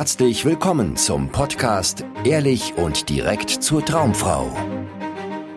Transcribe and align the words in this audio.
herzlich 0.00 0.46
willkommen 0.46 0.96
zum 0.96 1.28
Podcast 1.28 2.06
Ehrlich 2.24 2.72
und 2.78 3.10
direkt 3.10 3.50
zur 3.50 3.84
Traumfrau. 3.84 4.50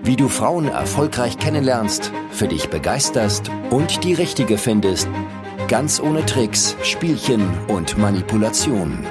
Wie 0.04 0.18
du 0.18 0.28
Frauen 0.28 0.68
erfolgreich 0.68 1.38
kennenlernst, 1.38 2.12
für 2.30 2.50
dich 2.50 2.70
begeisterst 2.70 3.50
und 3.70 4.04
die 4.04 4.14
richtige 4.14 4.58
findest, 4.58 5.08
ganz 5.70 6.02
ohne 6.02 6.26
Tricks, 6.26 6.76
Spielchen 6.84 7.58
und 7.70 7.98
Manipulation. 7.98 9.06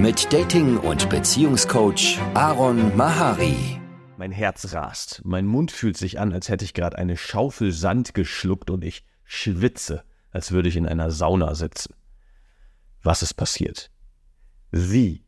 Mit 0.00 0.32
Dating- 0.32 0.78
und 0.78 1.08
Beziehungscoach 1.08 2.18
Aaron 2.34 2.96
Mahari. 2.96 3.80
Mein 4.16 4.32
Herz 4.32 4.74
rast, 4.74 5.22
mein 5.24 5.46
Mund 5.46 5.70
fühlt 5.70 5.96
sich 5.96 6.18
an, 6.18 6.32
als 6.32 6.48
hätte 6.48 6.64
ich 6.64 6.74
gerade 6.74 6.98
eine 6.98 7.16
Schaufel 7.16 7.70
Sand 7.70 8.12
geschluckt 8.12 8.70
und 8.70 8.82
ich 8.82 9.04
schwitze, 9.22 10.02
als 10.32 10.50
würde 10.50 10.68
ich 10.68 10.76
in 10.76 10.88
einer 10.88 11.12
Sauna 11.12 11.54
sitzen. 11.54 11.94
Was 13.04 13.22
ist 13.22 13.34
passiert? 13.34 13.92
Sie, 14.74 15.22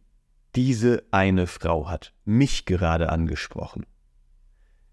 diese 0.56 1.04
eine 1.10 1.46
Frau 1.46 1.90
hat 1.90 2.14
mich 2.24 2.64
gerade 2.64 3.10
angesprochen. 3.10 3.84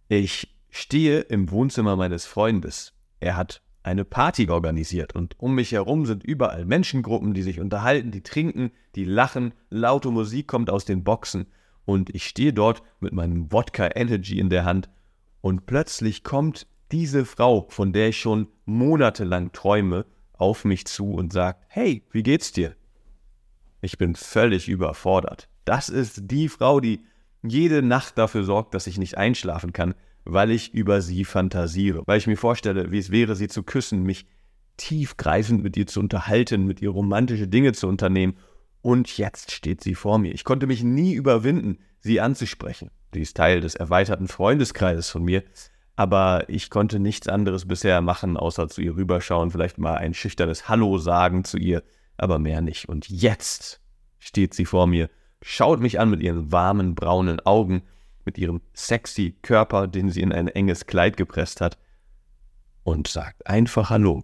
Ich 0.09 0.53
stehe 0.69 1.21
im 1.21 1.51
Wohnzimmer 1.51 1.95
meines 1.95 2.25
Freundes. 2.25 2.93
Er 3.21 3.37
hat 3.37 3.61
eine 3.81 4.03
Party 4.03 4.49
organisiert 4.49 5.15
und 5.15 5.39
um 5.39 5.55
mich 5.55 5.71
herum 5.71 6.05
sind 6.05 6.25
überall 6.25 6.65
Menschengruppen, 6.65 7.33
die 7.33 7.43
sich 7.43 7.61
unterhalten, 7.61 8.11
die 8.11 8.23
trinken, 8.23 8.71
die 8.95 9.05
lachen, 9.05 9.53
laute 9.69 10.11
Musik 10.11 10.47
kommt 10.47 10.69
aus 10.69 10.83
den 10.83 11.05
Boxen 11.05 11.47
und 11.85 12.13
ich 12.13 12.25
stehe 12.25 12.51
dort 12.51 12.83
mit 12.99 13.13
meinem 13.13 13.53
Wodka 13.53 13.89
Energy 13.95 14.37
in 14.37 14.49
der 14.49 14.65
Hand 14.65 14.89
und 15.39 15.65
plötzlich 15.65 16.25
kommt 16.25 16.67
diese 16.91 17.23
Frau, 17.23 17.67
von 17.69 17.93
der 17.93 18.09
ich 18.09 18.19
schon 18.19 18.49
monatelang 18.65 19.53
träume, 19.53 20.05
auf 20.33 20.65
mich 20.65 20.87
zu 20.87 21.13
und 21.13 21.31
sagt, 21.31 21.63
hey, 21.69 22.05
wie 22.11 22.23
geht's 22.23 22.51
dir? 22.51 22.75
Ich 23.81 23.97
bin 23.97 24.15
völlig 24.15 24.69
überfordert. 24.69 25.49
Das 25.65 25.89
ist 25.89 26.31
die 26.31 26.49
Frau, 26.49 26.79
die 26.79 27.03
jede 27.43 27.81
Nacht 27.81 28.17
dafür 28.17 28.43
sorgt, 28.43 28.73
dass 28.73 28.87
ich 28.87 28.99
nicht 28.99 29.17
einschlafen 29.17 29.73
kann, 29.73 29.95
weil 30.23 30.51
ich 30.51 30.73
über 30.73 31.01
sie 31.01 31.25
fantasiere, 31.25 32.03
weil 32.05 32.19
ich 32.19 32.27
mir 32.27 32.37
vorstelle, 32.37 32.91
wie 32.91 32.99
es 32.99 33.11
wäre, 33.11 33.35
sie 33.35 33.47
zu 33.47 33.63
küssen, 33.63 34.03
mich 34.03 34.27
tiefgreifend 34.77 35.63
mit 35.63 35.75
ihr 35.77 35.87
zu 35.87 35.99
unterhalten, 35.99 36.65
mit 36.65 36.81
ihr 36.81 36.89
romantische 36.89 37.47
Dinge 37.47 37.73
zu 37.73 37.87
unternehmen. 37.87 38.37
Und 38.81 39.17
jetzt 39.17 39.51
steht 39.51 39.81
sie 39.81 39.95
vor 39.95 40.19
mir. 40.19 40.33
Ich 40.33 40.43
konnte 40.43 40.67
mich 40.67 40.83
nie 40.83 41.13
überwinden, 41.13 41.79
sie 41.99 42.21
anzusprechen. 42.21 42.89
Sie 43.13 43.21
ist 43.21 43.37
Teil 43.37 43.61
des 43.61 43.75
erweiterten 43.75 44.27
Freundeskreises 44.27 45.09
von 45.09 45.23
mir, 45.23 45.43
aber 45.95 46.45
ich 46.47 46.69
konnte 46.69 46.99
nichts 46.99 47.27
anderes 47.27 47.67
bisher 47.67 48.01
machen, 48.01 48.37
außer 48.37 48.69
zu 48.69 48.81
ihr 48.81 48.95
rüberschauen, 48.95 49.51
vielleicht 49.51 49.77
mal 49.77 49.95
ein 49.95 50.13
schüchternes 50.13 50.69
Hallo 50.69 50.97
sagen 50.97 51.43
zu 51.43 51.57
ihr, 51.57 51.83
aber 52.21 52.39
mehr 52.39 52.61
nicht. 52.61 52.87
Und 52.87 53.09
jetzt 53.09 53.81
steht 54.19 54.53
sie 54.53 54.65
vor 54.65 54.87
mir, 54.87 55.09
schaut 55.41 55.79
mich 55.79 55.99
an 55.99 56.09
mit 56.09 56.21
ihren 56.21 56.51
warmen 56.51 56.95
braunen 56.95 57.39
Augen, 57.41 57.83
mit 58.25 58.37
ihrem 58.37 58.61
sexy 58.73 59.37
Körper, 59.41 59.87
den 59.87 60.09
sie 60.09 60.21
in 60.21 60.31
ein 60.31 60.47
enges 60.47 60.85
Kleid 60.85 61.17
gepresst 61.17 61.61
hat, 61.61 61.77
und 62.83 63.07
sagt 63.07 63.47
einfach 63.47 63.89
Hallo. 63.89 64.23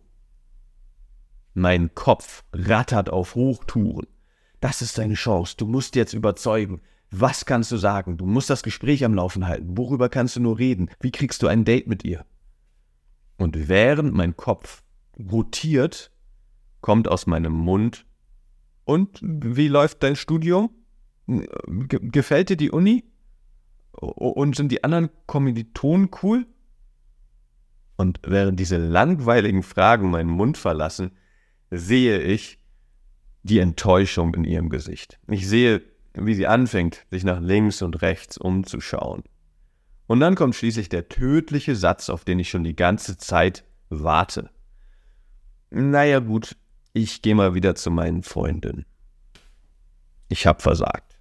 Mein 1.53 1.93
Kopf 1.95 2.43
rattert 2.53 3.09
auf 3.09 3.33
Hochtouren. 3.33 4.07
Das 4.59 4.81
ist 4.81 4.97
deine 4.97 5.15
Chance, 5.15 5.55
du 5.57 5.65
musst 5.65 5.95
jetzt 5.95 6.13
überzeugen. 6.13 6.81
Was 7.09 7.45
kannst 7.45 7.71
du 7.71 7.77
sagen? 7.77 8.17
Du 8.17 8.25
musst 8.25 8.49
das 8.49 8.63
Gespräch 8.63 9.05
am 9.05 9.13
Laufen 9.13 9.47
halten. 9.47 9.77
Worüber 9.77 10.09
kannst 10.09 10.35
du 10.35 10.41
nur 10.41 10.59
reden? 10.59 10.89
Wie 10.99 11.11
kriegst 11.11 11.41
du 11.41 11.47
ein 11.47 11.63
Date 11.63 11.87
mit 11.87 12.03
ihr? 12.03 12.25
Und 13.37 13.69
während 13.69 14.13
mein 14.13 14.35
Kopf 14.35 14.83
rotiert, 15.31 16.11
kommt 16.87 17.09
aus 17.09 17.27
meinem 17.27 17.51
Mund. 17.51 18.05
Und 18.85 19.19
wie 19.21 19.67
läuft 19.67 20.03
dein 20.03 20.15
Studium? 20.15 20.69
Ge 21.25 21.99
gefällt 22.01 22.47
dir 22.47 22.55
die 22.55 22.71
Uni? 22.71 23.03
Und 23.91 24.55
sind 24.55 24.71
die 24.71 24.85
anderen 24.85 25.09
Kommilitonen 25.25 26.09
cool? 26.23 26.45
Und 27.97 28.21
während 28.23 28.57
diese 28.57 28.77
langweiligen 28.77 29.63
Fragen 29.63 30.09
meinen 30.11 30.29
Mund 30.29 30.57
verlassen, 30.57 31.11
sehe 31.71 32.21
ich 32.21 32.57
die 33.43 33.59
Enttäuschung 33.59 34.33
in 34.35 34.45
ihrem 34.45 34.69
Gesicht. 34.69 35.19
Ich 35.27 35.45
sehe, 35.45 35.81
wie 36.13 36.35
sie 36.35 36.47
anfängt, 36.47 37.05
sich 37.11 37.25
nach 37.25 37.41
links 37.41 37.81
und 37.81 38.01
rechts 38.01 38.37
umzuschauen. 38.37 39.23
Und 40.05 40.21
dann 40.21 40.35
kommt 40.35 40.55
schließlich 40.55 40.87
der 40.87 41.09
tödliche 41.09 41.75
Satz, 41.75 42.09
auf 42.09 42.23
den 42.23 42.39
ich 42.39 42.49
schon 42.49 42.63
die 42.63 42.77
ganze 42.77 43.17
Zeit 43.17 43.65
warte. 43.89 44.51
Naja 45.69 46.19
gut, 46.19 46.55
ich 46.97 47.21
gehe 47.21 47.35
mal 47.35 47.53
wieder 47.53 47.75
zu 47.75 47.91
meinen 47.91 48.23
Freundinnen. 48.23 48.85
Ich 50.29 50.45
habe 50.45 50.61
versagt. 50.61 51.17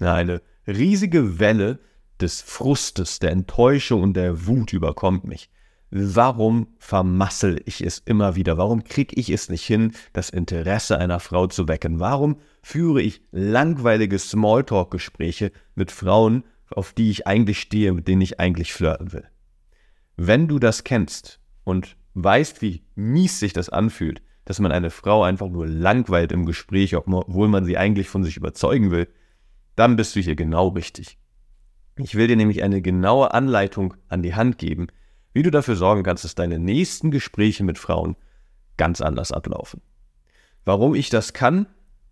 Eine 0.00 0.42
riesige 0.66 1.38
Welle 1.38 1.78
des 2.20 2.42
Frustes, 2.42 3.18
der 3.18 3.30
Enttäuschung 3.30 4.02
und 4.02 4.14
der 4.14 4.46
Wut 4.46 4.72
überkommt 4.72 5.24
mich. 5.24 5.50
Warum 5.90 6.68
vermassel 6.78 7.60
ich 7.64 7.80
es 7.80 7.98
immer 7.98 8.36
wieder? 8.36 8.58
Warum 8.58 8.84
kriege 8.84 9.18
ich 9.18 9.30
es 9.30 9.48
nicht 9.48 9.64
hin, 9.64 9.92
das 10.12 10.30
Interesse 10.30 10.98
einer 10.98 11.18
Frau 11.18 11.46
zu 11.46 11.66
wecken? 11.66 11.98
Warum 11.98 12.36
führe 12.62 13.02
ich 13.02 13.22
langweilige 13.32 14.18
Smalltalk-Gespräche 14.18 15.50
mit 15.74 15.90
Frauen, 15.90 16.44
auf 16.70 16.92
die 16.92 17.10
ich 17.10 17.26
eigentlich 17.26 17.60
stehe, 17.60 17.92
mit 17.92 18.06
denen 18.06 18.22
ich 18.22 18.38
eigentlich 18.38 18.72
flirten 18.72 19.12
will? 19.12 19.24
Wenn 20.16 20.46
du 20.46 20.58
das 20.58 20.84
kennst 20.84 21.40
und 21.64 21.96
weißt, 22.14 22.62
wie 22.62 22.82
mies 22.94 23.40
sich 23.40 23.52
das 23.52 23.68
anfühlt, 23.68 24.22
dass 24.44 24.60
man 24.60 24.72
eine 24.72 24.90
Frau 24.90 25.22
einfach 25.22 25.48
nur 25.48 25.66
langweilt 25.66 26.32
im 26.32 26.46
Gespräch, 26.46 26.96
obwohl 26.96 27.48
man 27.48 27.64
sie 27.64 27.76
eigentlich 27.76 28.08
von 28.08 28.24
sich 28.24 28.36
überzeugen 28.36 28.90
will, 28.90 29.08
dann 29.76 29.96
bist 29.96 30.16
du 30.16 30.20
hier 30.20 30.36
genau 30.36 30.68
richtig. 30.68 31.18
Ich 31.96 32.14
will 32.14 32.28
dir 32.28 32.36
nämlich 32.36 32.62
eine 32.62 32.82
genaue 32.82 33.34
Anleitung 33.34 33.94
an 34.08 34.22
die 34.22 34.34
Hand 34.34 34.58
geben, 34.58 34.88
wie 35.32 35.42
du 35.42 35.50
dafür 35.50 35.76
sorgen 35.76 36.02
kannst, 36.02 36.24
dass 36.24 36.34
deine 36.34 36.58
nächsten 36.58 37.10
Gespräche 37.10 37.62
mit 37.64 37.78
Frauen 37.78 38.16
ganz 38.76 39.00
anders 39.00 39.32
ablaufen. 39.32 39.82
Warum 40.64 40.94
ich 40.94 41.10
das 41.10 41.32
kann? 41.32 41.66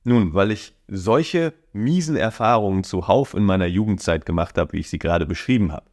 Nun, 0.04 0.34
weil 0.34 0.50
ich 0.50 0.74
solche 0.86 1.52
miesen 1.72 2.16
Erfahrungen 2.16 2.84
zuhauf 2.84 3.34
in 3.34 3.44
meiner 3.44 3.66
Jugendzeit 3.66 4.24
gemacht 4.24 4.56
habe, 4.58 4.72
wie 4.72 4.80
ich 4.80 4.88
sie 4.88 4.98
gerade 4.98 5.26
beschrieben 5.26 5.72
habe. 5.72 5.90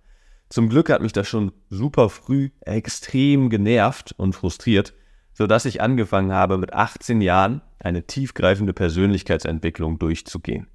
Zum 0.50 0.70
Glück 0.70 0.90
hat 0.90 1.02
mich 1.02 1.14
das 1.14 1.28
schon 1.28 1.52
super 1.70 2.10
früh 2.10 2.50
extrem 2.62 3.50
genervt 3.50 4.14
und 4.18 4.34
frustriert, 4.34 4.94
sodass 5.36 5.66
ich 5.66 5.82
angefangen 5.82 6.32
habe, 6.32 6.58
mit 6.58 6.74
18 6.74 7.22
Jahren 7.22 7.62
eine 7.78 8.08
tiefgreifende 8.08 8.74
Persönlichkeitsentwicklung 8.74 10.00
durchzugehen. 10.00 10.68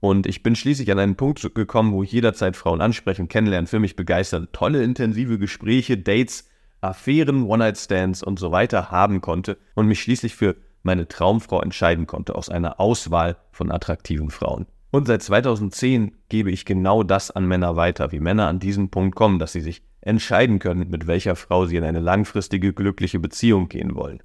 Und 0.00 0.26
ich 0.26 0.42
bin 0.42 0.54
schließlich 0.54 0.90
an 0.92 0.98
einen 0.98 1.16
Punkt 1.16 1.54
gekommen, 1.54 1.92
wo 1.92 2.02
ich 2.02 2.12
jederzeit 2.12 2.56
Frauen 2.56 2.80
ansprechen, 2.80 3.28
kennenlernen, 3.28 3.66
für 3.66 3.80
mich 3.80 3.96
begeistern, 3.96 4.48
tolle 4.52 4.82
intensive 4.82 5.38
Gespräche, 5.38 5.98
Dates, 5.98 6.48
Affären, 6.80 7.44
One-Night-Stands 7.44 8.22
und 8.22 8.38
so 8.38 8.52
weiter 8.52 8.90
haben 8.90 9.20
konnte 9.20 9.58
und 9.74 9.88
mich 9.88 10.00
schließlich 10.00 10.36
für 10.36 10.56
meine 10.82 11.08
Traumfrau 11.08 11.60
entscheiden 11.60 12.06
konnte 12.06 12.36
aus 12.36 12.48
einer 12.48 12.78
Auswahl 12.78 13.36
von 13.50 13.72
attraktiven 13.72 14.30
Frauen. 14.30 14.66
Und 14.92 15.06
seit 15.06 15.22
2010 15.22 16.14
gebe 16.28 16.50
ich 16.50 16.64
genau 16.64 17.02
das 17.02 17.32
an 17.32 17.46
Männer 17.46 17.74
weiter, 17.74 18.12
wie 18.12 18.20
Männer 18.20 18.46
an 18.46 18.60
diesen 18.60 18.90
Punkt 18.90 19.16
kommen, 19.16 19.40
dass 19.40 19.52
sie 19.52 19.60
sich 19.60 19.82
entscheiden 20.06 20.60
können, 20.60 20.88
mit 20.88 21.06
welcher 21.06 21.34
Frau 21.34 21.66
sie 21.66 21.76
in 21.76 21.84
eine 21.84 22.00
langfristige, 22.00 22.72
glückliche 22.72 23.18
Beziehung 23.18 23.68
gehen 23.68 23.94
wollen. 23.96 24.22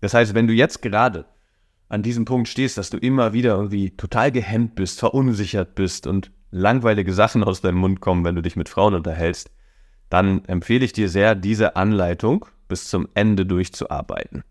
Das 0.00 0.12
heißt, 0.12 0.34
wenn 0.34 0.48
du 0.48 0.52
jetzt 0.52 0.82
gerade 0.82 1.26
an 1.88 2.02
diesem 2.02 2.24
Punkt 2.24 2.48
stehst, 2.48 2.76
dass 2.78 2.90
du 2.90 2.98
immer 2.98 3.32
wieder 3.32 3.54
irgendwie 3.54 3.96
total 3.96 4.32
gehemmt 4.32 4.74
bist, 4.74 4.98
verunsichert 4.98 5.74
bist 5.74 6.06
und 6.06 6.32
langweilige 6.50 7.12
Sachen 7.12 7.44
aus 7.44 7.60
deinem 7.60 7.78
Mund 7.78 8.00
kommen, 8.00 8.24
wenn 8.24 8.34
du 8.34 8.42
dich 8.42 8.56
mit 8.56 8.68
Frauen 8.68 8.94
unterhältst, 8.94 9.50
dann 10.10 10.44
empfehle 10.46 10.84
ich 10.84 10.92
dir 10.92 11.08
sehr, 11.08 11.34
diese 11.34 11.76
Anleitung 11.76 12.46
bis 12.66 12.88
zum 12.88 13.08
Ende 13.14 13.46
durchzuarbeiten. 13.46 14.42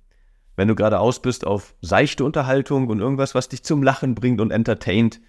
Wenn 0.56 0.68
du 0.68 0.76
gerade 0.76 1.00
aus 1.00 1.22
bist 1.22 1.46
auf 1.46 1.76
seichte 1.82 2.24
Unterhaltung 2.24 2.88
und 2.88 3.00
irgendwas, 3.00 3.36
was 3.36 3.50
dich 3.50 3.64
zum 3.64 3.84
Lachen 3.84 4.16
bringt 4.16 4.42
und 4.42 4.52
entertaint, 4.52 5.20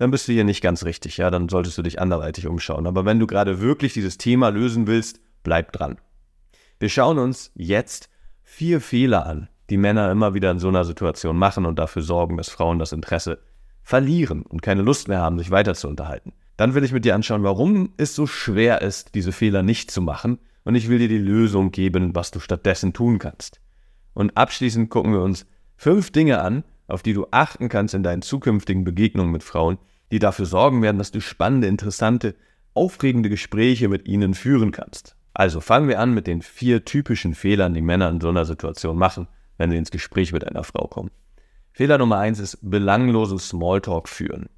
dann 0.00 0.10
bist 0.10 0.26
du 0.26 0.32
hier 0.32 0.44
nicht 0.44 0.62
ganz 0.62 0.86
richtig, 0.86 1.18
ja, 1.18 1.30
dann 1.30 1.50
solltest 1.50 1.76
du 1.76 1.82
dich 1.82 2.00
anderweitig 2.00 2.46
umschauen. 2.46 2.86
Aber 2.86 3.04
wenn 3.04 3.18
du 3.18 3.26
gerade 3.26 3.60
wirklich 3.60 3.92
dieses 3.92 4.16
Thema 4.16 4.48
lösen 4.48 4.86
willst, 4.86 5.20
bleib 5.42 5.72
dran. 5.72 5.98
Wir 6.78 6.88
schauen 6.88 7.18
uns 7.18 7.52
jetzt 7.54 8.08
vier 8.42 8.80
Fehler 8.80 9.26
an, 9.26 9.50
die 9.68 9.76
Männer 9.76 10.10
immer 10.10 10.32
wieder 10.32 10.50
in 10.52 10.58
so 10.58 10.68
einer 10.68 10.86
Situation 10.86 11.36
machen 11.36 11.66
und 11.66 11.78
dafür 11.78 12.00
sorgen, 12.00 12.38
dass 12.38 12.48
Frauen 12.48 12.78
das 12.78 12.92
Interesse 12.92 13.42
verlieren 13.82 14.40
und 14.40 14.62
keine 14.62 14.80
Lust 14.80 15.08
mehr 15.08 15.20
haben, 15.20 15.38
sich 15.38 15.50
weiter 15.50 15.74
zu 15.74 15.86
unterhalten. 15.86 16.32
Dann 16.56 16.74
will 16.74 16.82
ich 16.82 16.92
mit 16.92 17.04
dir 17.04 17.14
anschauen, 17.14 17.42
warum 17.42 17.92
es 17.98 18.14
so 18.14 18.26
schwer 18.26 18.80
ist, 18.80 19.14
diese 19.14 19.32
Fehler 19.32 19.62
nicht 19.62 19.90
zu 19.90 20.00
machen 20.00 20.38
und 20.64 20.76
ich 20.76 20.88
will 20.88 20.98
dir 20.98 21.08
die 21.08 21.18
Lösung 21.18 21.72
geben, 21.72 22.14
was 22.14 22.30
du 22.30 22.40
stattdessen 22.40 22.94
tun 22.94 23.18
kannst. 23.18 23.60
Und 24.14 24.34
abschließend 24.34 24.88
gucken 24.88 25.12
wir 25.12 25.20
uns 25.20 25.44
fünf 25.76 26.10
Dinge 26.10 26.40
an, 26.40 26.64
auf 26.86 27.02
die 27.02 27.12
du 27.12 27.26
achten 27.30 27.68
kannst 27.68 27.92
in 27.92 28.02
deinen 28.02 28.22
zukünftigen 28.22 28.82
Begegnungen 28.82 29.30
mit 29.30 29.42
Frauen, 29.42 29.76
die 30.10 30.18
dafür 30.18 30.46
sorgen 30.46 30.82
werden, 30.82 30.98
dass 30.98 31.10
du 31.10 31.20
spannende, 31.20 31.66
interessante, 31.66 32.34
aufregende 32.74 33.28
Gespräche 33.28 33.88
mit 33.88 34.06
ihnen 34.06 34.34
führen 34.34 34.72
kannst. 34.72 35.16
Also 35.34 35.60
fangen 35.60 35.88
wir 35.88 36.00
an 36.00 36.12
mit 36.12 36.26
den 36.26 36.42
vier 36.42 36.84
typischen 36.84 37.34
Fehlern, 37.34 37.74
die 37.74 37.80
Männer 37.80 38.08
in 38.08 38.20
so 38.20 38.28
einer 38.28 38.44
Situation 38.44 38.96
machen 38.96 39.28
wenn 39.60 39.70
sie 39.70 39.76
ins 39.76 39.90
Gespräch 39.90 40.32
mit 40.32 40.48
einer 40.48 40.64
Frau 40.64 40.86
kommen. 40.86 41.10
Fehler 41.72 41.98
Nummer 41.98 42.16
eins 42.16 42.38
ist 42.38 42.58
belanglosen 42.62 43.38
Smalltalk 43.38 44.08
führen. 44.08 44.48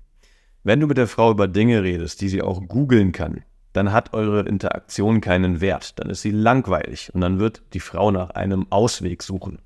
Wenn 0.62 0.78
du 0.78 0.87
mit 0.87 0.96
der 0.96 1.08
Frau 1.08 1.32
über 1.32 1.49
Dinge 1.49 1.82
redest, 1.82 2.20
die 2.20 2.28
sie 2.28 2.40
auch 2.40 2.69
googeln 2.69 3.10
kann, 3.10 3.43
dann 3.72 3.90
hat 3.90 4.14
eure 4.14 4.43
Interaktion 4.43 5.20
keinen 5.20 5.60
Wert. 5.60 5.99
Dann 5.99 6.08
ist 6.08 6.22
sie 6.22 6.31
langweilig 6.31 7.12
und 7.12 7.20
dann 7.20 7.40
wird 7.40 7.62
die 7.72 7.81
Frau 7.81 8.12
nach 8.12 8.31
einem 8.31 8.69
Ausweg 8.70 9.25
suchen. 9.25 9.58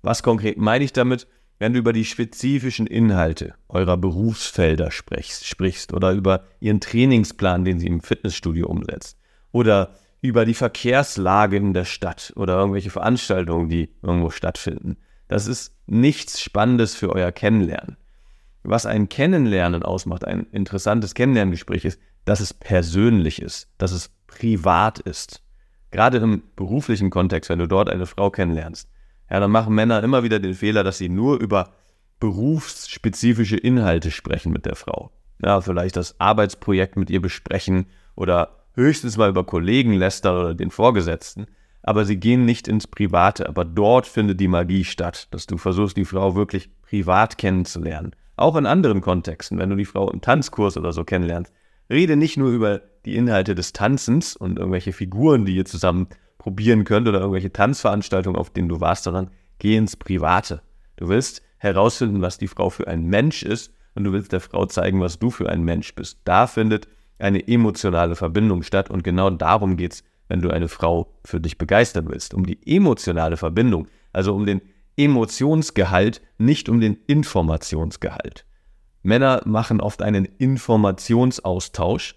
Was 0.00 0.22
konkret 0.22 0.56
meine 0.56 0.84
ich 0.84 0.94
damit? 0.94 1.28
Wenn 1.58 1.72
du 1.72 1.78
über 1.78 1.94
die 1.94 2.04
spezifischen 2.04 2.86
Inhalte 2.86 3.54
eurer 3.68 3.96
Berufsfelder 3.96 4.90
sprichst, 4.90 5.46
sprichst 5.46 5.94
oder 5.94 6.12
über 6.12 6.44
ihren 6.60 6.80
Trainingsplan, 6.80 7.64
den 7.64 7.78
sie 7.78 7.86
im 7.86 8.02
Fitnessstudio 8.02 8.66
umsetzt, 8.66 9.18
oder 9.52 9.94
über 10.20 10.44
die 10.44 10.54
Verkehrslage 10.54 11.56
in 11.56 11.72
der 11.72 11.86
Stadt 11.86 12.32
oder 12.36 12.58
irgendwelche 12.58 12.90
Veranstaltungen, 12.90 13.68
die 13.68 13.90
irgendwo 14.02 14.30
stattfinden. 14.30 14.98
Das 15.28 15.46
ist 15.46 15.74
nichts 15.86 16.40
Spannendes 16.40 16.94
für 16.94 17.10
euer 17.10 17.32
Kennenlernen. 17.32 17.96
Was 18.62 18.84
ein 18.84 19.08
Kennenlernen 19.08 19.82
ausmacht, 19.82 20.24
ein 20.24 20.46
interessantes 20.52 21.14
Kennenlerngespräch 21.14 21.84
ist, 21.84 22.00
dass 22.24 22.40
es 22.40 22.52
persönlich 22.52 23.40
ist, 23.40 23.68
dass 23.78 23.92
es 23.92 24.10
privat 24.26 24.98
ist. 24.98 25.42
Gerade 25.90 26.18
im 26.18 26.42
beruflichen 26.56 27.10
Kontext, 27.10 27.48
wenn 27.48 27.60
du 27.60 27.68
dort 27.68 27.88
eine 27.88 28.06
Frau 28.06 28.30
kennenlernst, 28.30 28.90
ja, 29.30 29.40
dann 29.40 29.50
machen 29.50 29.74
Männer 29.74 30.02
immer 30.02 30.22
wieder 30.22 30.38
den 30.38 30.54
Fehler, 30.54 30.84
dass 30.84 30.98
sie 30.98 31.08
nur 31.08 31.40
über 31.40 31.70
berufsspezifische 32.20 33.56
Inhalte 33.56 34.10
sprechen 34.10 34.52
mit 34.52 34.66
der 34.66 34.76
Frau. 34.76 35.10
Ja, 35.42 35.60
vielleicht 35.60 35.96
das 35.96 36.18
Arbeitsprojekt 36.18 36.96
mit 36.96 37.10
ihr 37.10 37.20
besprechen 37.20 37.86
oder 38.14 38.64
höchstens 38.74 39.16
mal 39.16 39.28
über 39.28 39.44
Kollegen 39.44 39.92
lästern 39.92 40.36
oder 40.36 40.54
den 40.54 40.70
Vorgesetzten. 40.70 41.46
Aber 41.82 42.04
sie 42.04 42.16
gehen 42.16 42.44
nicht 42.44 42.68
ins 42.68 42.86
Private. 42.86 43.48
Aber 43.48 43.64
dort 43.64 44.06
findet 44.06 44.40
die 44.40 44.48
Magie 44.48 44.84
statt, 44.84 45.28
dass 45.30 45.46
du 45.46 45.56
versuchst, 45.56 45.96
die 45.96 46.04
Frau 46.04 46.34
wirklich 46.34 46.70
privat 46.82 47.38
kennenzulernen. 47.38 48.12
Auch 48.36 48.56
in 48.56 48.66
anderen 48.66 49.00
Kontexten, 49.00 49.58
wenn 49.58 49.70
du 49.70 49.76
die 49.76 49.84
Frau 49.84 50.10
im 50.10 50.20
Tanzkurs 50.20 50.76
oder 50.76 50.92
so 50.92 51.04
kennenlernst. 51.04 51.52
Rede 51.88 52.16
nicht 52.16 52.36
nur 52.36 52.50
über 52.50 52.80
die 53.04 53.16
Inhalte 53.16 53.54
des 53.54 53.72
Tanzens 53.72 54.36
und 54.36 54.58
irgendwelche 54.58 54.92
Figuren, 54.92 55.44
die 55.44 55.54
ihr 55.54 55.64
zusammen 55.64 56.08
probieren 56.46 56.84
könnt 56.84 57.08
oder 57.08 57.18
irgendwelche 57.18 57.52
Tanzveranstaltungen, 57.52 58.38
auf 58.38 58.50
denen 58.50 58.68
du 58.68 58.80
warst, 58.80 59.02
sondern 59.02 59.32
geh 59.58 59.76
ins 59.76 59.96
Private. 59.96 60.62
Du 60.94 61.08
willst 61.08 61.42
herausfinden, 61.58 62.22
was 62.22 62.38
die 62.38 62.46
Frau 62.46 62.70
für 62.70 62.86
ein 62.86 63.06
Mensch 63.06 63.42
ist 63.42 63.72
und 63.96 64.04
du 64.04 64.12
willst 64.12 64.30
der 64.30 64.38
Frau 64.38 64.64
zeigen, 64.66 65.00
was 65.00 65.18
du 65.18 65.30
für 65.30 65.50
ein 65.50 65.64
Mensch 65.64 65.96
bist. 65.96 66.20
Da 66.22 66.46
findet 66.46 66.86
eine 67.18 67.48
emotionale 67.48 68.14
Verbindung 68.14 68.62
statt 68.62 68.90
und 68.90 69.02
genau 69.02 69.28
darum 69.28 69.76
geht 69.76 69.94
es, 69.94 70.04
wenn 70.28 70.40
du 70.40 70.50
eine 70.50 70.68
Frau 70.68 71.12
für 71.24 71.40
dich 71.40 71.58
begeistern 71.58 72.06
willst. 72.08 72.32
Um 72.32 72.46
die 72.46 72.60
emotionale 72.64 73.36
Verbindung, 73.36 73.88
also 74.12 74.32
um 74.32 74.46
den 74.46 74.62
Emotionsgehalt, 74.96 76.22
nicht 76.38 76.68
um 76.68 76.78
den 76.78 76.96
Informationsgehalt. 77.08 78.46
Männer 79.02 79.42
machen 79.46 79.80
oft 79.80 80.00
einen 80.00 80.24
Informationsaustausch 80.24 82.14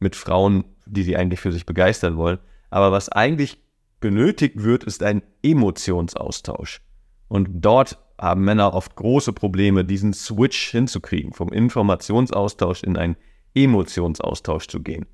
mit 0.00 0.16
Frauen, 0.16 0.64
die 0.84 1.02
sie 1.02 1.16
eigentlich 1.16 1.40
für 1.40 1.50
sich 1.50 1.64
begeistern 1.64 2.18
wollen, 2.18 2.40
aber 2.74 2.90
was 2.90 3.08
eigentlich 3.08 3.62
benötigt 4.00 4.64
wird, 4.64 4.82
ist 4.82 5.04
ein 5.04 5.22
Emotionsaustausch. 5.44 6.80
Und 7.28 7.48
dort 7.52 7.98
haben 8.18 8.42
Männer 8.42 8.74
oft 8.74 8.96
große 8.96 9.32
Probleme, 9.32 9.84
diesen 9.84 10.12
Switch 10.12 10.72
hinzukriegen, 10.72 11.32
vom 11.32 11.52
Informationsaustausch 11.52 12.82
in 12.82 12.96
einen 12.96 13.14
Emotionsaustausch 13.54 14.66
zu 14.66 14.82
gehen. 14.82 15.06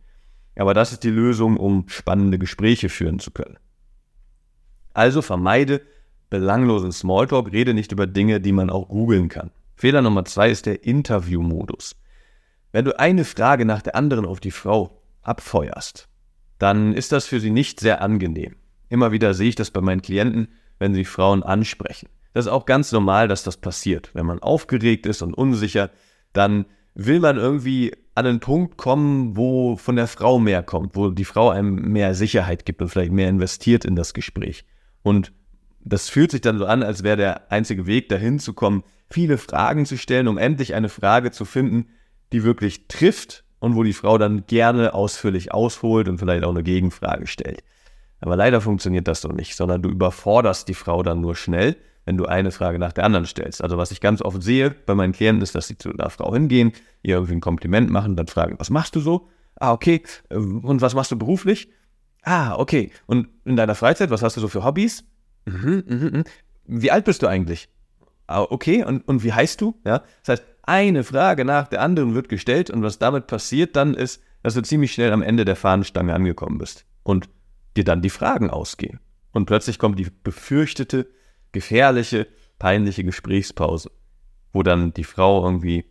Aber 0.57 0.73
das 0.73 0.93
ist 0.93 1.05
die 1.05 1.11
Lösung, 1.11 1.59
um 1.59 1.87
spannende 1.91 2.39
Gespräche 2.39 2.89
führen 2.89 3.19
zu 3.19 3.31
können. 3.31 3.59
Also 4.95 5.21
vermeide 5.21 5.83
belanglosen 6.31 6.93
Smalltalk, 6.93 7.53
rede 7.53 7.75
nicht 7.75 7.93
über 7.93 8.07
Dinge, 8.07 8.41
die 8.41 8.53
man 8.53 8.71
auch 8.71 8.89
googeln 8.89 9.29
kann. 9.29 9.51
Fehler 9.77 10.01
Nummer 10.01 10.25
zwei 10.25 10.49
ist 10.49 10.65
der 10.65 10.85
Interviewmodus. 10.85 11.95
Wenn 12.73 12.87
du 12.87 12.99
eine 12.99 13.27
Frage 13.27 13.67
nach 13.67 13.83
der 13.83 13.97
anderen 13.97 14.25
auf 14.25 14.41
die 14.41 14.51
Frau 14.51 15.03
abfeuerst, 15.21 16.10
dann 16.61 16.93
ist 16.93 17.11
das 17.11 17.27
für 17.27 17.41
sie 17.41 17.51
nicht 17.51 17.81
sehr 17.81 18.03
angenehm. 18.03 18.55
Immer 18.91 19.13
wieder 19.13 19.35
sehe 19.35 19.49
ich 19.49 19.55
das 19.55 19.71
bei 19.71 19.81
meinen 19.81 20.03
Klienten, 20.03 20.49
wenn 20.79 20.95
sie 20.95 21.07
Frauen 21.07 21.43
ansprechen. 21.43 22.09
Das 22.35 22.45
ist 22.45 22.53
auch 22.53 22.67
ganz 22.67 22.93
normal, 22.93 23.29
dass 23.29 23.43
das 23.43 23.57
passiert. 23.57 24.11
Wenn 24.13 24.27
man 24.27 24.41
aufgeregt 24.41 25.07
ist 25.07 25.23
und 25.23 25.35
unsicher, 25.35 25.91
dann 26.35 26.67
will 26.95 27.19
man 27.19 27.39
irgendwie 27.39 27.93
an 28.15 28.27
einen 28.27 28.41
Punkt 28.41 28.77
kommen, 28.77 29.37
wo 29.39 29.77
von 29.77 29.97
der 29.97 30.07
Frau 30.07 30.39
mehr 30.39 30.63
kommt, 30.63 30.97
wo 30.97 31.09
die 31.09 31.25
Frau 31.25 31.49
einem 31.49 31.93
mehr 31.93 32.15
Sicherheit 32.15 32.67
gibt 32.67 32.83
und 32.83 32.89
vielleicht 32.89 33.13
mehr 33.13 33.31
investiert 33.31 33.87
in 33.87 33.97
das 33.97 34.13
Gespräch. 34.13 34.67
Und 35.03 35.33
das 35.83 36.11
fühlt 36.11 36.31
sich 36.31 36.43
dann 36.43 36.59
so 36.59 36.67
an, 36.67 36.83
als 36.83 37.03
wäre 37.03 37.17
der 37.17 37.51
einzige 37.51 37.87
Weg 37.87 38.11
dahin 38.11 38.39
zu 38.39 38.53
kommen, 38.53 38.85
viele 39.09 39.39
Fragen 39.39 39.87
zu 39.87 39.97
stellen, 39.97 40.29
um 40.29 40.37
endlich 40.37 40.75
eine 40.75 40.91
Frage 40.91 41.31
zu 41.31 41.47
finden, 41.47 41.87
die 42.33 42.45
wirklich 42.45 42.87
trifft 42.87 43.45
und 43.61 43.77
wo 43.77 43.85
die 43.85 43.93
Frau 43.93 44.19
dann 44.19 44.45
gerne 44.47 44.95
ausführlich 44.95 45.53
ausholt 45.53 46.09
und 46.09 46.19
vielleicht 46.19 46.45
auch 46.45 46.51
eine 46.51 46.63
Gegenfrage 46.63 47.27
stellt. 47.27 47.63
Aber 48.21 48.37
leider 48.37 48.61
funktioniert 48.61 49.09
das 49.09 49.21
so 49.21 49.29
nicht, 49.29 49.57
sondern 49.57 49.83
du 49.83 49.89
überforderst 49.89 50.69
die 50.69 50.75
Frau 50.75 51.03
dann 51.03 51.21
nur 51.21 51.37
schnell, 51.37 51.77
wenn 52.05 52.17
du 52.17 52.27
eine 52.27 52.51
Frage 52.51 52.79
nach 52.79 52.93
der 52.93 53.05
anderen 53.05 53.27
stellst. 53.27 53.63
Also 53.63 53.79
was 53.79 53.93
ich 53.93 54.01
ganz 54.01 54.23
oft 54.23 54.43
sehe 54.43 54.71
bei 54.71 54.95
meinen 54.95 55.13
Klienten 55.13 55.43
ist, 55.43 55.55
dass 55.55 55.69
sie 55.69 55.79
zu 55.79 55.91
einer 55.91 56.11
Frau 56.11 56.33
hingehen, 56.35 56.73
ihr 57.03 57.15
irgendwie 57.15 57.35
ein 57.35 57.41
Kompliment 57.41 57.91
machen, 57.91 58.17
dann 58.17 58.27
fragen, 58.27 58.57
was 58.59 58.71
machst 58.71 58.97
du 58.97 59.01
so? 59.01 59.29
Ah, 59.57 59.73
okay. 59.73 60.03
Und 60.31 60.81
was 60.81 60.95
machst 60.95 61.11
du 61.13 61.17
beruflich? 61.17 61.71
Ah, 62.23 62.57
okay. 62.57 62.91
Und 63.07 63.29
in 63.45 63.57
deiner 63.57 63.75
Freizeit, 63.75 64.11
was 64.11 64.23
hast 64.23 64.37
du 64.37 64.41
so 64.41 64.49
für 64.49 64.65
Hobbys? 64.65 65.05
Mhm, 65.47 65.85
mhm, 65.87 66.11
mhm. 66.13 66.25
Wie 66.67 66.91
alt 66.91 67.05
bist 67.05 67.23
du 67.23 67.27
eigentlich? 67.27 67.69
Ah, 68.27 68.43
okay. 68.43 68.85
Und, 68.85 69.07
und 69.09 69.25
wie 69.25 69.33
heißt 69.33 69.61
du? 69.61 69.79
Ja. 69.85 70.03
Das 70.25 70.41
heißt, 70.41 70.45
eine 70.63 71.05
Frage 71.05 71.45
nach 71.45 71.69
der 71.69 71.83
anderen 71.83 72.15
wird 72.15 72.29
gestellt 72.29 72.71
und 72.71 72.83
was 72.83 72.99
damit 72.99 73.27
passiert 73.27 73.77
dann 73.77 73.95
ist, 73.95 74.23
dass 74.43 74.55
du 74.55 74.63
ziemlich 74.63 74.93
schnell 74.93 75.13
am 75.13 75.23
Ende 75.23 75.45
der 75.45 75.57
Fahnenstange 75.57 76.15
angekommen 76.15 76.59
bist 76.59 76.87
und 77.03 77.29
dir 77.77 77.85
dann 77.85 78.03
die 78.03 78.11
Fragen 78.11 78.51
ausgehen. 78.51 79.01
Und 79.33 79.47
plötzlich 79.47 79.79
kommt 79.79 79.99
die 79.99 80.09
befürchtete, 80.23 81.09
gefährliche, 81.53 82.27
peinliche 82.59 83.05
Gesprächspause, 83.05 83.91
wo 84.53 84.63
dann 84.63 84.93
die 84.93 85.05
Frau 85.05 85.45
irgendwie 85.45 85.85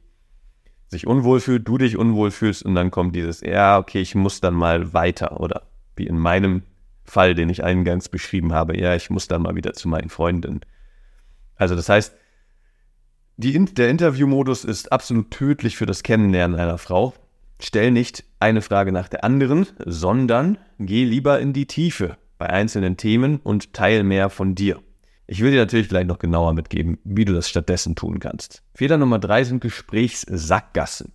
sich 0.88 1.06
unwohl 1.06 1.40
fühlt, 1.40 1.68
du 1.68 1.78
dich 1.78 1.98
unwohl 1.98 2.32
fühlst 2.32 2.64
und 2.64 2.76
dann 2.76 2.92
kommt 2.92 3.16
dieses, 3.16 3.42
ja, 3.42 3.78
okay, 3.78 4.02
ich 4.02 4.16
muss 4.16 4.42
dann 4.42 4.56
mal 4.56 4.94
weiter 4.94 5.40
oder 5.40 5.68
wie 5.96 6.08
in 6.08 6.18
meinem 6.18 6.64
Fall, 7.06 7.36
den 7.36 7.50
ich 7.50 7.64
eingangs 7.64 8.10
beschrieben 8.10 8.54
habe, 8.54 8.80
ja, 8.80 8.96
ich 8.96 9.10
muss 9.10 9.28
dann 9.28 9.44
mal 9.44 9.56
wieder 9.56 9.74
zu 9.74 9.88
meinen 9.88 10.10
Freundinnen. 10.10 10.62
Also 11.56 11.76
das 11.76 11.90
heißt, 11.90 12.16
die, 13.40 13.66
der 13.74 13.90
Interviewmodus 13.90 14.66
ist 14.66 14.92
absolut 14.92 15.32
tödlich 15.32 15.78
für 15.78 15.86
das 15.86 16.04
Kennenlernen 16.04 16.60
einer 16.60 16.78
Frau. 16.78 17.14
Stell 17.62 17.92
nicht 17.92 18.26
eine 18.40 18.62
Frage 18.62 18.92
nach 18.92 19.08
der 19.08 19.24
anderen, 19.24 19.66
sondern 19.86 20.58
geh 20.78 21.06
lieber 21.06 21.40
in 21.40 21.54
die 21.54 21.66
Tiefe 21.66 22.18
bei 22.38 22.50
einzelnen 22.50 22.98
Themen 22.98 23.38
und 23.38 23.74
teil 23.74 24.04
mehr 24.04 24.30
von 24.30 24.56
dir. 24.56 24.82
Ich 25.26 25.40
will 25.42 25.52
dir 25.52 25.60
natürlich 25.60 25.88
gleich 25.88 26.06
noch 26.06 26.20
genauer 26.20 26.54
mitgeben, 26.54 26.98
wie 27.06 27.24
du 27.24 27.34
das 27.34 27.48
stattdessen 27.48 27.96
tun 27.96 28.20
kannst. 28.20 28.62
Fehler 28.74 28.98
Nummer 28.98 29.20
drei 29.20 29.46
sind 29.46 29.62
Gesprächssackgassen. 29.62 31.14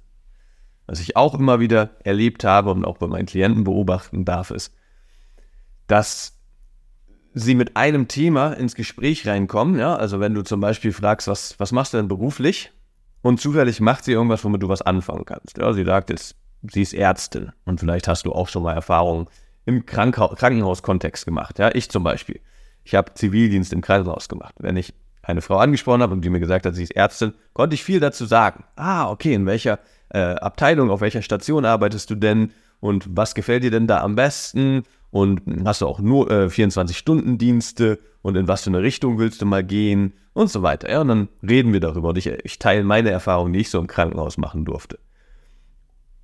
Was 0.86 1.00
ich 1.00 1.16
auch 1.16 1.34
immer 1.34 1.60
wieder 1.60 1.90
erlebt 2.04 2.44
habe 2.44 2.70
und 2.70 2.86
auch 2.86 2.96
bei 2.96 3.06
meinen 3.06 3.26
Klienten 3.26 3.64
beobachten 3.64 4.24
darf, 4.24 4.50
ist, 4.50 4.74
dass 5.88 6.33
sie 7.34 7.54
mit 7.54 7.76
einem 7.76 8.08
Thema 8.08 8.52
ins 8.52 8.74
Gespräch 8.74 9.26
reinkommen. 9.26 9.78
Ja? 9.78 9.96
Also 9.96 10.20
wenn 10.20 10.34
du 10.34 10.42
zum 10.42 10.60
Beispiel 10.60 10.92
fragst, 10.92 11.28
was, 11.28 11.58
was 11.58 11.72
machst 11.72 11.92
du 11.92 11.98
denn 11.98 12.08
beruflich? 12.08 12.72
Und 13.22 13.40
zufällig 13.40 13.80
macht 13.80 14.04
sie 14.04 14.12
irgendwas, 14.12 14.44
womit 14.44 14.62
du 14.62 14.68
was 14.68 14.82
anfangen 14.82 15.24
kannst. 15.24 15.58
Ja, 15.58 15.72
sie 15.72 15.84
sagt 15.84 16.10
jetzt, 16.10 16.36
sie 16.62 16.82
ist 16.82 16.92
Ärztin 16.92 17.52
und 17.64 17.80
vielleicht 17.80 18.06
hast 18.06 18.26
du 18.26 18.32
auch 18.32 18.48
schon 18.48 18.62
mal 18.62 18.74
Erfahrungen 18.74 19.28
im 19.64 19.86
Krankha 19.86 20.28
Krankenhauskontext 20.34 21.24
gemacht. 21.24 21.58
Ja, 21.58 21.74
ich 21.74 21.90
zum 21.90 22.04
Beispiel. 22.04 22.40
Ich 22.84 22.94
habe 22.94 23.14
Zivildienst 23.14 23.72
im 23.72 23.80
Krankenhaus 23.80 24.28
gemacht. 24.28 24.54
Wenn 24.58 24.76
ich 24.76 24.92
eine 25.22 25.40
Frau 25.40 25.56
angesprochen 25.56 26.02
habe 26.02 26.12
und 26.12 26.22
die 26.22 26.28
mir 26.28 26.40
gesagt 26.40 26.66
hat, 26.66 26.74
sie 26.74 26.82
ist 26.82 26.94
Ärztin, 26.94 27.32
konnte 27.54 27.74
ich 27.74 27.82
viel 27.82 27.98
dazu 27.98 28.26
sagen. 28.26 28.64
Ah, 28.76 29.10
okay, 29.10 29.32
in 29.32 29.46
welcher 29.46 29.78
äh, 30.10 30.18
Abteilung, 30.18 30.90
auf 30.90 31.00
welcher 31.00 31.22
Station 31.22 31.64
arbeitest 31.64 32.10
du 32.10 32.14
denn 32.14 32.52
und 32.80 33.06
was 33.08 33.34
gefällt 33.34 33.64
dir 33.64 33.70
denn 33.70 33.86
da 33.86 34.02
am 34.02 34.16
besten 34.16 34.82
und 35.14 35.40
hast 35.64 35.80
du 35.80 35.86
auch 35.86 36.00
nur 36.00 36.28
äh, 36.28 36.46
24-Stunden-Dienste 36.46 38.00
und 38.22 38.36
in 38.36 38.48
was 38.48 38.64
für 38.64 38.70
eine 38.70 38.82
Richtung 38.82 39.20
willst 39.20 39.40
du 39.40 39.46
mal 39.46 39.62
gehen 39.62 40.14
und 40.32 40.50
so 40.50 40.62
weiter. 40.62 40.90
Ja, 40.90 41.02
und 41.02 41.08
dann 41.08 41.28
reden 41.40 41.72
wir 41.72 41.78
darüber 41.78 42.08
und 42.08 42.18
ich, 42.18 42.26
ich 42.26 42.58
teile 42.58 42.82
meine 42.82 43.10
Erfahrungen, 43.10 43.52
die 43.52 43.60
ich 43.60 43.70
so 43.70 43.78
im 43.78 43.86
Krankenhaus 43.86 44.38
machen 44.38 44.64
durfte. 44.64 44.98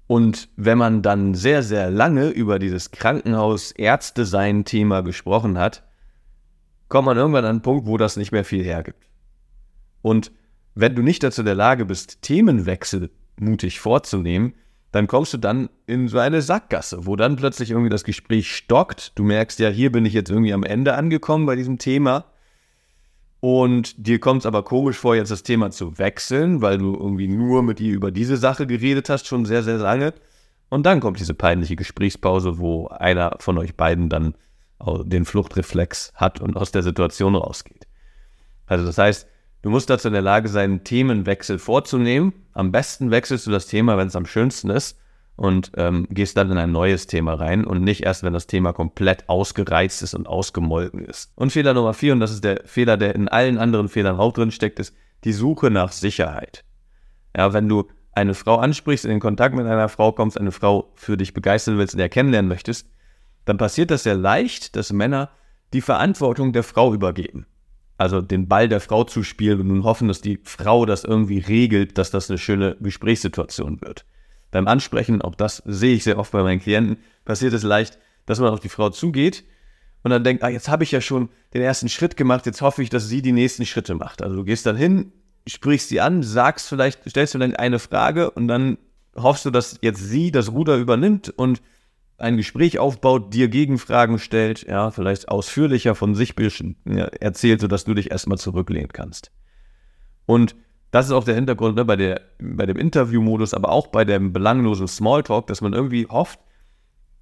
Und 0.09 0.49
wenn 0.57 0.77
man 0.77 1.03
dann 1.03 1.35
sehr, 1.35 1.63
sehr 1.63 1.89
lange 1.89 2.31
über 2.31 2.59
dieses 2.59 2.91
Krankenhaus-Ärzte-Sein-Thema 2.91 5.03
gesprochen 5.03 5.57
hat, 5.57 5.85
kommt 6.89 7.07
man 7.07 7.17
irgendwann 7.17 7.45
an 7.45 7.51
einen 7.51 7.63
Punkt, 7.63 7.87
wo 7.87 7.97
das 7.97 8.17
nicht 8.17 8.33
mehr 8.33 8.45
viel 8.45 8.65
hergibt. 8.65 9.07
Und 10.03 10.33
wenn 10.75 10.97
du 10.97 11.03
nicht 11.03 11.23
dazu 11.23 11.43
in 11.43 11.47
der 11.47 11.55
Lage 11.55 11.85
bist, 11.85 12.23
Themenwechsel 12.23 13.11
mutig 13.39 13.79
vorzunehmen, 13.79 14.55
dann 14.93 15.07
kommst 15.07 15.33
du 15.33 15.39
dann 15.39 15.71
in 15.87 16.09
so 16.09 16.19
eine 16.19 16.43
Sackgasse, 16.43 17.07
wo 17.07 17.17
dann 17.17 17.37
plötzlich 17.37 17.71
irgendwie 17.71 17.91
das 17.91 18.05
Gespräch 18.05 18.55
stockt. 18.55 19.13
Du 19.17 19.23
merkst 19.23 19.59
ja, 19.61 19.69
hier 19.69 19.93
bin 19.93 20.05
ich 20.05 20.13
jetzt 20.13 20.31
irgendwie 20.31 20.53
am 20.53 20.65
Ende 20.65 20.95
angekommen 20.95 21.47
bei 21.47 21.57
diesem 21.57 21.79
Thema. 21.79 22.25
und 23.41 24.07
dir 24.07 24.21
kommt 24.21 24.43
es 24.43 24.47
aber 24.47 24.63
komisch 24.63 24.99
vor, 24.99 25.17
jetzt 25.17 25.31
das 25.31 25.43
Thema 25.43 25.71
zu 25.71 25.99
wechseln, 25.99 26.61
weil 26.61 26.79
du 26.79 26.95
irgendwie 26.95 27.29
nur 27.29 27.63
mit 27.63 27.81
ihr 27.81 27.95
über 27.95 28.11
diese 28.11 28.37
Sache 28.37 28.67
geredet 28.67 29.09
hast, 29.09 29.27
schon 29.27 29.47
sehr, 29.47 29.63
sehr 29.63 29.79
lange. 29.79 30.13
Und 30.69 30.85
dann 30.85 31.01
kommt 31.01 31.19
diese 31.19 31.35
peinliche 31.35 31.75
Gesprächspause, 31.75 32.59
wo 32.59 32.89
einer 32.89 33.37
von 33.41 33.59
euch 33.59 33.77
beiden 33.77 34.09
dann 34.09 34.35
den 35.05 35.25
Fluchtreflex 35.25 36.13
hat 36.15 36.41
und 36.41 36.57
aus 36.57 36.71
der 36.71 36.83
Situation 36.83 37.35
rausgeht. 37.35 37.87
Also 38.67 38.87
das 38.87 38.99
heißt, 38.99 39.27
du 39.63 39.71
musst 39.71 39.91
dazu 39.91 40.09
in 40.09 40.15
der 40.15 40.23
Lage 40.23 40.49
sein, 40.49 40.85
Themenwechsel 40.85 41.59
vorzunehmen. 41.59 42.33
Am 42.53 42.73
besten 42.73 43.11
wechselst 43.11 43.47
du 43.47 43.51
das 43.51 43.67
Thema, 43.67 43.97
wenn 43.97 44.09
es 44.09 44.17
am 44.17 44.27
schönsten 44.27 44.71
ist 44.71 44.99
und 45.37 45.73
ähm, 45.77 46.07
gehst 46.11 46.37
dann 46.37 46.51
in 46.51 46.59
ein 46.59 46.73
neues 46.73 47.07
Thema 47.07 47.35
rein 47.35 47.65
und 47.65 47.83
nicht 47.83 48.05
erst, 48.05 48.23
wenn 48.23 48.33
das 48.33 48.47
Thema 48.47 48.73
komplett 48.73 49.29
ausgereizt 49.29 50.03
ist 50.03 50.15
und 50.15 50.27
ausgemolken 50.27 51.05
ist. 51.05 51.33
Und 51.35 51.51
Fehler 51.51 51.73
Nummer 51.75 51.95
vier, 51.95 52.13
und 52.13 52.21
das 52.21 52.31
ist 52.31 52.45
der 52.45 52.63
Fehler, 52.67 52.97
der 52.97 53.15
in 53.15 53.29
allen 53.29 53.59
anderen 53.59 53.89
Fehlern 53.89 54.19
auch 54.19 54.33
drin 54.33 54.51
steckt, 54.51 54.79
ist 54.79 54.95
die 55.25 55.33
Suche 55.33 55.71
nach 55.71 55.93
Sicherheit. 55.93 56.65
Ja, 57.37 57.53
wenn 57.53 57.69
du 57.69 57.89
eine 58.13 58.35
Frau 58.35 58.57
ansprichst, 58.57 59.05
in 59.05 59.11
den 59.11 59.21
Kontakt 59.21 59.55
mit 59.55 59.67
einer 59.67 59.89
Frau 59.89 60.13
kommst, 60.13 60.39
eine 60.39 60.53
Frau 60.53 60.93
für 60.95 61.17
dich 61.17 61.33
begeistern 61.33 61.79
willst 61.79 61.95
und 61.95 62.01
er 62.01 62.09
kennenlernen 62.09 62.49
möchtest, 62.49 62.89
dann 63.45 63.57
passiert 63.57 63.91
das 63.91 64.03
sehr 64.03 64.17
leicht, 64.17 64.77
dass 64.77 64.93
Männer 64.93 65.31
die 65.73 65.81
Verantwortung 65.81 66.53
der 66.53 66.65
Frau 66.65 66.93
übergeben. 66.93 67.47
Also 68.01 68.23
den 68.23 68.49
Ball 68.49 68.67
der 68.67 68.81
Frau 68.81 69.05
zu 69.05 69.23
spielen 69.23 69.61
und 69.61 69.67
nun 69.67 69.85
hoffen, 69.85 70.09
dass 70.09 70.23
die 70.23 70.41
Frau 70.43 70.87
das 70.87 71.05
irgendwie 71.05 71.39
regelt, 71.39 71.99
dass 71.99 72.11
das 72.11 72.31
eine 72.31 72.39
schöne 72.39 72.79
Gesprächssituation 72.81 73.83
wird. 73.83 74.07
Beim 74.51 74.69
Ansprechen, 74.69 75.21
auch 75.21 75.35
das 75.35 75.63
sehe 75.67 75.97
ich 75.97 76.05
sehr 76.05 76.19
oft 76.19 76.33
bei 76.33 76.43
meinen 76.43 76.61
Klienten, 76.61 76.97
passiert 77.27 77.53
es 77.53 77.63
leicht, 77.63 77.99
dass 78.25 78.41
man 78.41 78.55
auf 78.55 78.61
die 78.61 78.71
Frau 78.71 78.89
zugeht 78.89 79.45
und 80.03 80.13
dann 80.13 80.25
denkt, 80.25 80.43
ah, 80.43 80.49
jetzt 80.49 80.71
habe 80.71 80.83
ich 80.83 80.93
ja 80.93 81.03
schon 81.03 81.29
den 81.53 81.61
ersten 81.61 81.91
Schritt 81.91 82.17
gemacht, 82.17 82.47
jetzt 82.47 82.63
hoffe 82.63 82.83
ich, 82.83 82.89
dass 82.89 83.07
sie 83.07 83.21
die 83.21 83.33
nächsten 83.33 83.67
Schritte 83.67 83.95
macht. 83.95 84.23
Also 84.23 84.35
du 84.35 84.45
gehst 84.45 84.65
dann 84.65 84.77
hin, 84.77 85.13
sprichst 85.47 85.91
sie 85.91 86.01
an, 86.01 86.23
sagst 86.23 86.71
vielleicht, 86.71 87.07
stellst 87.07 87.35
dann 87.35 87.55
eine 87.55 87.79
Frage 87.79 88.31
und 88.31 88.49
dann 88.49 88.79
hoffst 89.15 89.45
du, 89.45 89.51
dass 89.51 89.79
jetzt 89.83 90.03
sie 90.03 90.31
das 90.31 90.53
Ruder 90.53 90.79
übernimmt 90.79 91.29
und 91.29 91.61
ein 92.21 92.37
Gespräch 92.37 92.79
aufbaut, 92.79 93.33
dir 93.35 93.49
Gegenfragen 93.49 94.19
stellt, 94.19 94.67
ja, 94.67 94.91
vielleicht 94.91 95.29
ausführlicher 95.29 95.95
von 95.95 96.15
sich 96.15 96.35
erzählt, 97.21 97.61
sodass 97.61 97.85
du 97.85 97.95
dich 97.95 98.11
erstmal 98.11 98.39
zurücklehnen 98.39 98.93
kannst. 98.93 99.31
Und 100.27 100.55
das 100.91 101.07
ist 101.07 101.13
auch 101.13 101.25
der 101.25 101.35
Hintergrund 101.35 101.77
ne, 101.77 101.85
bei, 101.85 101.97
der, 101.97 102.21
bei 102.41 102.67
dem 102.67 102.77
Interviewmodus, 102.77 103.55
aber 103.55 103.71
auch 103.71 103.89
bei 103.89 104.05
dem 104.05 104.33
belanglosen 104.33 104.89
Smalltalk, 104.89 105.47
dass 105.47 105.61
man 105.61 105.73
irgendwie 105.73 106.07
hofft, 106.07 106.41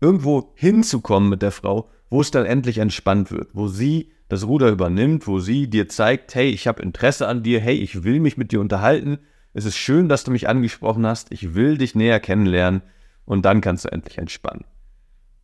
irgendwo 0.00 0.52
hinzukommen 0.54 1.28
mit 1.28 1.42
der 1.42 1.52
Frau, 1.52 1.90
wo 2.10 2.20
es 2.20 2.30
dann 2.30 2.46
endlich 2.46 2.78
entspannt 2.78 3.30
wird, 3.30 3.50
wo 3.52 3.68
sie 3.68 4.12
das 4.28 4.46
Ruder 4.46 4.68
übernimmt, 4.68 5.26
wo 5.26 5.38
sie 5.38 5.68
dir 5.68 5.88
zeigt, 5.88 6.34
hey, 6.34 6.48
ich 6.48 6.66
habe 6.66 6.82
Interesse 6.82 7.28
an 7.28 7.42
dir, 7.42 7.60
hey, 7.60 7.76
ich 7.76 8.04
will 8.04 8.20
mich 8.20 8.36
mit 8.36 8.52
dir 8.52 8.60
unterhalten, 8.60 9.18
es 9.54 9.64
ist 9.64 9.76
schön, 9.76 10.08
dass 10.08 10.24
du 10.24 10.30
mich 10.30 10.48
angesprochen 10.48 11.06
hast, 11.06 11.32
ich 11.32 11.54
will 11.54 11.78
dich 11.78 11.94
näher 11.94 12.20
kennenlernen 12.20 12.82
und 13.24 13.44
dann 13.44 13.60
kannst 13.60 13.84
du 13.84 13.92
endlich 13.92 14.18
entspannen. 14.18 14.64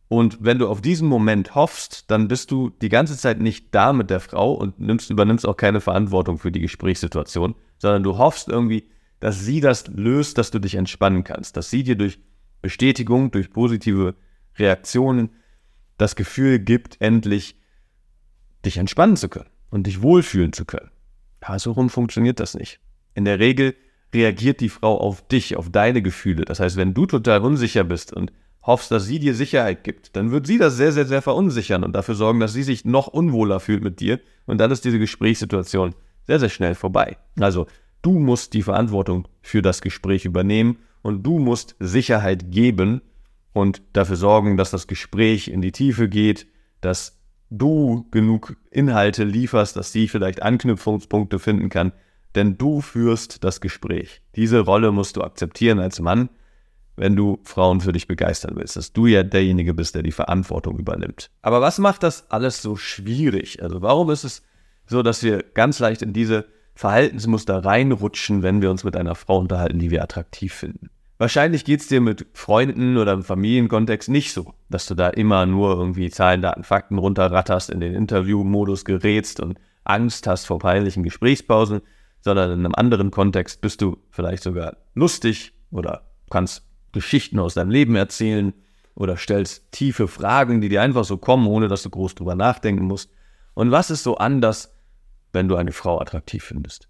Und 0.07 0.37
wenn 0.39 0.59
du 0.59 0.67
auf 0.67 0.81
diesen 0.81 1.07
Moment 1.07 1.55
hoffst, 1.55 2.11
dann 2.11 2.27
bist 2.27 2.51
du 2.51 2.69
die 2.81 2.89
ganze 2.89 3.17
Zeit 3.17 3.39
nicht 3.39 3.73
da 3.73 3.91
mit 3.91 4.09
der 4.09 4.19
Frau 4.19 4.53
und 4.53 4.79
nimmst, 4.79 5.09
übernimmst 5.09 5.47
auch 5.47 5.57
keine 5.57 5.81
Verantwortung 5.81 6.37
für 6.37 6.51
die 6.51 6.61
Gesprächssituation, 6.61 7.55
sondern 7.79 8.03
du 8.03 8.17
hoffst 8.17 8.47
irgendwie, 8.47 8.89
dass 9.19 9.43
sie 9.43 9.61
das 9.61 9.87
löst, 9.87 10.37
dass 10.37 10.51
du 10.51 10.59
dich 10.59 10.75
entspannen 10.75 11.23
kannst, 11.23 11.57
dass 11.57 11.71
sie 11.71 11.83
dir 11.83 11.95
durch 11.95 12.19
Bestätigung, 12.61 13.31
durch 13.31 13.51
positive 13.51 14.15
Reaktionen 14.57 15.29
das 15.97 16.15
Gefühl 16.15 16.59
gibt, 16.59 17.01
endlich 17.01 17.55
dich 18.65 18.77
entspannen 18.77 19.15
zu 19.15 19.29
können 19.29 19.49
und 19.69 19.87
dich 19.87 20.01
wohlfühlen 20.01 20.53
zu 20.53 20.65
können. 20.65 20.91
Ja, 21.41 21.57
so 21.59 21.71
rum 21.71 21.89
funktioniert 21.89 22.39
das 22.39 22.53
nicht. 22.55 22.79
In 23.13 23.25
der 23.25 23.39
Regel 23.39 23.75
reagiert 24.13 24.61
die 24.61 24.69
Frau 24.69 24.99
auf 24.99 25.27
dich, 25.27 25.57
auf 25.57 25.71
deine 25.71 26.01
Gefühle. 26.01 26.45
Das 26.45 26.59
heißt, 26.59 26.77
wenn 26.77 26.93
du 26.93 27.05
total 27.05 27.41
unsicher 27.41 27.83
bist 27.83 28.13
und 28.13 28.31
hoffst, 28.65 28.91
dass 28.91 29.05
sie 29.05 29.19
dir 29.19 29.35
Sicherheit 29.35 29.83
gibt, 29.83 30.15
dann 30.15 30.31
wird 30.31 30.47
sie 30.47 30.57
das 30.57 30.75
sehr, 30.75 30.91
sehr, 30.91 31.05
sehr 31.05 31.21
verunsichern 31.21 31.83
und 31.83 31.93
dafür 31.93 32.15
sorgen, 32.15 32.39
dass 32.39 32.53
sie 32.53 32.63
sich 32.63 32.83
noch 32.83 33.07
unwohler 33.07 33.59
fühlt 33.59 33.83
mit 33.83 33.99
dir. 33.99 34.19
Und 34.45 34.59
dann 34.59 34.71
ist 34.71 34.85
diese 34.85 34.99
Gesprächssituation 34.99 35.93
sehr, 36.25 36.39
sehr 36.39 36.49
schnell 36.49 36.75
vorbei. 36.75 37.17
Also 37.39 37.67
du 38.01 38.19
musst 38.19 38.53
die 38.53 38.63
Verantwortung 38.63 39.27
für 39.41 39.61
das 39.61 39.81
Gespräch 39.81 40.25
übernehmen 40.25 40.79
und 41.03 41.23
du 41.23 41.37
musst 41.37 41.75
Sicherheit 41.79 42.51
geben 42.51 43.01
und 43.53 43.83
dafür 43.93 44.15
sorgen, 44.15 44.57
dass 44.57 44.71
das 44.71 44.87
Gespräch 44.87 45.47
in 45.47 45.61
die 45.61 45.71
Tiefe 45.71 46.09
geht, 46.09 46.47
dass 46.81 47.19
du 47.51 48.07
genug 48.09 48.57
Inhalte 48.71 49.23
lieferst, 49.23 49.75
dass 49.75 49.91
sie 49.91 50.07
vielleicht 50.07 50.41
Anknüpfungspunkte 50.41 51.37
finden 51.37 51.69
kann, 51.69 51.91
denn 52.33 52.57
du 52.57 52.81
führst 52.81 53.43
das 53.43 53.61
Gespräch. 53.61 54.21
Diese 54.35 54.59
Rolle 54.59 54.91
musst 54.91 55.15
du 55.17 55.21
akzeptieren 55.21 55.79
als 55.79 55.99
Mann 55.99 56.29
wenn 56.95 57.15
du 57.15 57.39
Frauen 57.43 57.81
für 57.81 57.91
dich 57.91 58.07
begeistern 58.07 58.55
willst, 58.55 58.75
dass 58.75 58.93
du 58.93 59.05
ja 59.05 59.23
derjenige 59.23 59.73
bist, 59.73 59.95
der 59.95 60.03
die 60.03 60.11
Verantwortung 60.11 60.77
übernimmt. 60.77 61.29
Aber 61.41 61.61
was 61.61 61.77
macht 61.77 62.03
das 62.03 62.29
alles 62.31 62.61
so 62.61 62.75
schwierig? 62.75 63.61
Also 63.61 63.81
warum 63.81 64.09
ist 64.09 64.23
es 64.23 64.43
so, 64.87 65.03
dass 65.03 65.23
wir 65.23 65.43
ganz 65.53 65.79
leicht 65.79 66.01
in 66.01 66.13
diese 66.13 66.45
Verhaltensmuster 66.75 67.63
reinrutschen, 67.63 68.43
wenn 68.43 68.61
wir 68.61 68.69
uns 68.69 68.83
mit 68.83 68.95
einer 68.95 69.15
Frau 69.15 69.39
unterhalten, 69.39 69.79
die 69.79 69.91
wir 69.91 70.03
attraktiv 70.03 70.53
finden? 70.53 70.89
Wahrscheinlich 71.17 71.63
geht 71.63 71.79
es 71.79 71.87
dir 71.87 72.01
mit 72.01 72.25
Freunden 72.33 72.97
oder 72.97 73.13
im 73.13 73.23
Familienkontext 73.23 74.09
nicht 74.09 74.33
so, 74.33 74.53
dass 74.69 74.85
du 74.85 74.95
da 74.95 75.07
immer 75.07 75.45
nur 75.45 75.77
irgendwie 75.77 76.09
Zahlen, 76.09 76.41
Daten, 76.41 76.63
Fakten 76.63 76.97
runterratterst, 76.97 77.69
in 77.69 77.79
den 77.79 77.93
Interviewmodus 77.93 78.83
gerätst 78.83 79.39
und 79.39 79.57
Angst 79.85 80.27
hast 80.27 80.45
vor 80.45 80.59
peinlichen 80.59 81.03
Gesprächspausen, 81.03 81.81
sondern 82.19 82.51
in 82.51 82.65
einem 82.65 82.75
anderen 82.75 83.11
Kontext 83.11 83.61
bist 83.61 83.81
du 83.81 83.97
vielleicht 84.09 84.43
sogar 84.43 84.75
lustig 84.93 85.53
oder 85.71 86.01
kannst 86.29 86.63
Geschichten 86.95 87.37
aus 87.37 87.53
deinem 87.53 87.69
Leben 87.69 87.95
erzählen 87.95 88.53
oder 88.95 89.17
stellst 89.17 89.71
tiefe 89.71 90.07
Fragen, 90.07 90.61
die 90.61 90.69
dir 90.69 90.81
einfach 90.81 91.03
so 91.03 91.17
kommen, 91.17 91.45
ohne 91.45 91.67
dass 91.67 91.83
du 91.83 91.91
groß 91.91 92.15
drüber 92.15 92.33
nachdenken 92.33 92.85
musst. 92.85 93.11
Und 93.53 93.69
was 93.69 93.91
ist 93.91 94.01
so 94.01 94.17
anders, 94.17 94.73
wenn 95.33 95.47
du 95.47 95.57
eine 95.57 95.73
Frau 95.73 95.99
attraktiv 95.99 96.43
findest? 96.43 96.87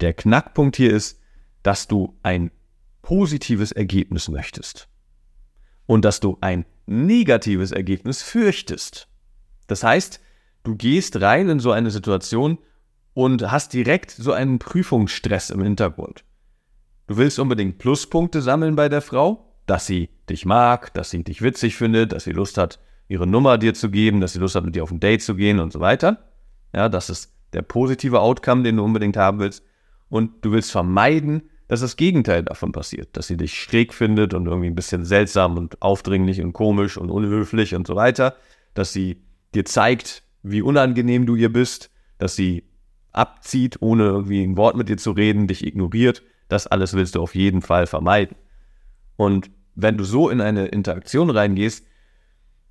Der 0.00 0.12
Knackpunkt 0.12 0.76
hier 0.76 0.92
ist, 0.92 1.20
dass 1.62 1.88
du 1.88 2.16
ein 2.22 2.50
positives 3.02 3.72
Ergebnis 3.72 4.28
möchtest 4.28 4.88
und 5.86 6.04
dass 6.04 6.20
du 6.20 6.38
ein 6.40 6.66
negatives 6.86 7.72
Ergebnis 7.72 8.22
fürchtest. 8.22 9.08
Das 9.66 9.82
heißt, 9.82 10.20
du 10.64 10.76
gehst 10.76 11.20
rein 11.20 11.48
in 11.48 11.60
so 11.60 11.72
eine 11.72 11.90
Situation 11.90 12.58
und 13.14 13.50
hast 13.50 13.72
direkt 13.72 14.10
so 14.10 14.32
einen 14.32 14.58
Prüfungsstress 14.58 15.50
im 15.50 15.62
Hintergrund. 15.62 16.24
Du 17.06 17.16
willst 17.16 17.38
unbedingt 17.38 17.78
Pluspunkte 17.78 18.42
sammeln 18.42 18.74
bei 18.74 18.88
der 18.88 19.00
Frau, 19.00 19.54
dass 19.66 19.86
sie 19.86 20.08
dich 20.28 20.44
mag, 20.44 20.92
dass 20.94 21.10
sie 21.10 21.22
dich 21.22 21.40
witzig 21.40 21.76
findet, 21.76 22.12
dass 22.12 22.24
sie 22.24 22.32
Lust 22.32 22.58
hat, 22.58 22.80
ihre 23.08 23.26
Nummer 23.26 23.58
dir 23.58 23.74
zu 23.74 23.90
geben, 23.90 24.20
dass 24.20 24.32
sie 24.32 24.40
Lust 24.40 24.56
hat, 24.56 24.64
mit 24.64 24.74
dir 24.74 24.82
auf 24.82 24.90
ein 24.90 25.00
Date 25.00 25.22
zu 25.22 25.36
gehen 25.36 25.60
und 25.60 25.72
so 25.72 25.78
weiter. 25.78 26.18
Ja, 26.74 26.88
das 26.88 27.08
ist 27.08 27.32
der 27.52 27.62
positive 27.62 28.20
Outcome, 28.20 28.64
den 28.64 28.76
du 28.76 28.84
unbedingt 28.84 29.16
haben 29.16 29.38
willst. 29.38 29.64
Und 30.08 30.44
du 30.44 30.52
willst 30.52 30.72
vermeiden, 30.72 31.42
dass 31.68 31.80
das 31.80 31.96
Gegenteil 31.96 32.42
davon 32.42 32.72
passiert, 32.72 33.16
dass 33.16 33.26
sie 33.26 33.36
dich 33.36 33.54
schräg 33.54 33.94
findet 33.94 34.34
und 34.34 34.46
irgendwie 34.46 34.68
ein 34.68 34.74
bisschen 34.74 35.04
seltsam 35.04 35.56
und 35.56 35.80
aufdringlich 35.82 36.40
und 36.40 36.52
komisch 36.52 36.96
und 36.96 37.10
unhöflich 37.10 37.74
und 37.74 37.86
so 37.86 37.96
weiter, 37.96 38.36
dass 38.74 38.92
sie 38.92 39.22
dir 39.54 39.64
zeigt, 39.64 40.22
wie 40.42 40.62
unangenehm 40.62 41.26
du 41.26 41.34
ihr 41.34 41.52
bist, 41.52 41.90
dass 42.18 42.36
sie 42.36 42.64
abzieht, 43.12 43.78
ohne 43.80 44.04
irgendwie 44.04 44.42
ein 44.42 44.56
Wort 44.56 44.76
mit 44.76 44.88
dir 44.88 44.96
zu 44.96 45.12
reden, 45.12 45.48
dich 45.48 45.66
ignoriert, 45.66 46.22
das 46.48 46.66
alles 46.66 46.94
willst 46.94 47.14
du 47.14 47.22
auf 47.22 47.34
jeden 47.34 47.62
Fall 47.62 47.86
vermeiden. 47.86 48.36
Und 49.16 49.50
wenn 49.74 49.96
du 49.96 50.04
so 50.04 50.30
in 50.30 50.40
eine 50.40 50.66
Interaktion 50.66 51.30
reingehst, 51.30 51.86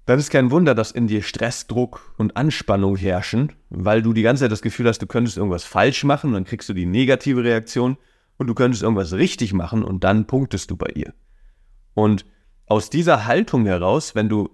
dann 0.05 0.20
ist 0.20 0.29
kein 0.29 0.51
Wunder, 0.51 0.75
dass 0.75 0.91
in 0.91 1.08
dir 1.08 1.24
Stress, 1.24 1.65
Druck 1.67 2.13
und 2.17 2.38
Anspannung 2.38 2.96
herrschen, 2.96 3.53
weil 3.70 4.01
du 4.01 4.13
die 4.13 4.22
ganze 4.22 4.44
Zeit 4.44 4.51
das 4.51 4.62
Gefühl 4.62 4.88
hast, 4.88 5.01
du 5.01 5.08
könntest 5.08 5.38
irgendwas 5.38 5.63
falsch 5.63 6.03
machen, 6.03 6.34
dann 6.34 6.46
kriegst 6.46 6.70
du 6.70 6.74
die 6.74 6.86
negative 6.86 7.44
Reaktion 7.44 7.98
und 8.38 8.48
du 8.48 8.53
könntest 8.53 8.84
irgendwas 8.84 9.13
richtig 9.13 9.53
machen 9.53 9.84
und 9.84 10.03
dann 10.03 10.27
punktest 10.27 10.70
du 10.70 10.77
bei 10.77 10.91
ihr. 10.94 11.13
Und 11.96 12.25
aus 12.67 12.89
dieser 12.89 13.25
Haltung 13.25 13.65
heraus, 13.65 14.13
wenn 14.13 14.29
du 14.29 14.50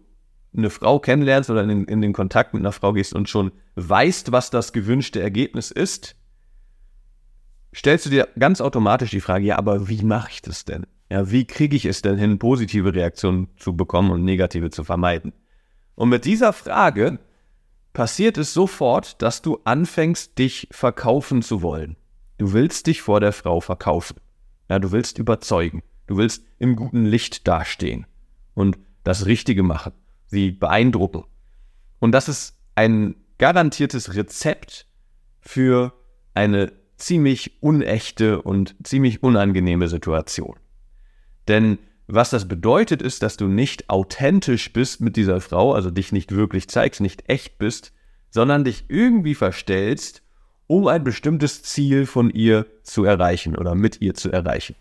eine 0.55 0.69
Frau 0.69 0.99
kennenlernst 0.99 1.49
oder 1.49 1.63
in, 1.63 1.85
in 1.85 2.01
den 2.01 2.13
Kontakt 2.13 2.53
mit 2.53 2.61
einer 2.61 2.71
Frau 2.71 2.93
gehst 2.93 3.13
und 3.13 3.29
schon 3.29 3.51
weißt, 3.75 4.31
was 4.31 4.49
das 4.51 4.73
gewünschte 4.73 5.21
Ergebnis 5.21 5.71
ist, 5.71 6.15
stellst 7.75 8.05
du 8.05 8.09
dir 8.09 8.27
ganz 8.37 8.61
automatisch 8.61 9.11
die 9.11 9.21
Frage, 9.21 9.45
ja, 9.45 9.57
aber 9.57 9.87
wie 9.87 10.03
mache 10.03 10.31
ich 10.31 10.41
das 10.41 10.65
denn? 10.65 10.85
Ja, 11.09 11.29
wie 11.29 11.45
kriege 11.45 11.75
ich 11.75 11.85
es 11.85 12.01
denn 12.01 12.17
hin, 12.17 12.39
positive 12.39 12.93
Reaktionen 12.93 13.49
zu 13.57 13.75
bekommen 13.75 14.11
und 14.11 14.23
negative 14.23 14.69
zu 14.69 14.83
vermeiden? 14.83 15.33
Und 15.95 16.09
mit 16.09 16.25
dieser 16.25 16.53
Frage 16.53 17.19
passiert 17.93 18.37
es 18.37 18.53
sofort, 18.53 19.21
dass 19.21 19.41
du 19.41 19.59
anfängst, 19.65 20.37
dich 20.37 20.67
verkaufen 20.71 21.41
zu 21.41 21.61
wollen. 21.61 21.97
Du 22.37 22.53
willst 22.53 22.87
dich 22.87 23.01
vor 23.01 23.19
der 23.19 23.33
Frau 23.33 23.59
verkaufen. 23.59 24.17
Ja, 24.69 24.79
du 24.79 24.91
willst 24.91 25.17
überzeugen. 25.17 25.83
Du 26.07 26.17
willst 26.17 26.43
im 26.59 26.75
guten 26.75 27.05
Licht 27.05 27.47
dastehen 27.47 28.05
und 28.53 28.77
das 29.03 29.25
Richtige 29.25 29.63
machen, 29.63 29.93
sie 30.27 30.51
beeindrucken. 30.51 31.23
Und 31.99 32.11
das 32.11 32.27
ist 32.27 32.57
ein 32.75 33.15
garantiertes 33.37 34.15
Rezept 34.15 34.87
für 35.39 35.93
eine 36.33 36.71
ziemlich 37.01 37.61
unechte 37.61 38.41
und 38.41 38.75
ziemlich 38.83 39.23
unangenehme 39.23 39.87
Situation. 39.87 40.55
Denn 41.47 41.79
was 42.07 42.29
das 42.29 42.47
bedeutet, 42.47 43.01
ist, 43.01 43.23
dass 43.23 43.37
du 43.37 43.47
nicht 43.47 43.89
authentisch 43.89 44.73
bist 44.73 45.01
mit 45.01 45.15
dieser 45.15 45.41
Frau, 45.41 45.73
also 45.73 45.89
dich 45.89 46.11
nicht 46.11 46.33
wirklich 46.33 46.67
zeigst, 46.67 47.01
nicht 47.01 47.29
echt 47.29 47.57
bist, 47.57 47.93
sondern 48.29 48.63
dich 48.63 48.85
irgendwie 48.89 49.35
verstellst, 49.35 50.21
um 50.67 50.87
ein 50.87 51.03
bestimmtes 51.03 51.63
Ziel 51.63 52.05
von 52.05 52.29
ihr 52.29 52.65
zu 52.83 53.03
erreichen 53.03 53.57
oder 53.57 53.75
mit 53.75 54.01
ihr 54.01 54.13
zu 54.13 54.31
erreichen. 54.31 54.75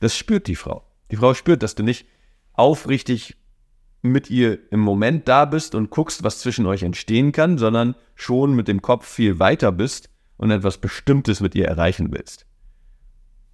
Das 0.00 0.16
spürt 0.16 0.46
die 0.46 0.56
Frau. 0.56 0.86
Die 1.10 1.16
Frau 1.16 1.34
spürt, 1.34 1.62
dass 1.62 1.74
du 1.74 1.82
nicht 1.82 2.06
aufrichtig 2.52 3.36
mit 4.02 4.28
ihr 4.28 4.58
im 4.70 4.80
Moment 4.80 5.28
da 5.28 5.44
bist 5.44 5.74
und 5.74 5.90
guckst, 5.90 6.24
was 6.24 6.40
zwischen 6.40 6.66
euch 6.66 6.82
entstehen 6.82 7.32
kann, 7.32 7.58
sondern 7.58 7.94
schon 8.14 8.54
mit 8.54 8.68
dem 8.68 8.82
Kopf 8.82 9.06
viel 9.06 9.38
weiter 9.38 9.72
bist 9.72 10.10
und 10.36 10.50
etwas 10.50 10.78
Bestimmtes 10.78 11.40
mit 11.40 11.54
ihr 11.54 11.66
erreichen 11.66 12.12
willst. 12.12 12.46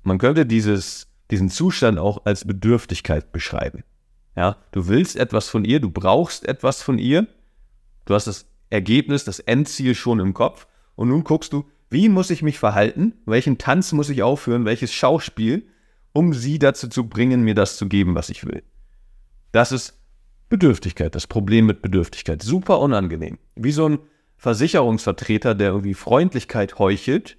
Man 0.02 0.18
könnte 0.18 0.46
dieses, 0.46 1.08
diesen 1.30 1.50
Zustand 1.50 1.98
auch 1.98 2.24
als 2.24 2.46
Bedürftigkeit 2.46 3.32
beschreiben. 3.32 3.84
Ja, 4.36 4.56
du 4.72 4.88
willst 4.88 5.16
etwas 5.16 5.48
von 5.48 5.64
ihr, 5.64 5.80
du 5.80 5.90
brauchst 5.90 6.48
etwas 6.48 6.82
von 6.82 6.98
ihr, 6.98 7.26
du 8.06 8.14
hast 8.14 8.26
das 8.26 8.46
Ergebnis, 8.70 9.24
das 9.24 9.40
Endziel 9.40 9.94
schon 9.94 10.20
im 10.20 10.32
Kopf 10.32 10.66
und 10.94 11.08
nun 11.08 11.24
guckst 11.24 11.52
du, 11.52 11.66
wie 11.90 12.08
muss 12.08 12.30
ich 12.30 12.42
mich 12.42 12.58
verhalten, 12.58 13.14
welchen 13.26 13.58
Tanz 13.58 13.92
muss 13.92 14.08
ich 14.08 14.22
aufführen, 14.22 14.64
welches 14.64 14.92
Schauspiel, 14.92 15.66
um 16.12 16.32
sie 16.32 16.58
dazu 16.58 16.88
zu 16.88 17.08
bringen, 17.08 17.42
mir 17.42 17.54
das 17.54 17.76
zu 17.76 17.88
geben, 17.88 18.14
was 18.14 18.30
ich 18.30 18.46
will. 18.46 18.62
Das 19.52 19.72
ist 19.72 19.98
Bedürftigkeit, 20.48 21.14
das 21.14 21.26
Problem 21.26 21.66
mit 21.66 21.82
Bedürftigkeit. 21.82 22.42
Super 22.42 22.80
unangenehm. 22.80 23.38
Wie 23.56 23.72
so 23.72 23.88
ein 23.88 23.98
Versicherungsvertreter, 24.40 25.54
der 25.54 25.68
irgendwie 25.68 25.92
Freundlichkeit 25.92 26.78
heuchelt, 26.78 27.36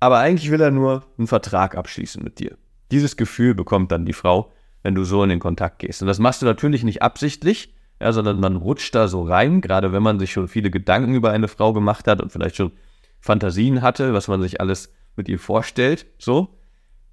aber 0.00 0.18
eigentlich 0.18 0.50
will 0.50 0.60
er 0.60 0.70
nur 0.70 1.04
einen 1.16 1.26
Vertrag 1.26 1.74
abschließen 1.74 2.22
mit 2.22 2.38
dir. 2.38 2.58
Dieses 2.90 3.16
Gefühl 3.16 3.54
bekommt 3.54 3.90
dann 3.90 4.04
die 4.04 4.12
Frau, 4.12 4.52
wenn 4.82 4.94
du 4.94 5.04
so 5.04 5.22
in 5.24 5.30
den 5.30 5.40
Kontakt 5.40 5.78
gehst. 5.78 6.02
Und 6.02 6.08
das 6.08 6.18
machst 6.18 6.42
du 6.42 6.46
natürlich 6.46 6.84
nicht 6.84 7.00
absichtlich, 7.00 7.74
ja, 8.02 8.12
sondern 8.12 8.38
man 8.38 8.56
rutscht 8.56 8.94
da 8.94 9.08
so 9.08 9.22
rein, 9.22 9.62
gerade 9.62 9.92
wenn 9.92 10.02
man 10.02 10.18
sich 10.18 10.32
schon 10.32 10.46
viele 10.46 10.70
Gedanken 10.70 11.14
über 11.14 11.30
eine 11.30 11.48
Frau 11.48 11.72
gemacht 11.72 12.06
hat 12.06 12.20
und 12.20 12.30
vielleicht 12.30 12.56
schon 12.56 12.72
Fantasien 13.20 13.80
hatte, 13.80 14.12
was 14.12 14.28
man 14.28 14.42
sich 14.42 14.60
alles 14.60 14.92
mit 15.16 15.26
ihr 15.26 15.38
vorstellt, 15.38 16.04
so, 16.18 16.58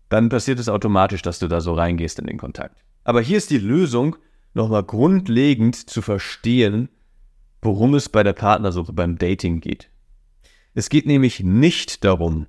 dann 0.09 0.27
passiert 0.27 0.59
es 0.59 0.67
automatisch, 0.67 1.21
dass 1.21 1.39
du 1.39 1.47
da 1.47 1.61
so 1.61 1.73
reingehst 1.73 2.19
in 2.19 2.27
den 2.27 2.37
Kontakt. 2.37 2.83
Aber 3.05 3.21
hier 3.21 3.37
ist 3.37 3.51
die 3.51 3.57
Lösung, 3.57 4.17
nochmal 4.53 4.83
grundlegend 4.83 5.89
zu 5.89 6.01
verstehen, 6.01 6.89
worum 7.67 7.95
es 7.95 8.07
bei 8.07 8.23
der 8.23 8.31
Partnersuche, 8.31 8.93
beim 8.93 9.17
Dating 9.17 9.59
geht. 9.59 9.91
Es 10.73 10.89
geht 10.89 11.05
nämlich 11.05 11.41
nicht 11.41 12.05
darum, 12.05 12.47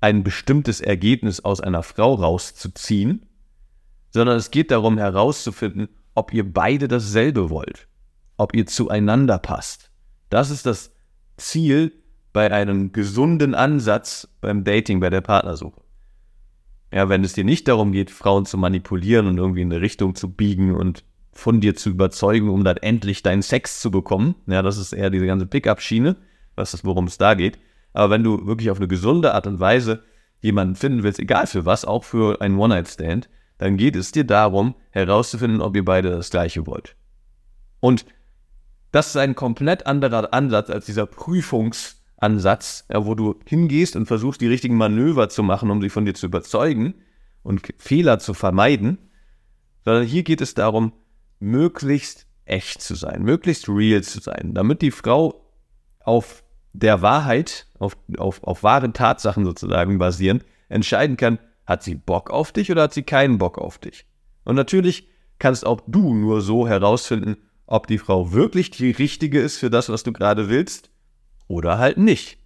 ein 0.00 0.24
bestimmtes 0.24 0.80
Ergebnis 0.80 1.40
aus 1.40 1.60
einer 1.60 1.82
Frau 1.82 2.14
rauszuziehen, 2.14 3.26
sondern 4.10 4.38
es 4.38 4.50
geht 4.50 4.70
darum 4.70 4.96
herauszufinden, 4.96 5.88
ob 6.14 6.32
ihr 6.32 6.50
beide 6.50 6.88
dasselbe 6.88 7.50
wollt, 7.50 7.88
ob 8.38 8.54
ihr 8.54 8.64
zueinander 8.64 9.38
passt. 9.38 9.90
Das 10.30 10.50
ist 10.50 10.64
das 10.64 10.92
Ziel 11.36 11.92
bei 12.32 12.50
einem 12.50 12.92
gesunden 12.92 13.54
Ansatz 13.54 14.28
beim 14.40 14.64
Dating, 14.64 14.98
bei 15.00 15.10
der 15.10 15.20
Partnersuche. 15.20 15.82
Ja, 16.90 17.10
wenn 17.10 17.22
es 17.22 17.34
dir 17.34 17.44
nicht 17.44 17.68
darum 17.68 17.92
geht, 17.92 18.10
Frauen 18.10 18.46
zu 18.46 18.56
manipulieren 18.56 19.26
und 19.26 19.36
irgendwie 19.36 19.60
in 19.60 19.70
eine 19.70 19.82
Richtung 19.82 20.14
zu 20.14 20.32
biegen 20.32 20.74
und 20.74 21.04
von 21.36 21.60
dir 21.60 21.76
zu 21.76 21.90
überzeugen, 21.90 22.48
um 22.48 22.64
dann 22.64 22.78
endlich 22.78 23.22
deinen 23.22 23.42
Sex 23.42 23.80
zu 23.80 23.90
bekommen. 23.90 24.34
Ja, 24.46 24.62
das 24.62 24.78
ist 24.78 24.92
eher 24.92 25.10
diese 25.10 25.26
ganze 25.26 25.46
Pickup-Schiene, 25.46 26.16
worum 26.82 27.06
es 27.06 27.18
da 27.18 27.34
geht. 27.34 27.58
Aber 27.92 28.10
wenn 28.10 28.24
du 28.24 28.46
wirklich 28.46 28.70
auf 28.70 28.78
eine 28.78 28.88
gesunde 28.88 29.34
Art 29.34 29.46
und 29.46 29.60
Weise 29.60 30.02
jemanden 30.40 30.76
finden 30.76 31.02
willst, 31.02 31.18
egal 31.18 31.46
für 31.46 31.64
was, 31.64 31.84
auch 31.84 32.04
für 32.04 32.40
einen 32.40 32.58
One-Night-Stand, 32.58 33.28
dann 33.58 33.76
geht 33.76 33.96
es 33.96 34.12
dir 34.12 34.24
darum, 34.24 34.74
herauszufinden, 34.90 35.60
ob 35.60 35.76
ihr 35.76 35.84
beide 35.84 36.10
das 36.10 36.30
Gleiche 36.30 36.66
wollt. 36.66 36.96
Und 37.80 38.04
das 38.92 39.08
ist 39.08 39.16
ein 39.16 39.34
komplett 39.34 39.86
anderer 39.86 40.32
Ansatz 40.32 40.70
als 40.70 40.86
dieser 40.86 41.06
Prüfungsansatz, 41.06 42.86
ja, 42.90 43.04
wo 43.04 43.14
du 43.14 43.36
hingehst 43.46 43.96
und 43.96 44.06
versuchst, 44.06 44.40
die 44.40 44.48
richtigen 44.48 44.76
Manöver 44.76 45.28
zu 45.28 45.42
machen, 45.42 45.70
um 45.70 45.80
sie 45.80 45.90
von 45.90 46.04
dir 46.04 46.14
zu 46.14 46.26
überzeugen 46.26 46.94
und 47.42 47.62
Fehler 47.78 48.18
zu 48.18 48.34
vermeiden, 48.34 48.98
sondern 49.84 50.04
hier 50.04 50.22
geht 50.22 50.40
es 50.40 50.54
darum, 50.54 50.92
möglichst 51.38 52.26
echt 52.44 52.80
zu 52.80 52.94
sein, 52.94 53.22
möglichst 53.22 53.68
real 53.68 54.02
zu 54.02 54.20
sein, 54.20 54.54
damit 54.54 54.82
die 54.82 54.90
Frau 54.90 55.44
auf 56.00 56.44
der 56.72 57.02
Wahrheit, 57.02 57.66
auf, 57.78 57.96
auf, 58.18 58.42
auf 58.44 58.62
wahren 58.62 58.92
Tatsachen 58.92 59.44
sozusagen 59.44 59.98
basieren, 59.98 60.42
entscheiden 60.68 61.16
kann, 61.16 61.38
hat 61.66 61.82
sie 61.82 61.94
Bock 61.94 62.30
auf 62.30 62.52
dich 62.52 62.70
oder 62.70 62.82
hat 62.82 62.94
sie 62.94 63.02
keinen 63.02 63.38
Bock 63.38 63.58
auf 63.58 63.78
dich? 63.78 64.06
Und 64.44 64.54
natürlich 64.54 65.08
kannst 65.38 65.66
auch 65.66 65.80
du 65.86 66.14
nur 66.14 66.40
so 66.40 66.68
herausfinden, 66.68 67.36
ob 67.66 67.88
die 67.88 67.98
Frau 67.98 68.32
wirklich 68.32 68.70
die 68.70 68.92
richtige 68.92 69.40
ist 69.40 69.58
für 69.58 69.70
das, 69.70 69.88
was 69.88 70.04
du 70.04 70.12
gerade 70.12 70.48
willst 70.48 70.90
oder 71.48 71.78
halt 71.78 71.98
nicht. 71.98 72.38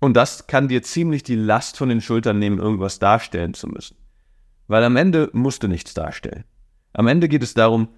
Und 0.00 0.14
das 0.14 0.46
kann 0.46 0.68
dir 0.68 0.82
ziemlich 0.82 1.22
die 1.22 1.36
Last 1.36 1.78
von 1.78 1.88
den 1.88 2.02
Schultern 2.02 2.38
nehmen, 2.38 2.58
irgendwas 2.58 2.98
darstellen 2.98 3.54
zu 3.54 3.68
müssen. 3.68 3.96
Weil 4.66 4.84
am 4.84 4.96
Ende 4.96 5.30
musst 5.32 5.62
du 5.62 5.68
nichts 5.68 5.94
darstellen. 5.94 6.44
Am 6.94 7.06
Ende 7.08 7.28
geht 7.28 7.42
es 7.42 7.54
darum, 7.54 7.88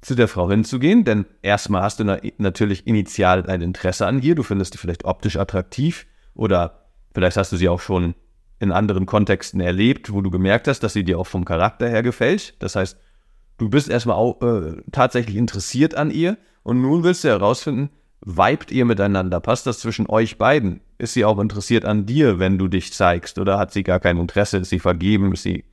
zu 0.00 0.14
der 0.14 0.28
Frau 0.28 0.50
hinzugehen, 0.50 1.04
denn 1.04 1.26
erstmal 1.42 1.82
hast 1.82 2.00
du 2.00 2.04
na 2.04 2.18
natürlich 2.38 2.86
initial 2.86 3.46
ein 3.46 3.60
Interesse 3.60 4.06
an 4.06 4.22
ihr, 4.22 4.34
du 4.34 4.42
findest 4.42 4.72
sie 4.72 4.78
vielleicht 4.78 5.04
optisch 5.04 5.36
attraktiv 5.36 6.06
oder 6.34 6.86
vielleicht 7.12 7.36
hast 7.36 7.52
du 7.52 7.56
sie 7.56 7.68
auch 7.68 7.80
schon 7.80 8.14
in 8.58 8.72
anderen 8.72 9.04
Kontexten 9.04 9.60
erlebt, 9.60 10.12
wo 10.12 10.22
du 10.22 10.30
gemerkt 10.30 10.68
hast, 10.68 10.80
dass 10.80 10.94
sie 10.94 11.04
dir 11.04 11.18
auch 11.18 11.26
vom 11.26 11.44
Charakter 11.44 11.88
her 11.88 12.02
gefällt. 12.02 12.54
Das 12.62 12.76
heißt, 12.76 12.96
du 13.58 13.68
bist 13.68 13.90
erstmal 13.90 14.16
auch, 14.16 14.40
äh, 14.42 14.82
tatsächlich 14.90 15.36
interessiert 15.36 15.94
an 15.94 16.10
ihr 16.10 16.38
und 16.62 16.80
nun 16.80 17.04
willst 17.04 17.24
du 17.24 17.28
herausfinden, 17.28 17.90
weibt 18.20 18.70
ihr 18.70 18.84
miteinander? 18.86 19.40
Passt 19.40 19.66
das 19.66 19.80
zwischen 19.80 20.08
euch 20.08 20.38
beiden? 20.38 20.80
Ist 20.98 21.14
sie 21.14 21.24
auch 21.24 21.38
interessiert 21.38 21.84
an 21.84 22.06
dir, 22.06 22.38
wenn 22.38 22.58
du 22.58 22.68
dich 22.68 22.92
zeigst? 22.92 23.38
Oder 23.38 23.58
hat 23.58 23.72
sie 23.72 23.82
gar 23.82 24.00
kein 24.00 24.18
Interesse? 24.18 24.58
Ist 24.58 24.70
sie 24.70 24.78
vergeben? 24.78 25.32
Ist 25.32 25.42
sie 25.42 25.64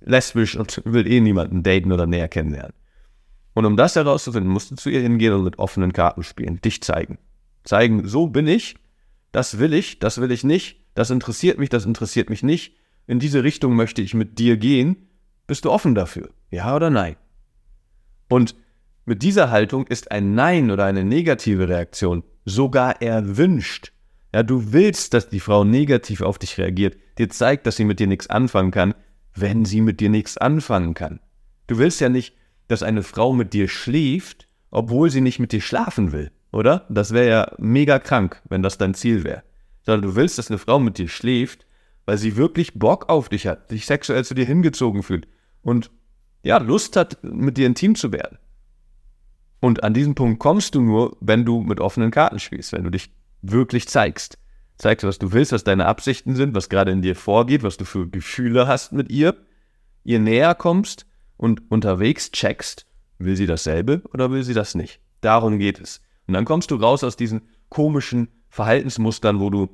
lesbisch 0.00 0.56
und 0.56 0.82
will 0.84 1.06
eh 1.06 1.20
niemanden 1.20 1.62
daten 1.62 1.92
oder 1.92 2.06
näher 2.06 2.28
kennenlernen. 2.28 2.74
Und 3.54 3.64
um 3.64 3.76
das 3.76 3.96
herauszufinden, 3.96 4.52
musst 4.52 4.70
du 4.70 4.76
zu 4.76 4.88
ihr 4.90 5.00
hingehen 5.00 5.32
und 5.32 5.44
mit 5.44 5.58
offenen 5.58 5.92
Karten 5.92 6.22
spielen, 6.22 6.60
dich 6.60 6.82
zeigen. 6.82 7.18
Zeigen, 7.64 8.06
so 8.06 8.28
bin 8.28 8.46
ich, 8.46 8.76
das 9.32 9.58
will 9.58 9.74
ich, 9.74 9.98
das 9.98 10.20
will 10.20 10.30
ich 10.30 10.44
nicht, 10.44 10.80
das 10.94 11.10
interessiert 11.10 11.58
mich, 11.58 11.68
das 11.68 11.84
interessiert 11.84 12.30
mich 12.30 12.42
nicht, 12.42 12.76
in 13.06 13.18
diese 13.18 13.42
Richtung 13.42 13.74
möchte 13.74 14.02
ich 14.02 14.14
mit 14.14 14.38
dir 14.38 14.56
gehen, 14.56 15.08
bist 15.46 15.64
du 15.64 15.70
offen 15.70 15.94
dafür, 15.94 16.30
ja 16.50 16.74
oder 16.76 16.90
nein? 16.90 17.16
Und 18.28 18.54
mit 19.04 19.22
dieser 19.22 19.50
Haltung 19.50 19.86
ist 19.86 20.10
ein 20.12 20.34
Nein 20.34 20.70
oder 20.70 20.84
eine 20.84 21.02
negative 21.02 21.68
Reaktion 21.68 22.24
sogar 22.44 23.00
erwünscht. 23.00 23.92
Ja, 24.34 24.42
du 24.42 24.72
willst, 24.72 25.14
dass 25.14 25.30
die 25.30 25.40
Frau 25.40 25.64
negativ 25.64 26.20
auf 26.20 26.38
dich 26.38 26.58
reagiert, 26.58 26.98
dir 27.16 27.30
zeigt, 27.30 27.66
dass 27.66 27.76
sie 27.76 27.86
mit 27.86 28.00
dir 28.00 28.06
nichts 28.06 28.28
anfangen 28.28 28.70
kann, 28.70 28.94
wenn 29.40 29.64
sie 29.64 29.80
mit 29.80 30.00
dir 30.00 30.10
nichts 30.10 30.38
anfangen 30.38 30.94
kann. 30.94 31.20
Du 31.66 31.78
willst 31.78 32.00
ja 32.00 32.08
nicht, 32.08 32.34
dass 32.68 32.82
eine 32.82 33.02
Frau 33.02 33.32
mit 33.32 33.52
dir 33.52 33.68
schläft, 33.68 34.48
obwohl 34.70 35.10
sie 35.10 35.20
nicht 35.20 35.38
mit 35.38 35.52
dir 35.52 35.60
schlafen 35.60 36.12
will, 36.12 36.30
oder? 36.52 36.86
Das 36.88 37.12
wäre 37.12 37.28
ja 37.28 37.52
mega 37.58 37.98
krank, 37.98 38.42
wenn 38.48 38.62
das 38.62 38.78
dein 38.78 38.94
Ziel 38.94 39.24
wäre. 39.24 39.42
Sondern 39.82 40.02
du 40.02 40.16
willst, 40.16 40.38
dass 40.38 40.50
eine 40.50 40.58
Frau 40.58 40.78
mit 40.78 40.98
dir 40.98 41.08
schläft, 41.08 41.66
weil 42.04 42.18
sie 42.18 42.36
wirklich 42.36 42.74
Bock 42.74 43.08
auf 43.08 43.28
dich 43.28 43.46
hat, 43.46 43.68
sich 43.68 43.86
sexuell 43.86 44.24
zu 44.24 44.34
dir 44.34 44.44
hingezogen 44.44 45.02
fühlt 45.02 45.26
und 45.62 45.90
ja, 46.42 46.58
Lust 46.58 46.96
hat, 46.96 47.22
mit 47.22 47.56
dir 47.56 47.66
intim 47.66 47.94
zu 47.94 48.12
werden. 48.12 48.38
Und 49.60 49.82
an 49.82 49.92
diesen 49.92 50.14
Punkt 50.14 50.38
kommst 50.38 50.74
du 50.74 50.80
nur, 50.80 51.16
wenn 51.20 51.44
du 51.44 51.60
mit 51.60 51.80
offenen 51.80 52.10
Karten 52.10 52.38
spielst, 52.38 52.72
wenn 52.72 52.84
du 52.84 52.90
dich 52.90 53.10
wirklich 53.42 53.88
zeigst 53.88 54.38
zeigst, 54.78 55.04
was 55.04 55.18
du 55.18 55.32
willst, 55.32 55.52
was 55.52 55.64
deine 55.64 55.86
Absichten 55.86 56.36
sind, 56.36 56.54
was 56.54 56.68
gerade 56.68 56.92
in 56.92 57.02
dir 57.02 57.16
vorgeht, 57.16 57.62
was 57.62 57.76
du 57.76 57.84
für 57.84 58.08
Gefühle 58.08 58.66
hast 58.66 58.92
mit 58.92 59.10
ihr, 59.10 59.36
ihr 60.04 60.20
näher 60.20 60.54
kommst 60.54 61.06
und 61.36 61.70
unterwegs 61.70 62.30
checkst, 62.30 62.86
will 63.18 63.36
sie 63.36 63.46
dasselbe 63.46 64.02
oder 64.12 64.30
will 64.30 64.44
sie 64.44 64.54
das 64.54 64.74
nicht. 64.74 65.00
Darum 65.20 65.58
geht 65.58 65.80
es. 65.80 66.00
Und 66.26 66.34
dann 66.34 66.44
kommst 66.44 66.70
du 66.70 66.76
raus 66.76 67.02
aus 67.04 67.16
diesen 67.16 67.42
komischen 67.68 68.28
Verhaltensmustern, 68.48 69.40
wo 69.40 69.50
du 69.50 69.68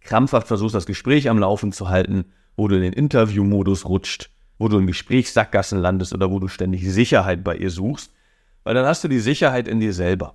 krampfhaft 0.00 0.48
versuchst, 0.48 0.74
das 0.74 0.86
Gespräch 0.86 1.28
am 1.28 1.38
Laufen 1.38 1.72
zu 1.72 1.88
halten, 1.88 2.26
wo 2.56 2.68
du 2.68 2.76
in 2.76 2.82
den 2.82 2.92
Interviewmodus 2.92 3.86
rutscht, 3.86 4.30
wo 4.58 4.68
du 4.68 4.78
in 4.78 4.86
Gesprächssackgassen 4.86 5.78
landest 5.78 6.12
oder 6.12 6.30
wo 6.30 6.38
du 6.38 6.48
ständig 6.48 6.90
Sicherheit 6.90 7.42
bei 7.44 7.56
ihr 7.56 7.70
suchst, 7.70 8.12
weil 8.64 8.74
dann 8.74 8.86
hast 8.86 9.04
du 9.04 9.08
die 9.08 9.20
Sicherheit 9.20 9.68
in 9.68 9.80
dir 9.80 9.92
selber 9.92 10.34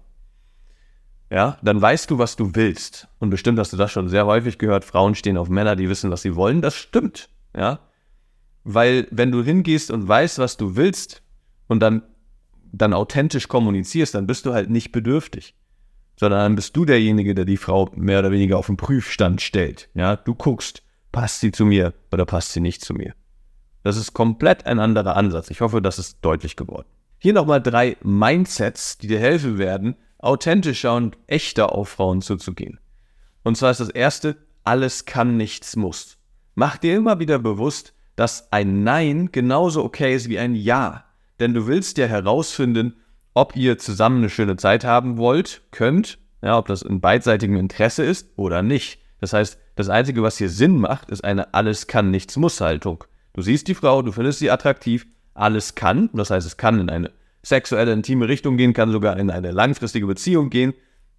ja, 1.30 1.58
dann 1.62 1.82
weißt 1.82 2.10
du, 2.10 2.18
was 2.18 2.36
du 2.36 2.56
willst. 2.56 3.08
Und 3.20 3.30
bestimmt 3.30 3.60
hast 3.60 3.72
du 3.74 3.78
das 3.78 3.92
schon 3.92 4.10
sehr 4.10 4.26
häufig 4.26 4.58
gehört, 4.58 4.86
Frauen 4.86 5.15
stehen 5.15 5.38
auf 5.38 5.50
Männer, 5.50 5.76
die 5.76 5.89
wissen, 5.89 6.10
was 6.12 6.22
sie 6.24 6.36
wollen. 6.36 6.62
Das 6.62 6.76
stimmt, 6.76 7.30
ja. 7.56 7.80
Weil 8.63 9.08
wenn 9.12 9.32
du 9.32 9.44
hingehst 9.44 9.92
und 9.92 10.08
weißt, 10.08 10.39
was 10.39 10.58
du 10.58 10.76
willst 10.76 11.22
und 11.68 11.80
dann, 11.82 12.02
dann 12.72 12.94
authentisch 12.94 13.48
kommunizierst, 13.48 14.15
dann 14.15 14.28
bist 14.28 14.46
du 14.46 14.54
halt 14.54 14.70
nicht 14.70 14.92
bedürftig. 14.92 15.56
sondern 16.20 16.42
dann 16.42 16.56
bist 16.56 16.76
du 16.76 16.84
derjenige, 16.84 17.34
der 17.34 17.46
die 17.46 17.56
Frau 17.56 17.89
mehr 17.96 18.20
oder 18.20 18.32
weniger 18.32 18.58
auf 18.58 18.65
den 18.65 18.76
Prüfstand 18.76 19.42
stellt. 19.42 19.89
Ja, 19.94 20.18
du 20.18 20.36
guckst, 20.36 20.84
passt 21.13 21.39
sie 21.39 21.54
zu 21.54 21.65
mir 21.65 21.94
oder 22.12 22.26
passt 22.26 22.52
sie 22.52 22.60
nicht 22.60 22.84
zu 22.84 22.94
mir. 22.94 23.13
Das 23.84 23.96
ist 23.96 24.13
komplett 24.13 24.65
ein 24.65 24.80
anderer 24.80 25.15
Ansatz. 25.15 25.50
Ich 25.50 25.62
hoffe, 25.62 25.82
das 25.82 25.98
ist 25.98 26.18
deutlich 26.22 26.58
geworden. 26.58 26.88
Hier 27.20 27.32
nochmal 27.32 27.62
drei 27.62 27.96
Mindsets, 28.04 28.98
die 28.98 29.08
dir 29.08 29.20
helfen 29.20 29.58
werden, 29.58 29.96
authentischer 30.20 30.96
und 30.96 31.18
echter 31.28 31.74
auf 31.74 31.90
Frauen 31.90 32.22
zuzugehen. 32.22 32.80
Und 33.44 33.58
zwar 33.58 33.72
ist 33.72 33.80
das 33.80 33.90
erste, 33.90 34.38
alles 34.64 35.06
kann, 35.06 35.38
nichts 35.38 35.76
muss. 35.76 36.18
Mach 36.56 36.78
dir 36.78 36.96
immer 36.98 37.20
wieder 37.20 37.40
bewusst, 37.40 37.94
dass 38.16 38.52
ein 38.52 38.84
Nein 38.84 39.32
genauso 39.32 39.84
okay 39.84 40.14
ist 40.14 40.30
wie 40.30 40.40
ein 40.40 40.56
Ja. 40.56 41.06
Denn 41.40 41.54
du 41.54 41.68
willst 41.68 41.98
ja 41.98 42.06
herausfinden, 42.06 42.98
ob 43.34 43.56
ihr 43.56 43.78
zusammen 43.78 44.18
eine 44.18 44.30
schöne 44.30 44.58
Zeit 44.58 44.84
haben 44.84 45.18
wollt, 45.18 45.62
könnt, 45.72 46.20
ja, 46.42 46.58
ob 46.58 46.68
das 46.68 46.82
in 46.82 47.00
beidseitigem 47.00 47.56
Interesse 47.56 48.04
ist 48.04 48.28
oder 48.36 48.62
nicht. 48.62 49.00
Das 49.22 49.34
heißt, 49.34 49.58
das 49.76 49.90
Einzige, 49.90 50.22
was 50.22 50.38
hier 50.38 50.50
Sinn 50.50 50.78
macht, 50.80 51.10
ist 51.10 51.24
eine 51.24 51.54
Alles 51.54 51.88
kann, 51.88 52.12
nichts 52.12 52.36
muss 52.36 52.60
Haltung. 52.60 53.06
Du 53.34 53.42
siehst 53.42 53.68
die 53.70 53.76
Frau, 53.76 54.02
du 54.02 54.12
findest 54.12 54.40
sie 54.40 54.52
attraktiv, 54.52 55.08
alles 55.34 55.76
kann, 55.76 56.10
das 56.14 56.32
heißt, 56.32 56.46
es 56.46 56.58
kann 56.58 56.80
in 56.80 56.90
eine 56.90 57.12
sexuelle, 57.50 57.92
intime 57.92 58.28
Richtung 58.28 58.58
gehen, 58.58 58.74
kann 58.74 58.92
sogar 58.92 59.18
in 59.18 59.30
eine 59.30 59.52
langfristige 59.52 60.08
Beziehung 60.08 60.50
gehen, 60.50 60.74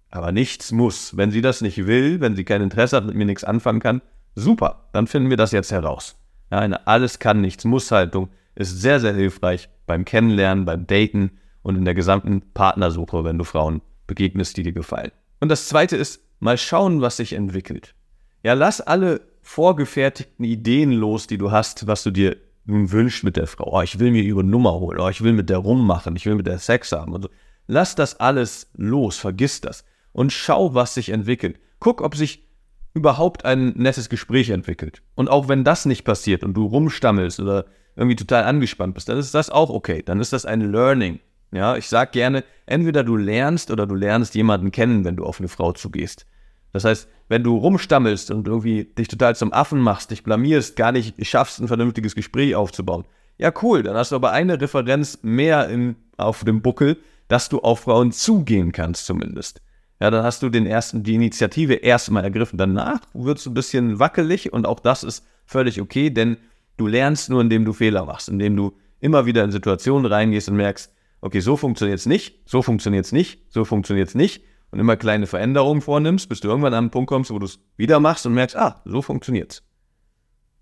aber 0.09 0.31
nichts 0.31 0.71
muss. 0.71 1.15
Wenn 1.15 1.31
sie 1.31 1.41
das 1.41 1.61
nicht 1.61 1.85
will, 1.85 2.19
wenn 2.19 2.35
sie 2.35 2.43
kein 2.43 2.61
Interesse 2.61 2.97
hat, 2.97 3.05
mit 3.05 3.15
mir 3.15 3.25
nichts 3.25 3.43
anfangen 3.43 3.79
kann, 3.79 4.01
super, 4.35 4.89
dann 4.93 5.07
finden 5.07 5.29
wir 5.29 5.37
das 5.37 5.51
jetzt 5.51 5.71
heraus. 5.71 6.15
Ja, 6.51 6.59
eine 6.59 6.87
Alles 6.87 7.19
kann, 7.19 7.41
nichts 7.41 7.65
muss 7.65 7.91
Haltung 7.91 8.29
ist 8.55 8.81
sehr, 8.81 8.99
sehr 8.99 9.13
hilfreich 9.13 9.69
beim 9.85 10.05
Kennenlernen, 10.05 10.65
beim 10.65 10.87
Daten 10.87 11.39
und 11.61 11.77
in 11.77 11.85
der 11.85 11.95
gesamten 11.95 12.41
Partnersuche, 12.53 13.23
wenn 13.23 13.37
du 13.37 13.43
Frauen 13.43 13.81
begegnest, 14.07 14.57
die 14.57 14.63
dir 14.63 14.73
gefallen. 14.73 15.11
Und 15.39 15.49
das 15.49 15.67
zweite 15.67 15.95
ist, 15.95 16.21
mal 16.39 16.57
schauen, 16.57 17.01
was 17.01 17.17
sich 17.17 17.33
entwickelt. 17.33 17.95
Ja, 18.43 18.53
lass 18.53 18.81
alle 18.81 19.21
vorgefertigten 19.41 20.45
Ideen 20.45 20.91
los, 20.91 21.27
die 21.27 21.37
du 21.37 21.51
hast, 21.51 21.87
was 21.87 22.03
du 22.03 22.11
dir 22.11 22.37
nun 22.65 22.91
wünschst 22.91 23.23
mit 23.23 23.37
der 23.37 23.47
Frau. 23.47 23.77
Oh, 23.77 23.81
ich 23.81 23.99
will 23.99 24.11
mir 24.11 24.23
ihre 24.23 24.43
Nummer 24.43 24.73
holen, 24.73 24.99
oh, 24.99 25.09
ich 25.09 25.23
will 25.23 25.33
mit 25.33 25.49
der 25.49 25.57
rummachen, 25.57 26.15
ich 26.15 26.25
will 26.25 26.35
mit 26.35 26.47
der 26.47 26.59
Sex 26.59 26.91
haben 26.91 27.13
und 27.13 27.23
so. 27.23 27.29
Lass 27.67 27.95
das 27.95 28.19
alles 28.19 28.69
los, 28.75 29.17
vergiss 29.17 29.61
das 29.61 29.85
und 30.11 30.31
schau, 30.31 30.73
was 30.73 30.93
sich 30.93 31.09
entwickelt. 31.09 31.59
Guck, 31.79 32.01
ob 32.01 32.15
sich 32.15 32.47
überhaupt 32.93 33.45
ein 33.45 33.69
nettes 33.77 34.09
Gespräch 34.09 34.49
entwickelt. 34.49 35.01
Und 35.15 35.29
auch 35.29 35.47
wenn 35.47 35.63
das 35.63 35.85
nicht 35.85 36.03
passiert 36.03 36.43
und 36.43 36.53
du 36.53 36.65
rumstammelst 36.65 37.39
oder 37.39 37.65
irgendwie 37.95 38.15
total 38.15 38.43
angespannt 38.43 38.93
bist, 38.93 39.09
dann 39.09 39.17
ist 39.17 39.33
das 39.33 39.49
auch 39.49 39.69
okay. 39.69 40.01
Dann 40.03 40.19
ist 40.19 40.33
das 40.33 40.45
ein 40.45 40.61
Learning. 40.61 41.19
Ja, 41.53 41.75
ich 41.75 41.89
sag 41.89 42.13
gerne, 42.13 42.43
entweder 42.65 43.03
du 43.03 43.17
lernst 43.17 43.71
oder 43.71 43.85
du 43.85 43.95
lernst 43.95 44.35
jemanden 44.35 44.71
kennen, 44.71 45.03
wenn 45.03 45.17
du 45.17 45.25
auf 45.25 45.39
eine 45.39 45.49
Frau 45.49 45.73
zugehst. 45.73 46.25
Das 46.73 46.85
heißt, 46.85 47.07
wenn 47.27 47.43
du 47.43 47.57
rumstammelst 47.57 48.31
und 48.31 48.47
irgendwie 48.47 48.85
dich 48.85 49.07
total 49.07 49.35
zum 49.35 49.53
Affen 49.53 49.79
machst, 49.79 50.11
dich 50.11 50.23
blamierst, 50.23 50.75
gar 50.75 50.91
nicht 50.91 51.25
schaffst, 51.25 51.59
ein 51.59 51.67
vernünftiges 51.67 52.15
Gespräch 52.15 52.55
aufzubauen, 52.55 53.05
ja 53.37 53.51
cool, 53.61 53.83
dann 53.83 53.95
hast 53.95 54.11
du 54.11 54.15
aber 54.15 54.31
eine 54.31 54.59
Referenz 54.59 55.19
mehr 55.21 55.67
in, 55.69 55.95
auf 56.17 56.43
dem 56.43 56.61
Buckel, 56.61 56.97
dass 57.27 57.49
du 57.49 57.59
auf 57.59 57.81
Frauen 57.81 58.11
zugehen 58.11 58.71
kannst 58.71 59.05
zumindest. 59.05 59.61
Ja, 59.99 60.09
dann 60.09 60.23
hast 60.23 60.41
du 60.43 60.49
den 60.49 60.65
ersten, 60.65 61.03
die 61.03 61.15
Initiative 61.15 61.75
erstmal 61.75 62.23
ergriffen. 62.23 62.57
Danach 62.57 63.01
wird 63.13 63.37
es 63.37 63.45
ein 63.45 63.53
bisschen 63.53 63.99
wackelig 63.99 64.51
und 64.51 64.65
auch 64.65 64.79
das 64.79 65.03
ist 65.03 65.25
völlig 65.45 65.79
okay, 65.79 66.09
denn 66.09 66.37
du 66.77 66.87
lernst 66.87 67.29
nur, 67.29 67.41
indem 67.41 67.65
du 67.65 67.73
Fehler 67.73 68.05
machst, 68.05 68.29
indem 68.29 68.55
du 68.55 68.73
immer 68.99 69.25
wieder 69.25 69.43
in 69.43 69.51
Situationen 69.51 70.11
reingehst 70.11 70.49
und 70.49 70.55
merkst, 70.55 70.91
okay, 71.21 71.39
so 71.39 71.55
funktioniert 71.55 71.99
es 71.99 72.05
nicht, 72.05 72.39
so 72.45 72.61
funktioniert 72.61 73.05
es 73.05 73.11
nicht, 73.11 73.41
so 73.49 73.63
funktioniert 73.63 74.09
es 74.09 74.15
nicht 74.15 74.43
und 74.71 74.79
immer 74.79 74.97
kleine 74.97 75.27
Veränderungen 75.27 75.81
vornimmst, 75.81 76.29
bis 76.29 76.39
du 76.39 76.47
irgendwann 76.47 76.73
an 76.73 76.85
einen 76.85 76.91
Punkt 76.91 77.09
kommst, 77.09 77.31
wo 77.31 77.39
du 77.39 77.45
es 77.45 77.59
wieder 77.77 77.99
machst 77.99 78.25
und 78.25 78.33
merkst, 78.33 78.55
ah, 78.55 78.81
so 78.85 79.01
funktioniert's. 79.01 79.63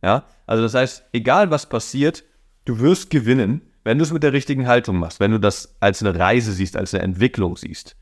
Ja, 0.01 0.25
also 0.47 0.63
das 0.63 0.73
heißt, 0.73 1.05
egal 1.13 1.51
was 1.51 1.67
passiert, 1.67 2.23
du 2.65 2.79
wirst 2.79 3.09
gewinnen, 3.09 3.61
wenn 3.83 3.97
du 3.97 4.03
es 4.03 4.11
mit 4.11 4.23
der 4.23 4.33
richtigen 4.33 4.67
Haltung 4.67 4.97
machst, 4.97 5.19
wenn 5.19 5.31
du 5.31 5.39
das 5.39 5.75
als 5.79 6.01
eine 6.01 6.17
Reise 6.17 6.51
siehst, 6.51 6.75
als 6.75 6.93
eine 6.93 7.03
Entwicklung 7.03 7.55
siehst. 7.55 7.95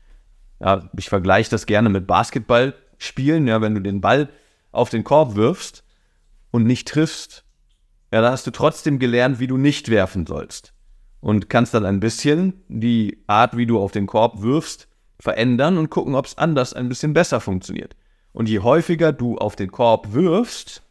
Ja, 0.60 0.90
ich 0.96 1.08
vergleiche 1.08 1.50
das 1.50 1.66
gerne 1.66 1.88
mit 1.88 2.06
Basketballspielen, 2.06 3.46
ja, 3.46 3.60
wenn 3.60 3.74
du 3.74 3.80
den 3.80 4.00
Ball 4.00 4.28
auf 4.72 4.90
den 4.90 5.04
Korb 5.04 5.34
wirfst 5.34 5.84
und 6.50 6.64
nicht 6.64 6.88
triffst, 6.88 7.44
ja, 8.12 8.22
dann 8.22 8.32
hast 8.32 8.46
du 8.46 8.50
trotzdem 8.50 8.98
gelernt, 8.98 9.38
wie 9.38 9.46
du 9.46 9.56
nicht 9.56 9.88
werfen 9.90 10.26
sollst. 10.26 10.72
Und 11.20 11.50
kannst 11.50 11.74
dann 11.74 11.84
ein 11.84 12.00
bisschen 12.00 12.64
die 12.68 13.22
Art, 13.26 13.56
wie 13.56 13.66
du 13.66 13.78
auf 13.78 13.92
den 13.92 14.06
Korb 14.06 14.40
wirfst, 14.40 14.87
verändern 15.20 15.78
und 15.78 15.90
gucken, 15.90 16.14
ob 16.14 16.26
es 16.26 16.38
anders 16.38 16.74
ein 16.74 16.88
bisschen 16.88 17.12
besser 17.12 17.40
funktioniert. 17.40 17.96
Und 18.32 18.48
je 18.48 18.60
häufiger 18.60 19.12
du 19.12 19.36
auf 19.38 19.56
den 19.56 19.72
Korb 19.72 20.12
wirfst, 20.12 20.82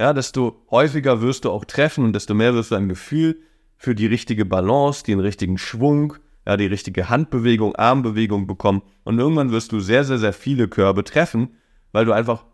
ja, 0.00 0.12
desto 0.12 0.62
häufiger 0.70 1.22
wirst 1.22 1.44
du 1.44 1.50
auch 1.50 1.64
treffen 1.64 2.04
und 2.04 2.12
desto 2.12 2.34
mehr 2.34 2.54
wirst 2.54 2.70
du 2.70 2.74
ein 2.74 2.88
Gefühl 2.88 3.40
für 3.76 3.94
die 3.94 4.06
richtige 4.06 4.44
Balance, 4.44 5.04
den 5.04 5.20
richtigen 5.20 5.58
Schwung, 5.58 6.14
ja, 6.46 6.56
die 6.56 6.66
richtige 6.66 7.08
Handbewegung, 7.08 7.74
Armbewegung 7.76 8.46
bekommen. 8.46 8.82
Und 9.04 9.18
irgendwann 9.18 9.52
wirst 9.52 9.72
du 9.72 9.80
sehr, 9.80 10.04
sehr, 10.04 10.18
sehr 10.18 10.32
viele 10.32 10.68
Körbe 10.68 11.04
treffen, 11.04 11.56
weil 11.92 12.04
du 12.04 12.12
einfach 12.12 12.44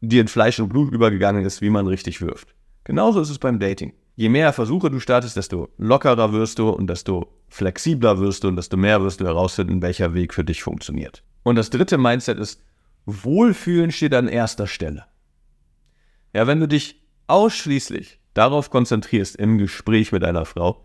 dir 0.00 0.20
in 0.20 0.28
Fleisch 0.28 0.60
und 0.60 0.68
Blut 0.68 0.92
übergegangen 0.92 1.44
ist, 1.44 1.60
wie 1.60 1.70
man 1.70 1.86
richtig 1.86 2.20
wirft. 2.20 2.54
Genauso 2.84 3.20
ist 3.20 3.30
es 3.30 3.38
beim 3.38 3.58
Dating. 3.58 3.92
Je 4.18 4.28
mehr 4.28 4.52
Versuche 4.52 4.90
du 4.90 4.98
startest, 4.98 5.36
desto 5.36 5.68
lockerer 5.78 6.32
wirst 6.32 6.58
du 6.58 6.70
und 6.70 6.88
desto 6.88 7.32
flexibler 7.50 8.18
wirst 8.18 8.42
du 8.42 8.48
und 8.48 8.56
desto 8.56 8.76
mehr 8.76 9.00
wirst 9.00 9.20
du 9.20 9.24
herausfinden, 9.24 9.80
welcher 9.80 10.12
Weg 10.12 10.34
für 10.34 10.42
dich 10.42 10.64
funktioniert. 10.64 11.22
Und 11.44 11.54
das 11.54 11.70
dritte 11.70 11.98
Mindset 11.98 12.36
ist, 12.36 12.60
Wohlfühlen 13.06 13.92
steht 13.92 14.12
an 14.14 14.26
erster 14.26 14.66
Stelle. 14.66 15.04
Ja, 16.32 16.48
wenn 16.48 16.58
du 16.58 16.66
dich 16.66 17.00
ausschließlich 17.28 18.18
darauf 18.34 18.70
konzentrierst 18.70 19.36
im 19.36 19.56
Gespräch 19.56 20.10
mit 20.10 20.24
einer 20.24 20.46
Frau, 20.46 20.84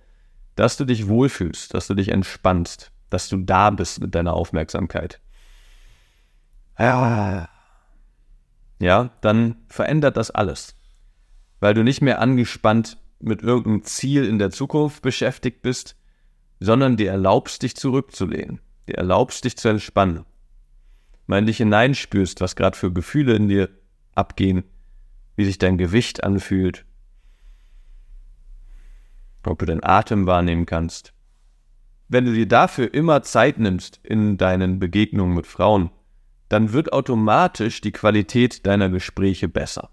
dass 0.53 0.77
du 0.77 0.85
dich 0.85 1.07
wohlfühlst, 1.07 1.73
dass 1.73 1.87
du 1.87 1.95
dich 1.95 2.09
entspannst, 2.09 2.91
dass 3.09 3.29
du 3.29 3.37
da 3.37 3.71
bist 3.71 3.99
mit 3.99 4.13
deiner 4.13 4.35
Aufmerksamkeit. 4.35 5.21
Ja, 6.77 7.49
ja, 8.77 9.09
dann 9.21 9.55
verändert 9.69 10.17
das 10.17 10.29
alles 10.29 10.75
weil 11.63 11.73
du 11.73 11.81
nicht 11.81 12.01
mehr 12.01 12.19
angespannt 12.19 12.97
mit 13.23 13.41
irgendeinem 13.41 13.83
Ziel 13.83 14.25
in 14.25 14.39
der 14.39 14.51
Zukunft 14.51 15.01
beschäftigt 15.01 15.61
bist, 15.61 15.95
sondern 16.59 16.97
dir 16.97 17.11
erlaubst, 17.11 17.63
dich 17.63 17.75
zurückzulehnen, 17.75 18.59
dir 18.87 18.95
erlaubst, 18.95 19.43
dich 19.45 19.57
zu 19.57 19.69
entspannen, 19.69 20.25
mal 21.25 21.39
in 21.39 21.45
dich 21.45 21.57
hineinspürst, 21.57 22.41
was 22.41 22.55
gerade 22.55 22.77
für 22.77 22.91
Gefühle 22.91 23.35
in 23.35 23.47
dir 23.47 23.69
abgehen, 24.15 24.63
wie 25.35 25.45
sich 25.45 25.57
dein 25.57 25.77
Gewicht 25.77 26.23
anfühlt, 26.23 26.85
ob 29.45 29.59
du 29.59 29.65
deinen 29.65 29.83
Atem 29.83 30.25
wahrnehmen 30.25 30.65
kannst. 30.65 31.13
Wenn 32.07 32.25
du 32.25 32.33
dir 32.33 32.47
dafür 32.47 32.93
immer 32.93 33.23
Zeit 33.23 33.57
nimmst 33.57 33.99
in 34.03 34.37
deinen 34.37 34.79
Begegnungen 34.79 35.35
mit 35.35 35.47
Frauen, 35.47 35.89
dann 36.49 36.71
wird 36.71 36.93
automatisch 36.93 37.81
die 37.81 37.91
Qualität 37.91 38.65
deiner 38.67 38.89
Gespräche 38.89 39.47
besser. 39.47 39.89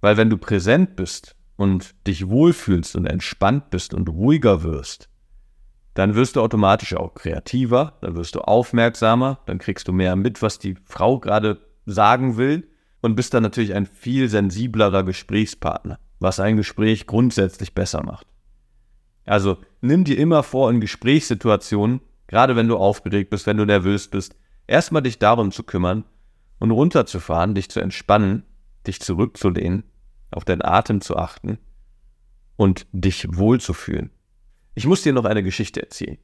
Weil 0.00 0.16
wenn 0.16 0.30
du 0.30 0.38
präsent 0.38 0.96
bist 0.96 1.33
und 1.56 1.94
dich 2.06 2.28
wohlfühlst 2.28 2.96
und 2.96 3.06
entspannt 3.06 3.70
bist 3.70 3.94
und 3.94 4.08
ruhiger 4.08 4.62
wirst, 4.62 5.08
dann 5.94 6.16
wirst 6.16 6.36
du 6.36 6.40
automatisch 6.40 6.94
auch 6.94 7.14
kreativer, 7.14 7.98
dann 8.00 8.16
wirst 8.16 8.34
du 8.34 8.40
aufmerksamer, 8.40 9.38
dann 9.46 9.58
kriegst 9.58 9.86
du 9.86 9.92
mehr 9.92 10.16
mit, 10.16 10.42
was 10.42 10.58
die 10.58 10.76
Frau 10.84 11.20
gerade 11.20 11.60
sagen 11.86 12.36
will 12.36 12.68
und 13.00 13.14
bist 13.14 13.32
dann 13.32 13.44
natürlich 13.44 13.74
ein 13.74 13.86
viel 13.86 14.28
sensiblerer 14.28 15.04
Gesprächspartner, 15.04 15.98
was 16.18 16.40
ein 16.40 16.56
Gespräch 16.56 17.06
grundsätzlich 17.06 17.74
besser 17.74 18.02
macht. 18.02 18.26
Also 19.24 19.58
nimm 19.80 20.04
dir 20.04 20.18
immer 20.18 20.42
vor 20.42 20.68
in 20.70 20.80
Gesprächssituationen, 20.80 22.00
gerade 22.26 22.56
wenn 22.56 22.68
du 22.68 22.76
aufgeregt 22.76 23.30
bist, 23.30 23.46
wenn 23.46 23.56
du 23.56 23.64
nervös 23.64 24.08
bist, 24.08 24.34
erstmal 24.66 25.02
dich 25.02 25.18
darum 25.18 25.52
zu 25.52 25.62
kümmern 25.62 26.04
und 26.58 26.72
runterzufahren, 26.72 27.54
dich 27.54 27.70
zu 27.70 27.80
entspannen, 27.80 28.42
dich 28.86 29.00
zurückzulehnen 29.00 29.84
auf 30.34 30.44
deinen 30.44 30.62
Atem 30.62 31.00
zu 31.00 31.16
achten 31.16 31.58
und 32.56 32.86
dich 32.92 33.36
wohlzufühlen. 33.36 34.10
Ich 34.74 34.86
muss 34.86 35.02
dir 35.02 35.12
noch 35.12 35.24
eine 35.24 35.42
Geschichte 35.42 35.82
erzählen. 35.82 36.18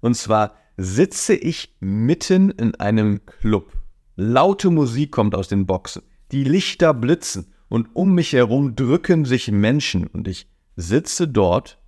Und 0.00 0.14
zwar 0.14 0.54
sitze 0.76 1.34
ich 1.34 1.76
mitten 1.80 2.50
in 2.50 2.74
einem 2.76 3.24
Club. 3.26 3.72
Laute 4.14 4.70
Musik 4.70 5.10
kommt 5.12 5.34
aus 5.34 5.48
den 5.48 5.66
Boxen. 5.66 6.02
Die 6.32 6.44
Lichter 6.44 6.94
blitzen 6.94 7.52
und 7.68 7.94
um 7.94 8.14
mich 8.14 8.32
herum 8.32 8.76
drücken 8.76 9.24
sich 9.24 9.50
Menschen 9.50 10.06
und 10.06 10.28
ich 10.28 10.48
sitze 10.76 11.28
dort 11.28 11.80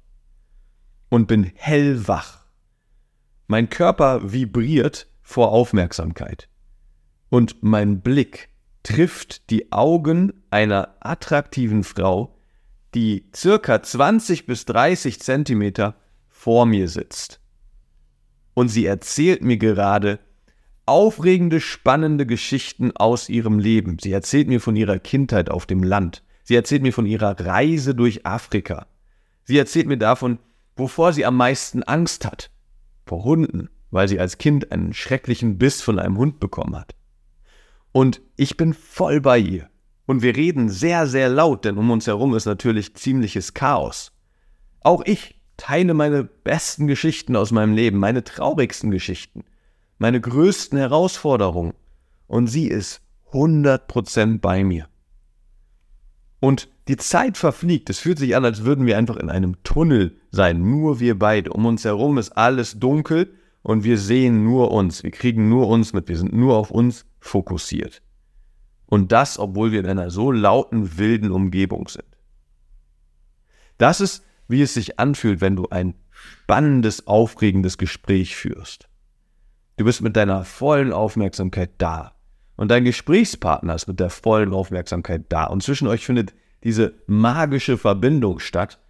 und 1.09 1.27
bin 1.27 1.51
hellwach. 1.55 2.47
Mein 3.47 3.69
Körper 3.69 4.33
vibriert 4.33 5.09
vor 5.23 5.53
Aufmerksamkeit 5.53 6.49
und 7.29 7.63
mein 7.63 8.01
Blick 8.01 8.49
trifft 8.83 9.51
die 9.51 9.73
Augen 9.73 10.33
einer 10.51 10.97
attraktiven 11.01 11.85
Frau, 11.85 12.35
die 12.95 13.27
circa 13.35 13.83
20 13.83 14.47
bis 14.47 14.65
30 14.65 15.21
Zentimeter 15.21 15.95
vor 16.29 16.67
mir 16.67 16.89
sitzt. 16.89 17.41
Und 18.55 18.69
sie 18.69 18.87
erzählt 18.87 19.43
mir 19.43 19.57
gerade 19.57 20.19
aufregende, 20.87 21.61
spannende 21.61 22.25
Geschichten 22.25 22.97
aus 22.97 23.29
ihrem 23.29 23.59
Leben. 23.59 23.99
Sie 24.01 24.11
erzählt 24.11 24.49
mir 24.49 24.61
von 24.61 24.75
ihrer 24.75 24.99
Kindheit 24.99 25.51
auf 25.51 25.67
dem 25.67 25.83
Land. 25.83 26.25
Sie 26.45 26.55
erzählt 26.55 26.83
mir 26.83 26.95
von 26.95 27.05
ihrer 27.05 27.39
Reise 27.39 27.95
durch 27.95 28.25
Afrika. 28.25 28.87
Sie 29.45 29.59
erzählt 29.59 29.87
mir 29.87 29.99
davon, 29.99 30.39
wovor 30.77 31.13
sie 31.13 31.27
am 31.27 31.37
meisten 31.37 31.83
Angst 31.83 32.25
hat. 32.25 32.51
Vor 33.05 33.25
Hunden, 33.25 33.69
weil 33.91 34.09
sie 34.09 34.19
als 34.19 34.39
Kind 34.39 34.73
einen 34.73 34.95
schrecklichen 34.95 35.59
Biss 35.59 35.83
von 35.83 35.99
einem 35.99 36.17
Hund 36.17 36.41
bekommen 36.41 36.77
hat. 36.77 36.95
Und 37.93 38.21
ich 38.37 38.57
bin 38.57 38.75
voll 38.75 39.21
bei 39.21 39.39
ihr. 39.39 39.69
Und 40.07 40.23
wir 40.23 40.37
reden 40.37 40.69
sehr, 40.71 41.07
sehr 41.07 41.29
laut, 41.29 41.65
denn 41.65 41.77
um 41.77 41.91
uns 41.91 42.07
herum 42.07 42.35
ist 42.35 42.47
natürlich 42.47 42.95
ziemliches 42.95 43.55
Chaos. 43.55 44.13
Auch 44.81 45.03
ich 45.05 45.41
teile 45.57 45.93
meine 45.93 46.25
besten 46.25 46.87
Geschichten 46.87 47.37
aus 47.37 47.51
meinem 47.51 47.75
Leben, 47.75 47.99
meine 47.99 48.25
traurigsten 48.25 48.91
Geschichten, 48.91 49.45
meine 49.99 50.21
größten 50.21 50.79
Herausforderungen. 50.79 51.75
Und 52.27 52.47
sie 52.47 52.69
ist 52.69 53.03
100% 53.33 54.41
bei 54.41 54.65
mir. 54.65 54.89
Und 56.41 56.69
die 56.89 56.97
Zeit 56.97 57.37
verfliegt. 57.37 57.91
Es 57.91 57.99
fühlt 57.99 58.19
sich 58.19 58.35
an, 58.35 58.45
als 58.45 58.65
würden 58.65 58.87
wir 58.87 58.97
einfach 58.97 59.17
in 59.17 59.29
einem 59.29 59.63
Tunnel 59.63 60.17
sein. 60.31 60.63
Nur 60.63 61.01
wir 61.01 61.19
beide. 61.19 61.53
Um 61.53 61.67
uns 61.67 61.85
herum 61.85 62.17
ist 62.17 62.31
alles 62.31 62.79
dunkel 62.79 63.35
und 63.63 63.85
wir 63.85 63.99
sehen 63.99 64.45
nur 64.45 64.71
uns. 64.71 65.03
Wir 65.03 65.11
kriegen 65.11 65.49
nur 65.49 65.69
uns 65.69 65.93
mit. 65.93 66.09
Wir 66.09 66.17
sind 66.17 66.33
nur 66.33 66.57
auf 66.57 66.71
uns 66.71 67.05
fokussiert. 67.29 68.03
Und 68.87 69.13
das, 69.13 69.39
obwohl 69.39 69.71
wir 69.71 69.81
in 69.81 69.87
einer 69.87 70.11
so 70.11 70.33
lauten, 70.33 70.99
wilden 70.99 71.31
Umgebung 71.31 71.89
sind. 71.89 72.07
Das 73.77 74.01
ist, 74.01 74.25
wie 74.49 74.63
es 74.63 74.75
sich 74.75 74.99
anfühlt, 74.99 75.41
wenn 75.41 75.57
du 75.57 75.69
ein 75.69 75.95
spannendes, 76.11 77.07
aufregendes 77.07 77.79
Gespräch 77.79 78.35
führst. 78.35 78.89
Du 79.77 79.85
bist 79.85 80.01
mit 80.01 80.17
deiner 80.17 80.45
vollen 80.45 80.93
Aufmerksamkeit 80.93 81.71
da. 81.79 82.15
Und 82.57 82.73
dein 82.73 82.85
Gesprächspartner 82.85 83.75
ist 83.77 83.87
mit 83.87 84.01
der 84.01 84.11
vollen 84.11 84.53
Aufmerksamkeit 84.53 85.27
da. 85.29 85.45
Und 85.45 85.63
zwischen 85.63 85.87
euch 85.87 86.05
findet 86.05 86.35
diese 86.65 86.95
magische 87.07 87.79
Verbindung 87.79 88.41
statt, 88.41 88.81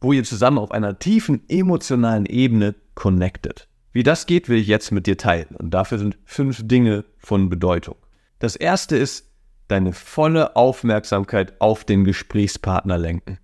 wo 0.00 0.12
ihr 0.12 0.22
zusammen 0.22 0.58
auf 0.58 0.70
einer 0.70 0.98
tiefen 1.00 1.42
emotionalen 1.48 2.26
Ebene 2.26 2.76
connected. 2.94 3.68
Wie 3.96 4.02
das 4.02 4.26
geht, 4.26 4.50
will 4.50 4.58
ich 4.58 4.66
jetzt 4.66 4.92
mit 4.92 5.06
dir 5.06 5.16
teilen. 5.16 5.56
Und 5.56 5.70
dafür 5.70 5.96
sind 5.98 6.18
fünf 6.26 6.68
Dinge 6.68 7.06
von 7.16 7.48
Bedeutung. 7.48 7.96
Das 8.38 8.54
erste 8.54 8.94
ist, 8.94 9.32
deine 9.68 9.94
volle 9.94 10.54
Aufmerksamkeit 10.54 11.58
auf 11.62 11.82
den 11.82 12.04
Gesprächspartner 12.04 12.98
lenken. 12.98 13.38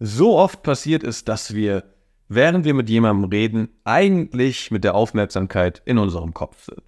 So 0.00 0.36
oft 0.36 0.62
passiert 0.62 1.02
es, 1.02 1.24
dass 1.24 1.54
wir, 1.54 1.84
während 2.28 2.66
wir 2.66 2.74
mit 2.74 2.90
jemandem 2.90 3.30
reden, 3.30 3.70
eigentlich 3.84 4.70
mit 4.70 4.84
der 4.84 4.94
Aufmerksamkeit 4.94 5.80
in 5.86 5.96
unserem 5.96 6.34
Kopf 6.34 6.64
sind. 6.64 6.82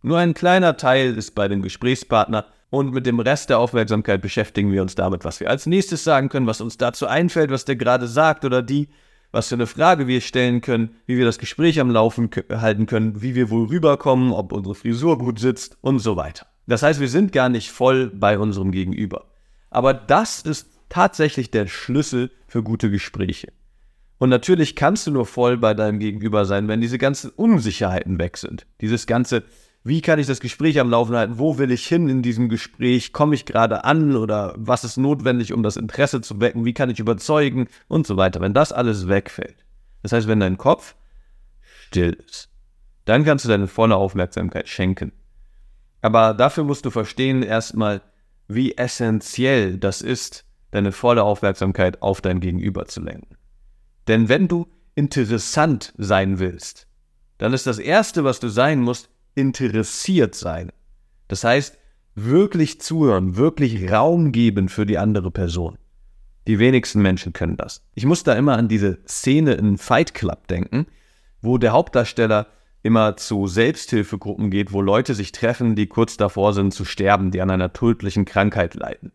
Nur 0.00 0.16
ein 0.16 0.32
kleiner 0.32 0.78
Teil 0.78 1.14
ist 1.14 1.34
bei 1.34 1.46
dem 1.46 1.60
Gesprächspartner 1.60 2.46
und 2.70 2.90
mit 2.90 3.04
dem 3.04 3.20
Rest 3.20 3.50
der 3.50 3.58
Aufmerksamkeit 3.58 4.22
beschäftigen 4.22 4.72
wir 4.72 4.80
uns 4.80 4.94
damit, 4.94 5.26
was 5.26 5.40
wir 5.40 5.50
als 5.50 5.66
nächstes 5.66 6.04
sagen 6.04 6.30
können, 6.30 6.46
was 6.46 6.62
uns 6.62 6.78
dazu 6.78 7.06
einfällt, 7.06 7.50
was 7.50 7.66
der 7.66 7.76
gerade 7.76 8.06
sagt 8.06 8.46
oder 8.46 8.62
die, 8.62 8.88
was 9.32 9.48
für 9.48 9.54
eine 9.54 9.66
Frage 9.66 10.06
wir 10.06 10.20
stellen 10.20 10.60
können, 10.60 10.96
wie 11.06 11.18
wir 11.18 11.24
das 11.24 11.38
Gespräch 11.38 11.80
am 11.80 11.90
Laufen 11.90 12.30
halten 12.50 12.86
können, 12.86 13.20
wie 13.22 13.34
wir 13.34 13.50
wohl 13.50 13.66
rüberkommen, 13.66 14.32
ob 14.32 14.52
unsere 14.52 14.74
Frisur 14.74 15.18
gut 15.18 15.38
sitzt 15.38 15.76
und 15.80 15.98
so 15.98 16.16
weiter. 16.16 16.46
Das 16.66 16.82
heißt, 16.82 17.00
wir 17.00 17.08
sind 17.08 17.32
gar 17.32 17.48
nicht 17.48 17.70
voll 17.70 18.10
bei 18.10 18.38
unserem 18.38 18.72
Gegenüber. 18.72 19.26
Aber 19.70 19.94
das 19.94 20.40
ist 20.42 20.68
tatsächlich 20.88 21.50
der 21.50 21.66
Schlüssel 21.66 22.30
für 22.46 22.62
gute 22.62 22.90
Gespräche. 22.90 23.52
Und 24.18 24.30
natürlich 24.30 24.74
kannst 24.74 25.06
du 25.06 25.12
nur 25.12 25.26
voll 25.26 25.56
bei 25.56 25.74
deinem 25.74 25.98
Gegenüber 25.98 26.44
sein, 26.44 26.66
wenn 26.68 26.80
diese 26.80 26.98
ganzen 26.98 27.30
Unsicherheiten 27.30 28.18
weg 28.18 28.36
sind. 28.36 28.66
Dieses 28.80 29.06
ganze, 29.06 29.44
wie 29.84 30.00
kann 30.00 30.18
ich 30.18 30.26
das 30.26 30.40
Gespräch 30.40 30.80
am 30.80 30.90
Laufen 30.90 31.16
halten? 31.16 31.38
Wo 31.38 31.58
will 31.58 31.70
ich 31.70 31.86
hin 31.86 32.08
in 32.08 32.22
diesem 32.22 32.48
Gespräch? 32.48 33.12
Komme 33.12 33.34
ich 33.34 33.46
gerade 33.46 33.84
an 33.84 34.16
oder 34.16 34.54
was 34.56 34.84
ist 34.84 34.96
notwendig, 34.96 35.52
um 35.52 35.62
das 35.62 35.76
Interesse 35.76 36.20
zu 36.20 36.40
wecken? 36.40 36.64
Wie 36.64 36.74
kann 36.74 36.90
ich 36.90 36.98
überzeugen 36.98 37.68
und 37.86 38.06
so 38.06 38.16
weiter? 38.16 38.40
Wenn 38.40 38.54
das 38.54 38.72
alles 38.72 39.08
wegfällt. 39.08 39.64
Das 40.02 40.12
heißt, 40.12 40.28
wenn 40.28 40.40
dein 40.40 40.58
Kopf 40.58 40.94
still 41.86 42.12
ist, 42.26 42.50
dann 43.04 43.24
kannst 43.24 43.44
du 43.44 43.48
deine 43.48 43.68
volle 43.68 43.96
Aufmerksamkeit 43.96 44.68
schenken. 44.68 45.12
Aber 46.02 46.34
dafür 46.34 46.64
musst 46.64 46.84
du 46.84 46.90
verstehen 46.90 47.42
erstmal, 47.42 48.02
wie 48.46 48.76
essentiell 48.76 49.78
das 49.78 50.02
ist, 50.02 50.44
deine 50.70 50.92
volle 50.92 51.22
Aufmerksamkeit 51.22 52.02
auf 52.02 52.20
dein 52.20 52.40
Gegenüber 52.40 52.86
zu 52.86 53.00
lenken. 53.00 53.36
Denn 54.06 54.28
wenn 54.28 54.48
du 54.48 54.66
interessant 54.94 55.94
sein 55.96 56.38
willst, 56.38 56.86
dann 57.38 57.52
ist 57.52 57.66
das 57.66 57.78
Erste, 57.78 58.24
was 58.24 58.40
du 58.40 58.48
sein 58.48 58.80
musst, 58.80 59.10
interessiert 59.38 60.34
sein. 60.34 60.72
Das 61.28 61.44
heißt, 61.44 61.78
wirklich 62.14 62.80
zuhören, 62.80 63.36
wirklich 63.36 63.90
Raum 63.90 64.32
geben 64.32 64.68
für 64.68 64.84
die 64.84 64.98
andere 64.98 65.30
Person. 65.30 65.78
Die 66.46 66.58
wenigsten 66.58 67.00
Menschen 67.00 67.32
können 67.32 67.56
das. 67.56 67.86
Ich 67.94 68.06
muss 68.06 68.24
da 68.24 68.34
immer 68.34 68.56
an 68.56 68.68
diese 68.68 68.98
Szene 69.06 69.52
in 69.54 69.78
Fight 69.78 70.14
Club 70.14 70.48
denken, 70.48 70.86
wo 71.40 71.58
der 71.58 71.72
Hauptdarsteller 71.72 72.48
immer 72.82 73.16
zu 73.16 73.46
Selbsthilfegruppen 73.46 74.50
geht, 74.50 74.72
wo 74.72 74.80
Leute 74.80 75.14
sich 75.14 75.32
treffen, 75.32 75.76
die 75.76 75.86
kurz 75.86 76.16
davor 76.16 76.54
sind 76.54 76.72
zu 76.72 76.84
sterben, 76.84 77.30
die 77.30 77.40
an 77.40 77.50
einer 77.50 77.72
tödlichen 77.72 78.24
Krankheit 78.24 78.74
leiden. 78.74 79.12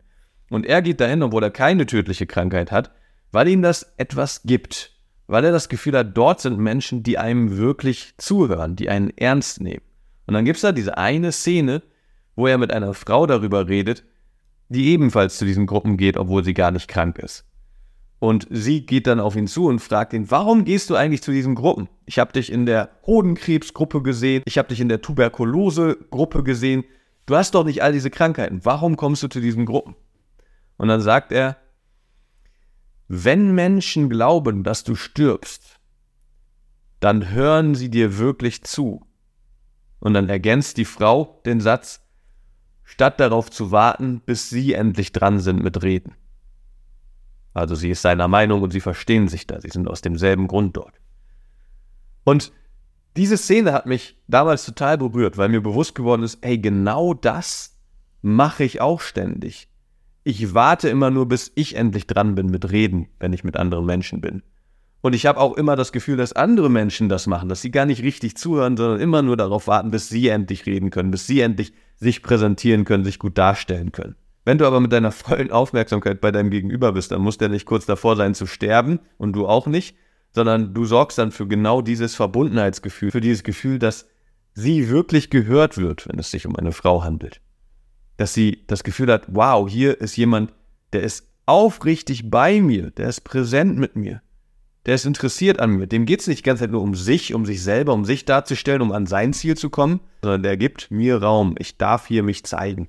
Und 0.48 0.64
er 0.64 0.80
geht 0.82 1.00
dahin, 1.00 1.22
obwohl 1.22 1.42
er 1.42 1.50
keine 1.50 1.86
tödliche 1.86 2.26
Krankheit 2.26 2.70
hat, 2.70 2.92
weil 3.32 3.48
ihm 3.48 3.62
das 3.62 3.94
etwas 3.96 4.42
gibt. 4.44 4.92
Weil 5.26 5.44
er 5.44 5.52
das 5.52 5.68
Gefühl 5.68 5.96
hat, 5.96 6.16
dort 6.16 6.40
sind 6.40 6.58
Menschen, 6.58 7.02
die 7.02 7.18
einem 7.18 7.56
wirklich 7.56 8.14
zuhören, 8.18 8.76
die 8.76 8.88
einen 8.90 9.10
ernst 9.10 9.60
nehmen. 9.60 9.82
Und 10.26 10.34
dann 10.34 10.44
gibt 10.44 10.56
es 10.56 10.62
da 10.62 10.72
diese 10.72 10.96
eine 10.98 11.32
Szene, 11.32 11.82
wo 12.36 12.46
er 12.46 12.58
mit 12.58 12.72
einer 12.72 12.94
Frau 12.94 13.26
darüber 13.26 13.68
redet, 13.68 14.04
die 14.68 14.86
ebenfalls 14.86 15.38
zu 15.38 15.44
diesen 15.44 15.66
Gruppen 15.66 15.96
geht, 15.96 16.16
obwohl 16.16 16.44
sie 16.44 16.54
gar 16.54 16.70
nicht 16.70 16.88
krank 16.88 17.18
ist. 17.18 17.44
Und 18.18 18.46
sie 18.50 18.86
geht 18.86 19.06
dann 19.06 19.20
auf 19.20 19.36
ihn 19.36 19.46
zu 19.46 19.66
und 19.66 19.80
fragt 19.80 20.14
ihn, 20.14 20.30
warum 20.30 20.64
gehst 20.64 20.88
du 20.88 20.94
eigentlich 20.94 21.22
zu 21.22 21.30
diesen 21.30 21.54
Gruppen? 21.54 21.88
Ich 22.06 22.18
habe 22.18 22.32
dich 22.32 22.50
in 22.50 22.64
der 22.64 22.90
Hodenkrebsgruppe 23.06 24.02
gesehen, 24.02 24.42
ich 24.46 24.56
habe 24.56 24.68
dich 24.68 24.80
in 24.80 24.88
der 24.88 25.02
Tuberkulosegruppe 25.02 26.42
gesehen. 26.42 26.84
Du 27.26 27.36
hast 27.36 27.54
doch 27.54 27.64
nicht 27.64 27.82
all 27.82 27.92
diese 27.92 28.10
Krankheiten. 28.10 28.64
Warum 28.64 28.96
kommst 28.96 29.22
du 29.22 29.28
zu 29.28 29.40
diesen 29.40 29.66
Gruppen? 29.66 29.94
Und 30.76 30.88
dann 30.88 31.00
sagt 31.00 31.32
er, 31.32 31.58
wenn 33.08 33.54
Menschen 33.54 34.08
glauben, 34.08 34.64
dass 34.64 34.84
du 34.84 34.94
stirbst, 34.94 35.78
dann 37.00 37.30
hören 37.30 37.74
sie 37.74 37.90
dir 37.90 38.16
wirklich 38.16 38.62
zu. 38.64 39.04
Und 40.04 40.12
dann 40.12 40.28
ergänzt 40.28 40.76
die 40.76 40.84
Frau 40.84 41.40
den 41.46 41.62
Satz, 41.62 42.02
statt 42.82 43.20
darauf 43.20 43.50
zu 43.50 43.70
warten, 43.70 44.20
bis 44.20 44.50
sie 44.50 44.74
endlich 44.74 45.12
dran 45.12 45.40
sind 45.40 45.62
mit 45.62 45.82
Reden. 45.82 46.12
Also 47.54 47.74
sie 47.74 47.88
ist 47.88 48.02
seiner 48.02 48.28
Meinung 48.28 48.60
und 48.60 48.70
sie 48.70 48.82
verstehen 48.82 49.28
sich 49.28 49.46
da, 49.46 49.62
sie 49.62 49.70
sind 49.70 49.88
aus 49.88 50.02
demselben 50.02 50.46
Grund 50.46 50.76
dort. 50.76 50.92
Und 52.22 52.52
diese 53.16 53.38
Szene 53.38 53.72
hat 53.72 53.86
mich 53.86 54.20
damals 54.28 54.66
total 54.66 54.98
berührt, 54.98 55.38
weil 55.38 55.48
mir 55.48 55.62
bewusst 55.62 55.94
geworden 55.94 56.22
ist, 56.22 56.36
ey, 56.42 56.58
genau 56.58 57.14
das 57.14 57.80
mache 58.20 58.64
ich 58.64 58.82
auch 58.82 59.00
ständig. 59.00 59.70
Ich 60.22 60.52
warte 60.52 60.90
immer 60.90 61.10
nur, 61.10 61.28
bis 61.28 61.50
ich 61.54 61.76
endlich 61.76 62.06
dran 62.06 62.34
bin 62.34 62.48
mit 62.48 62.70
Reden, 62.70 63.08
wenn 63.20 63.32
ich 63.32 63.42
mit 63.42 63.56
anderen 63.56 63.86
Menschen 63.86 64.20
bin. 64.20 64.42
Und 65.04 65.14
ich 65.14 65.26
habe 65.26 65.38
auch 65.38 65.58
immer 65.58 65.76
das 65.76 65.92
Gefühl, 65.92 66.16
dass 66.16 66.32
andere 66.32 66.70
Menschen 66.70 67.10
das 67.10 67.26
machen, 67.26 67.50
dass 67.50 67.60
sie 67.60 67.70
gar 67.70 67.84
nicht 67.84 68.02
richtig 68.02 68.38
zuhören, 68.38 68.78
sondern 68.78 69.02
immer 69.02 69.20
nur 69.20 69.36
darauf 69.36 69.66
warten, 69.66 69.90
bis 69.90 70.08
sie 70.08 70.28
endlich 70.28 70.64
reden 70.64 70.88
können, 70.88 71.10
bis 71.10 71.26
sie 71.26 71.40
endlich 71.40 71.74
sich 71.96 72.22
präsentieren 72.22 72.86
können, 72.86 73.04
sich 73.04 73.18
gut 73.18 73.36
darstellen 73.36 73.92
können. 73.92 74.16
Wenn 74.46 74.56
du 74.56 74.66
aber 74.66 74.80
mit 74.80 74.94
deiner 74.94 75.12
vollen 75.12 75.50
Aufmerksamkeit 75.50 76.22
bei 76.22 76.32
deinem 76.32 76.48
Gegenüber 76.48 76.92
bist, 76.92 77.12
dann 77.12 77.20
muss 77.20 77.36
der 77.36 77.50
nicht 77.50 77.66
kurz 77.66 77.84
davor 77.84 78.16
sein 78.16 78.34
zu 78.34 78.46
sterben 78.46 78.98
und 79.18 79.34
du 79.34 79.46
auch 79.46 79.66
nicht, 79.66 79.94
sondern 80.30 80.72
du 80.72 80.86
sorgst 80.86 81.18
dann 81.18 81.32
für 81.32 81.46
genau 81.46 81.82
dieses 81.82 82.14
Verbundenheitsgefühl, 82.14 83.10
für 83.10 83.20
dieses 83.20 83.42
Gefühl, 83.42 83.78
dass 83.78 84.08
sie 84.54 84.88
wirklich 84.88 85.28
gehört 85.28 85.76
wird, 85.76 86.08
wenn 86.08 86.18
es 86.18 86.30
sich 86.30 86.46
um 86.46 86.56
eine 86.56 86.72
Frau 86.72 87.04
handelt. 87.04 87.42
Dass 88.16 88.32
sie 88.32 88.64
das 88.68 88.84
Gefühl 88.84 89.12
hat, 89.12 89.26
wow, 89.28 89.68
hier 89.68 90.00
ist 90.00 90.16
jemand, 90.16 90.54
der 90.94 91.02
ist 91.02 91.28
aufrichtig 91.44 92.30
bei 92.30 92.62
mir, 92.62 92.90
der 92.90 93.10
ist 93.10 93.20
präsent 93.20 93.76
mit 93.76 93.96
mir, 93.96 94.22
der 94.86 94.96
ist 94.96 95.06
interessiert 95.06 95.60
an 95.60 95.70
mir. 95.70 95.86
Dem 95.86 96.06
geht 96.06 96.20
es 96.20 96.26
nicht 96.26 96.40
die 96.40 96.42
ganze 96.42 96.64
Zeit 96.64 96.70
nur 96.70 96.82
um 96.82 96.94
sich, 96.94 97.34
um 97.34 97.46
sich 97.46 97.62
selber, 97.62 97.92
um 97.94 98.04
sich 98.04 98.24
darzustellen, 98.24 98.82
um 98.82 98.92
an 98.92 99.06
sein 99.06 99.32
Ziel 99.32 99.56
zu 99.56 99.70
kommen, 99.70 100.00
sondern 100.22 100.42
der 100.42 100.56
gibt 100.56 100.90
mir 100.90 101.22
Raum. 101.22 101.54
Ich 101.58 101.78
darf 101.78 102.06
hier 102.06 102.22
mich 102.22 102.44
zeigen. 102.44 102.88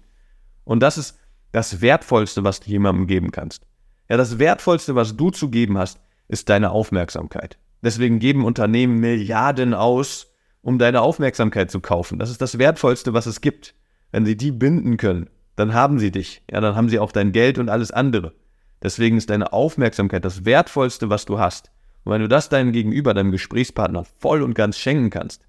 Und 0.65 0.81
das 0.81 0.97
ist 0.97 1.17
das 1.51 1.81
Wertvollste, 1.81 2.43
was 2.43 2.59
du 2.59 2.69
jemandem 2.69 3.07
geben 3.07 3.31
kannst. 3.31 3.63
Ja, 4.09 4.17
das 4.17 4.39
Wertvollste, 4.39 4.95
was 4.95 5.15
du 5.15 5.29
zu 5.31 5.49
geben 5.49 5.77
hast, 5.77 5.99
ist 6.27 6.49
deine 6.49 6.71
Aufmerksamkeit. 6.71 7.57
Deswegen 7.81 8.19
geben 8.19 8.45
Unternehmen 8.45 8.99
Milliarden 8.99 9.73
aus, 9.73 10.33
um 10.61 10.79
deine 10.79 11.01
Aufmerksamkeit 11.01 11.71
zu 11.71 11.79
kaufen. 11.79 12.19
Das 12.19 12.29
ist 12.29 12.41
das 12.41 12.57
Wertvollste, 12.57 13.13
was 13.13 13.25
es 13.25 13.41
gibt. 13.41 13.75
Wenn 14.11 14.25
sie 14.25 14.35
die 14.35 14.51
binden 14.51 14.97
können, 14.97 15.29
dann 15.55 15.73
haben 15.73 15.99
sie 15.99 16.11
dich. 16.11 16.43
Ja, 16.51 16.59
dann 16.61 16.75
haben 16.75 16.89
sie 16.89 16.99
auch 16.99 17.11
dein 17.11 17.31
Geld 17.31 17.57
und 17.57 17.69
alles 17.69 17.91
andere. 17.91 18.33
Deswegen 18.81 19.17
ist 19.17 19.29
deine 19.29 19.53
Aufmerksamkeit 19.53 20.25
das 20.25 20.45
Wertvollste, 20.45 21.09
was 21.09 21.25
du 21.25 21.39
hast. 21.39 21.71
Und 22.05 22.13
wenn 22.13 22.21
du 22.21 22.27
das 22.27 22.49
deinem 22.49 22.71
Gegenüber, 22.71 23.13
deinem 23.13 23.31
Gesprächspartner 23.31 24.05
voll 24.05 24.43
und 24.43 24.53
ganz 24.53 24.77
schenken 24.77 25.09
kannst, 25.09 25.43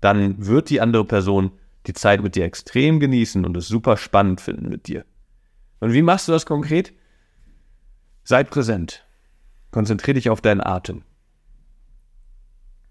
dann 0.00 0.44
wird 0.44 0.70
die 0.70 0.80
andere 0.80 1.04
Person 1.04 1.52
die 1.86 1.92
Zeit 1.92 2.20
mit 2.20 2.34
dir 2.34 2.44
extrem 2.44 3.00
genießen 3.00 3.46
und 3.46 3.56
es 3.56 3.68
super 3.68 3.96
spannend 3.96 4.40
finden 4.40 4.68
mit 4.68 4.88
dir. 4.88 5.04
Und 5.80 5.92
wie 5.92 6.02
machst 6.02 6.26
du 6.26 6.32
das 6.32 6.46
konkret? 6.46 6.92
Sei 8.24 8.42
präsent. 8.42 9.06
Konzentriere 9.70 10.14
dich 10.14 10.30
auf 10.30 10.40
deinen 10.40 10.60
Atem. 10.60 11.04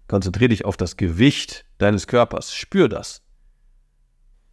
Konzentriere 0.08 0.48
dich 0.48 0.64
auf 0.64 0.78
das 0.78 0.96
Gewicht 0.96 1.66
deines 1.76 2.06
Körpers. 2.06 2.54
Spür 2.54 2.88
das. 2.88 3.22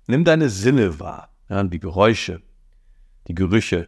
Nimm 0.07 0.25
deine 0.25 0.49
Sinne 0.49 0.99
wahr, 0.99 1.33
ja, 1.49 1.63
die 1.63 1.79
Geräusche, 1.79 2.41
die 3.27 3.33
Gerüche. 3.33 3.87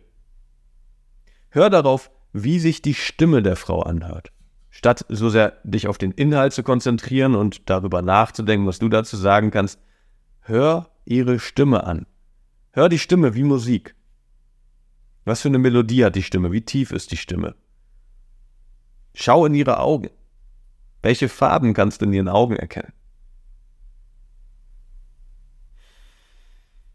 Hör 1.50 1.70
darauf, 1.70 2.10
wie 2.32 2.60
sich 2.60 2.82
die 2.82 2.94
Stimme 2.94 3.44
der 3.44 3.58
Frau 3.58 3.82
anhört. 3.82 4.32
Statt 4.78 5.08
so 5.10 5.28
sehr 5.32 5.60
dich 5.64 5.88
auf 5.88 5.98
den 5.98 6.12
Inhalt 6.12 6.54
zu 6.54 6.62
konzentrieren 6.62 7.34
und 7.34 7.68
darüber 7.68 8.04
nachzudenken, 8.04 8.68
was 8.68 8.78
du 8.78 8.90
dazu 8.90 9.18
sagen 9.18 9.50
kannst, 9.50 9.80
hör 10.42 10.92
ihre 11.04 11.40
Stimme 11.40 11.84
an. 11.84 12.06
Hör 12.74 12.88
die 12.88 13.00
Stimme 13.00 13.34
wie 13.34 13.42
Musik. 13.42 13.96
Was 15.26 15.42
für 15.42 15.48
eine 15.48 15.58
Melodie 15.58 16.06
hat 16.06 16.16
die 16.16 16.22
Stimme? 16.22 16.52
Wie 16.52 16.62
tief 16.62 16.92
ist 16.92 17.12
die 17.12 17.18
Stimme? 17.18 17.56
Schau 19.16 19.48
in 19.48 19.56
ihre 19.56 19.80
Augen. 19.80 20.12
Welche 21.02 21.28
Farben 21.28 21.74
kannst 21.74 22.02
du 22.02 22.06
in 22.06 22.14
ihren 22.14 22.30
Augen 22.30 22.56
erkennen? 22.56 22.94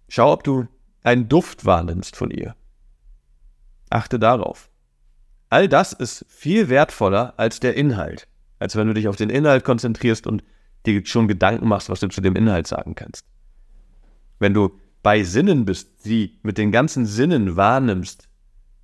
Schau, 0.07 0.33
ob 0.33 0.45
du 0.45 0.68
einen 1.03 1.29
Duft 1.29 1.64
wahrnimmst 1.64 2.14
von 2.14 2.31
ihr. 2.31 2.55
Achte 3.90 4.21
darauf. 4.21 4.71
All 5.53 5.69
das 5.69 5.93
ist 5.93 6.25
viel 6.31 6.71
wertvoller 6.71 7.35
als 7.37 7.61
der 7.61 7.77
Inhalt, 7.77 8.27
als 8.59 8.75
wenn 8.75 8.87
du 8.87 8.95
dich 8.95 9.07
auf 9.07 9.17
den 9.17 9.29
Inhalt 9.29 9.65
konzentrierst 9.65 10.27
und 10.27 10.43
dir 10.87 11.05
schon 11.05 11.29
Gedanken 11.29 11.69
machst, 11.69 11.91
was 11.91 12.01
du 12.01 12.09
zu 12.09 12.23
dem 12.23 12.37
Inhalt 12.37 12.67
sagen 12.67 12.95
kannst. 12.95 13.27
Wenn 14.38 14.55
du 14.55 14.71
bei 15.03 15.25
Sinnen 15.25 15.67
bist, 15.67 16.05
sie 16.05 16.38
mit 16.43 16.57
den 16.57 16.73
ganzen 16.73 17.05
Sinnen 17.05 17.55
wahrnimmst, 17.55 18.31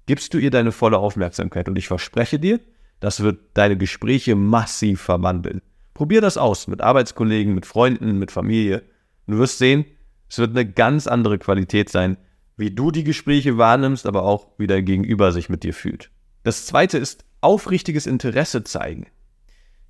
gibst 0.05 0.35
du 0.35 0.39
ihr 0.39 0.51
deine 0.51 0.71
volle 0.71 0.99
Aufmerksamkeit. 0.99 1.71
Und 1.71 1.79
ich 1.79 1.89
verspreche 1.89 2.39
dir, 2.39 2.61
das 3.01 3.23
wird 3.23 3.41
deine 3.55 3.79
Gespräche 3.79 4.37
massiv 4.37 5.01
verwandeln. 5.01 5.63
Probier 5.95 6.21
das 6.21 6.37
aus 6.37 6.67
mit 6.67 6.83
Arbeitskollegen, 6.83 7.55
mit 7.55 7.65
Freunden, 7.65 8.19
mit 8.19 8.31
Familie. 8.31 8.83
Und 9.27 9.37
du 9.37 9.39
wirst 9.39 9.57
sehen, 9.57 9.87
es 10.29 10.37
wird 10.37 10.51
eine 10.51 10.71
ganz 10.71 11.07
andere 11.07 11.39
Qualität 11.39 11.89
sein, 11.89 12.19
wie 12.59 12.73
du 12.73 12.91
die 12.91 13.05
Gespräche 13.05 13.57
wahrnimmst, 13.57 14.05
aber 14.05 14.25
auch 14.25 14.49
wie 14.59 14.67
dein 14.67 14.85
Gegenüber 14.85 15.33
sich 15.33 15.49
mit 15.49 15.63
dir 15.63 15.73
fühlt. 15.73 16.11
Das 16.49 16.65
zweite 16.65 16.97
ist 16.97 17.27
aufrichtiges 17.43 18.07
Interesse 18.07 18.65
zeigen. 18.65 19.09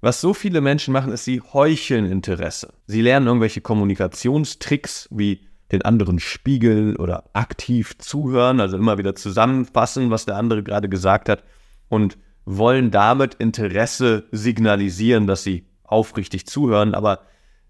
Was 0.01 0.21
so 0.21 0.35
viele 0.35 0.61
Menschen 0.61 0.91
machen, 0.91 1.13
ist, 1.13 1.25
sie 1.25 1.41
heucheln 1.41 2.05
Interesse. 2.05 2.75
Sie 2.89 3.01
lernen 3.01 3.29
irgendwelche 3.29 3.61
Kommunikationstricks 3.61 5.09
wie 5.13 5.47
den 5.71 5.83
anderen 5.83 6.19
spiegeln 6.19 6.97
oder 6.97 7.31
aktiv 7.33 7.97
zuhören, 7.99 8.59
also 8.59 8.77
immer 8.77 8.99
wieder 8.99 9.15
zusammenfassen, 9.15 10.11
was 10.11 10.27
der 10.27 10.35
andere 10.35 10.65
gerade 10.65 10.89
gesagt 10.89 11.29
hat 11.29 11.45
und 11.89 12.19
wollen 12.45 12.91
damit 12.91 13.35
Interesse 13.35 14.27
signalisieren, 14.33 15.29
dass 15.29 15.45
sie 15.45 15.65
aufrichtig 15.85 16.45
zuhören. 16.49 16.93
Aber 16.93 17.21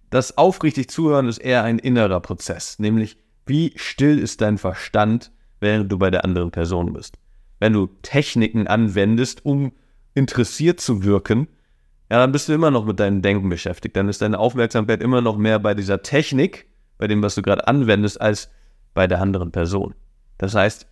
das 0.09 0.38
aufrichtig 0.38 0.88
Zuhören 0.88 1.29
ist 1.29 1.37
eher 1.37 1.62
ein 1.62 1.79
innerer 1.79 2.20
Prozess, 2.20 2.79
nämlich 2.79 3.18
wie 3.44 3.74
still 3.77 4.18
ist 4.18 4.40
dein 4.40 4.57
Verstand, 4.57 5.31
während 5.61 5.92
du 5.92 5.98
bei 5.98 6.11
der 6.11 6.24
anderen 6.24 6.51
Person 6.51 6.94
bist. 6.94 7.18
Wenn 7.61 7.73
du 7.73 7.88
Techniken 8.03 8.66
anwendest, 8.66 9.44
um 9.44 9.73
interessiert 10.14 10.81
zu 10.81 11.03
wirken, 11.03 11.49
ja, 12.11 12.18
dann 12.18 12.33
bist 12.33 12.49
du 12.49 12.55
immer 12.55 12.71
noch 12.71 12.85
mit 12.85 13.01
deinem 13.01 13.21
Denken 13.21 13.49
beschäftigt. 13.49 13.97
Dann 13.97 14.09
ist 14.09 14.23
deine 14.23 14.38
Aufmerksamkeit 14.38 15.03
immer 15.03 15.21
noch 15.21 15.37
mehr 15.37 15.59
bei 15.59 15.75
dieser 15.75 16.03
Technik 16.03 16.66
bei 16.97 17.07
dem, 17.07 17.23
was 17.23 17.37
du 17.37 17.42
gerade 17.42 17.66
anwendest, 17.66 18.21
als 18.21 18.51
bei 18.92 19.07
der 19.07 19.21
anderen 19.21 19.53
Person. 19.53 19.94
Das 20.37 20.55
heißt, 20.55 20.87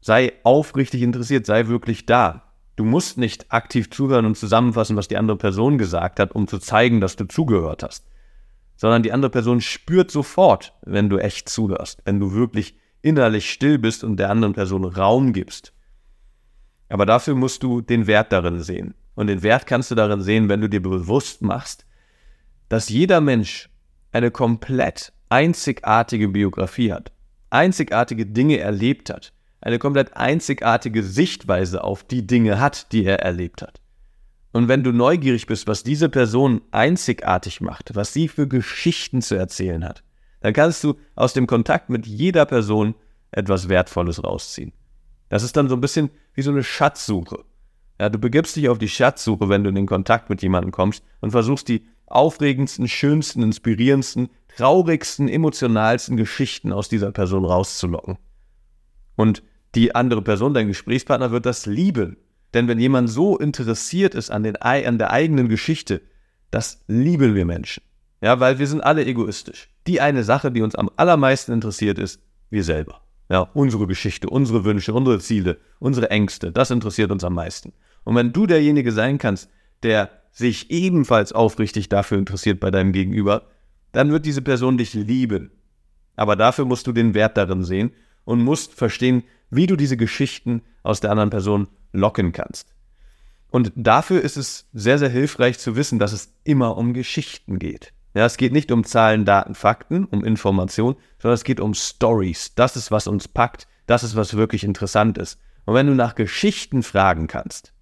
sei 0.00 0.32
aufrichtig 0.44 1.02
interessiert, 1.02 1.46
sei 1.46 1.66
wirklich 1.66 2.06
da. 2.06 2.54
Du 2.76 2.84
musst 2.84 3.18
nicht 3.18 3.50
aktiv 3.50 3.90
zuhören 3.90 4.26
und 4.26 4.36
zusammenfassen, 4.36 4.96
was 4.96 5.08
die 5.08 5.16
andere 5.16 5.38
Person 5.38 5.78
gesagt 5.78 6.20
hat, 6.20 6.32
um 6.32 6.46
zu 6.46 6.58
zeigen, 6.58 7.00
dass 7.00 7.16
du 7.16 7.26
zugehört 7.26 7.82
hast. 7.82 8.06
Sondern 8.76 9.02
die 9.02 9.12
andere 9.12 9.30
Person 9.30 9.60
spürt 9.60 10.10
sofort, 10.10 10.74
wenn 10.82 11.08
du 11.08 11.18
echt 11.18 11.48
zuhörst, 11.48 12.02
wenn 12.04 12.20
du 12.20 12.32
wirklich 12.32 12.78
innerlich 13.00 13.50
still 13.50 13.78
bist 13.78 14.04
und 14.04 14.18
der 14.18 14.30
anderen 14.30 14.52
Person 14.52 14.84
Raum 14.84 15.32
gibst. 15.32 15.72
Aber 16.88 17.06
dafür 17.06 17.34
musst 17.34 17.62
du 17.62 17.80
den 17.80 18.06
Wert 18.06 18.32
darin 18.32 18.60
sehen. 18.60 18.94
Und 19.14 19.28
den 19.28 19.42
Wert 19.42 19.66
kannst 19.66 19.90
du 19.90 19.94
darin 19.94 20.20
sehen, 20.20 20.48
wenn 20.48 20.60
du 20.60 20.68
dir 20.68 20.82
bewusst 20.82 21.42
machst, 21.42 21.86
dass 22.68 22.88
jeder 22.88 23.20
Mensch 23.20 23.70
eine 24.12 24.30
komplett 24.30 25.12
einzigartige 25.28 26.28
Biografie 26.28 26.92
hat, 26.92 27.12
einzigartige 27.50 28.26
Dinge 28.26 28.58
erlebt 28.58 29.10
hat, 29.10 29.32
eine 29.60 29.78
komplett 29.78 30.16
einzigartige 30.16 31.02
Sichtweise 31.02 31.82
auf 31.82 32.04
die 32.04 32.26
Dinge 32.26 32.60
hat, 32.60 32.92
die 32.92 33.04
er 33.04 33.20
erlebt 33.20 33.62
hat. 33.62 33.80
Und 34.52 34.68
wenn 34.68 34.84
du 34.84 34.92
neugierig 34.92 35.46
bist, 35.46 35.66
was 35.66 35.82
diese 35.82 36.08
Person 36.08 36.62
einzigartig 36.70 37.60
macht, 37.60 37.94
was 37.94 38.12
sie 38.12 38.28
für 38.28 38.48
Geschichten 38.48 39.20
zu 39.20 39.34
erzählen 39.34 39.84
hat, 39.84 40.02
dann 40.40 40.52
kannst 40.52 40.84
du 40.84 40.94
aus 41.14 41.32
dem 41.32 41.46
Kontakt 41.46 41.90
mit 41.90 42.06
jeder 42.06 42.46
Person 42.46 42.94
etwas 43.32 43.68
Wertvolles 43.68 44.22
rausziehen. 44.22 44.72
Das 45.28 45.42
ist 45.42 45.56
dann 45.56 45.68
so 45.68 45.74
ein 45.74 45.80
bisschen 45.80 46.10
wie 46.34 46.42
so 46.42 46.50
eine 46.50 46.62
Schatzsuche. 46.62 47.44
Ja, 48.00 48.08
du 48.08 48.18
begibst 48.18 48.56
dich 48.56 48.68
auf 48.68 48.78
die 48.78 48.88
Schatzsuche, 48.88 49.48
wenn 49.48 49.64
du 49.64 49.70
in 49.70 49.74
den 49.74 49.86
Kontakt 49.86 50.28
mit 50.28 50.42
jemandem 50.42 50.70
kommst 50.70 51.02
und 51.20 51.30
versuchst 51.30 51.68
die 51.68 51.86
aufregendsten, 52.06 52.88
schönsten, 52.88 53.42
inspirierendsten, 53.42 54.28
traurigsten, 54.56 55.28
emotionalsten 55.28 56.16
Geschichten 56.16 56.72
aus 56.72 56.88
dieser 56.88 57.10
Person 57.10 57.44
rauszulocken. 57.44 58.18
Und 59.16 59.42
die 59.74 59.94
andere 59.94 60.22
Person, 60.22 60.54
dein 60.54 60.68
Gesprächspartner, 60.68 61.30
wird 61.30 61.46
das 61.46 61.66
lieben. 61.66 62.16
Denn 62.54 62.68
wenn 62.68 62.78
jemand 62.78 63.10
so 63.10 63.38
interessiert 63.38 64.14
ist 64.14 64.30
an, 64.30 64.42
den, 64.42 64.56
an 64.56 64.98
der 64.98 65.10
eigenen 65.10 65.48
Geschichte, 65.48 66.02
das 66.50 66.84
lieben 66.86 67.34
wir 67.34 67.44
Menschen. 67.44 67.82
Ja, 68.20 68.40
weil 68.40 68.58
wir 68.58 68.66
sind 68.66 68.82
alle 68.82 69.04
egoistisch. 69.04 69.68
Die 69.86 70.00
eine 70.00 70.24
Sache, 70.24 70.50
die 70.50 70.62
uns 70.62 70.74
am 70.74 70.90
allermeisten 70.96 71.52
interessiert, 71.52 71.98
ist 71.98 72.20
wir 72.50 72.64
selber. 72.64 73.02
Ja, 73.28 73.40
unsere 73.54 73.86
Geschichte, 73.86 74.30
unsere 74.30 74.64
Wünsche, 74.64 74.94
unsere 74.94 75.18
Ziele, 75.18 75.58
unsere 75.78 76.10
Ängste, 76.10 76.52
das 76.52 76.70
interessiert 76.70 77.10
uns 77.10 77.24
am 77.24 77.34
meisten. 77.34 77.72
Und 78.04 78.14
wenn 78.14 78.32
du 78.32 78.46
derjenige 78.46 78.92
sein 78.92 79.18
kannst, 79.18 79.50
der 79.82 80.10
sich 80.30 80.70
ebenfalls 80.70 81.32
aufrichtig 81.32 81.88
dafür 81.88 82.18
interessiert 82.18 82.60
bei 82.60 82.70
deinem 82.70 82.92
Gegenüber, 82.92 83.48
dann 83.92 84.12
wird 84.12 84.26
diese 84.26 84.42
Person 84.42 84.78
dich 84.78 84.94
lieben. 84.94 85.50
Aber 86.14 86.36
dafür 86.36 86.66
musst 86.66 86.86
du 86.86 86.92
den 86.92 87.14
Wert 87.14 87.36
darin 87.36 87.64
sehen 87.64 87.92
und 88.24 88.44
musst 88.44 88.74
verstehen, 88.74 89.24
wie 89.50 89.66
du 89.66 89.76
diese 89.76 89.96
Geschichten 89.96 90.62
aus 90.82 91.00
der 91.00 91.10
anderen 91.10 91.30
Person 91.30 91.68
locken 91.92 92.32
kannst. 92.32 92.74
Und 93.50 93.72
dafür 93.74 94.20
ist 94.20 94.36
es 94.36 94.68
sehr, 94.72 94.98
sehr 94.98 95.08
hilfreich 95.08 95.58
zu 95.58 95.76
wissen, 95.76 95.98
dass 95.98 96.12
es 96.12 96.34
immer 96.44 96.76
um 96.76 96.92
Geschichten 96.92 97.58
geht. 97.58 97.92
Ja, 98.16 98.24
es 98.24 98.38
geht 98.38 98.54
nicht 98.54 98.72
um 98.72 98.82
Zahlen, 98.82 99.26
Daten, 99.26 99.54
Fakten, 99.54 100.06
um 100.06 100.24
Information, 100.24 100.96
sondern 101.18 101.34
es 101.34 101.44
geht 101.44 101.60
um 101.60 101.74
Stories. 101.74 102.54
Das 102.54 102.74
ist, 102.74 102.90
was 102.90 103.08
uns 103.08 103.28
packt. 103.28 103.68
Das 103.86 104.02
ist, 104.02 104.16
was 104.16 104.38
wirklich 104.38 104.64
interessant 104.64 105.18
ist. 105.18 105.38
Und 105.66 105.74
wenn 105.74 105.86
du 105.86 105.94
nach 105.94 106.14
Geschichten 106.14 106.82
fragen 106.82 107.26
kannst, 107.26 107.74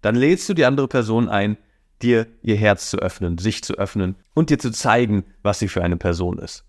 dann 0.00 0.14
lädst 0.14 0.48
du 0.48 0.54
die 0.54 0.64
andere 0.64 0.88
Person 0.88 1.28
ein, 1.28 1.58
dir 2.00 2.26
ihr 2.40 2.56
Herz 2.56 2.88
zu 2.88 3.00
öffnen, 3.00 3.36
sich 3.36 3.62
zu 3.62 3.74
öffnen 3.74 4.16
und 4.32 4.48
dir 4.48 4.58
zu 4.58 4.70
zeigen, 4.70 5.24
was 5.42 5.58
sie 5.58 5.68
für 5.68 5.84
eine 5.84 5.98
Person 5.98 6.38
ist. 6.38 6.64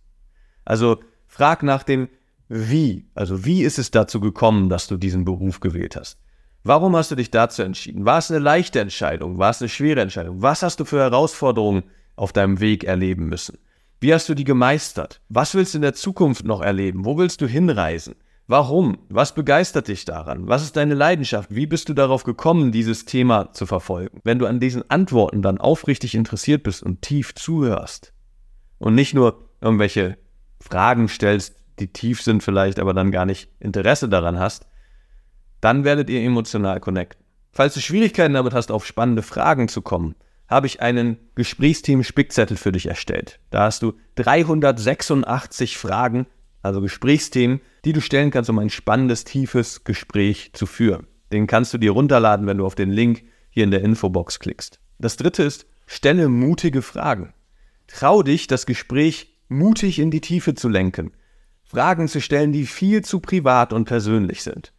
Also 0.65 0.99
frag 1.27 1.63
nach 1.63 1.83
dem 1.83 2.09
Wie. 2.49 3.07
Also 3.15 3.45
wie 3.45 3.63
ist 3.63 3.79
es 3.79 3.91
dazu 3.91 4.19
gekommen, 4.19 4.67
dass 4.67 4.87
du 4.87 4.97
diesen 4.97 5.23
Beruf 5.23 5.61
gewählt 5.61 5.95
hast? 5.95 6.17
Warum 6.65 6.97
hast 6.97 7.09
du 7.09 7.15
dich 7.15 7.31
dazu 7.31 7.61
entschieden? 7.61 8.03
War 8.03 8.17
es 8.17 8.29
eine 8.29 8.41
leichte 8.41 8.81
Entscheidung? 8.81 9.37
War 9.37 9.51
es 9.51 9.61
eine 9.61 9.69
schwere 9.69 10.01
Entscheidung? 10.01 10.41
Was 10.41 10.61
hast 10.61 10.81
du 10.81 10.83
für 10.83 10.99
Herausforderungen 10.99 11.83
auf 12.21 12.31
deinem 12.31 12.59
Weg 12.59 12.83
erleben 12.83 13.25
müssen? 13.25 13.57
Wie 13.99 14.13
hast 14.13 14.29
du 14.29 14.35
die 14.35 14.43
gemeistert? 14.43 15.21
Was 15.29 15.55
willst 15.55 15.73
du 15.73 15.79
in 15.79 15.81
der 15.81 15.95
Zukunft 15.95 16.45
noch 16.45 16.61
erleben? 16.61 17.03
Wo 17.03 17.17
willst 17.17 17.41
du 17.41 17.47
hinreisen? 17.47 18.15
Warum? 18.47 18.99
Was 19.09 19.33
begeistert 19.33 19.87
dich 19.87 20.05
daran? 20.05 20.47
Was 20.47 20.61
ist 20.61 20.75
deine 20.75 20.93
Leidenschaft? 20.93 21.53
Wie 21.53 21.65
bist 21.65 21.89
du 21.89 21.93
darauf 21.93 22.23
gekommen, 22.23 22.71
dieses 22.71 23.05
Thema 23.05 23.53
zu 23.53 23.65
verfolgen? 23.65 24.19
Wenn 24.23 24.37
du 24.37 24.45
an 24.45 24.59
diesen 24.59 24.87
Antworten 24.89 25.41
dann 25.41 25.57
aufrichtig 25.57 26.13
interessiert 26.13 26.61
bist 26.61 26.83
und 26.83 27.01
tief 27.01 27.33
zuhörst 27.33 28.13
und 28.77 28.93
nicht 28.93 29.15
nur 29.15 29.49
irgendwelche 29.59 30.17
Fragen 30.59 31.07
stellst, 31.07 31.55
die 31.79 31.91
tief 31.91 32.21
sind 32.21 32.43
vielleicht, 32.43 32.79
aber 32.79 32.93
dann 32.93 33.11
gar 33.11 33.25
nicht 33.25 33.49
Interesse 33.59 34.09
daran 34.09 34.37
hast, 34.37 34.67
dann 35.59 35.83
werdet 35.83 36.09
ihr 36.09 36.21
emotional 36.21 36.79
connecten. 36.81 37.23
Falls 37.51 37.73
du 37.73 37.79
Schwierigkeiten 37.79 38.33
damit 38.35 38.53
hast, 38.53 38.71
auf 38.71 38.85
spannende 38.85 39.23
Fragen 39.23 39.67
zu 39.67 39.81
kommen, 39.81 40.15
habe 40.51 40.67
ich 40.67 40.81
einen 40.81 41.17
Gesprächsteam 41.33 42.03
Spickzettel 42.03 42.57
für 42.57 42.71
dich 42.71 42.85
erstellt. 42.85 43.39
Da 43.49 43.63
hast 43.63 43.81
du 43.81 43.93
386 44.15 45.77
Fragen 45.77 46.27
also 46.61 46.81
Gesprächsthemen, 46.81 47.61
die 47.85 47.93
du 47.93 48.01
stellen 48.01 48.31
kannst, 48.31 48.49
um 48.49 48.59
ein 48.59 48.69
spannendes, 48.69 49.23
tiefes 49.23 49.83
Gespräch 49.83 50.51
zu 50.53 50.65
führen. 50.65 51.07
Den 51.31 51.47
kannst 51.47 51.73
du 51.73 51.77
dir 51.77 51.91
runterladen, 51.91 52.45
wenn 52.45 52.57
du 52.57 52.65
auf 52.65 52.75
den 52.75 52.91
Link 52.91 53.23
hier 53.49 53.63
in 53.63 53.71
der 53.71 53.81
Infobox 53.81 54.39
klickst. 54.39 54.79
Das 54.99 55.17
dritte 55.17 55.43
ist, 55.43 55.65
stelle 55.87 56.29
mutige 56.29 56.81
Fragen. 56.81 57.33
Trau 57.87 58.21
dich, 58.23 58.47
das 58.47 58.65
Gespräch 58.65 59.39
mutig 59.47 59.99
in 59.99 60.11
die 60.11 60.21
Tiefe 60.21 60.53
zu 60.53 60.69
lenken. 60.69 61.11
Fragen 61.63 62.07
zu 62.07 62.21
stellen, 62.21 62.51
die 62.51 62.65
viel 62.65 63.03
zu 63.03 63.19
privat 63.19 63.73
und 63.73 63.85
persönlich 63.85 64.43
sind. 64.43 64.73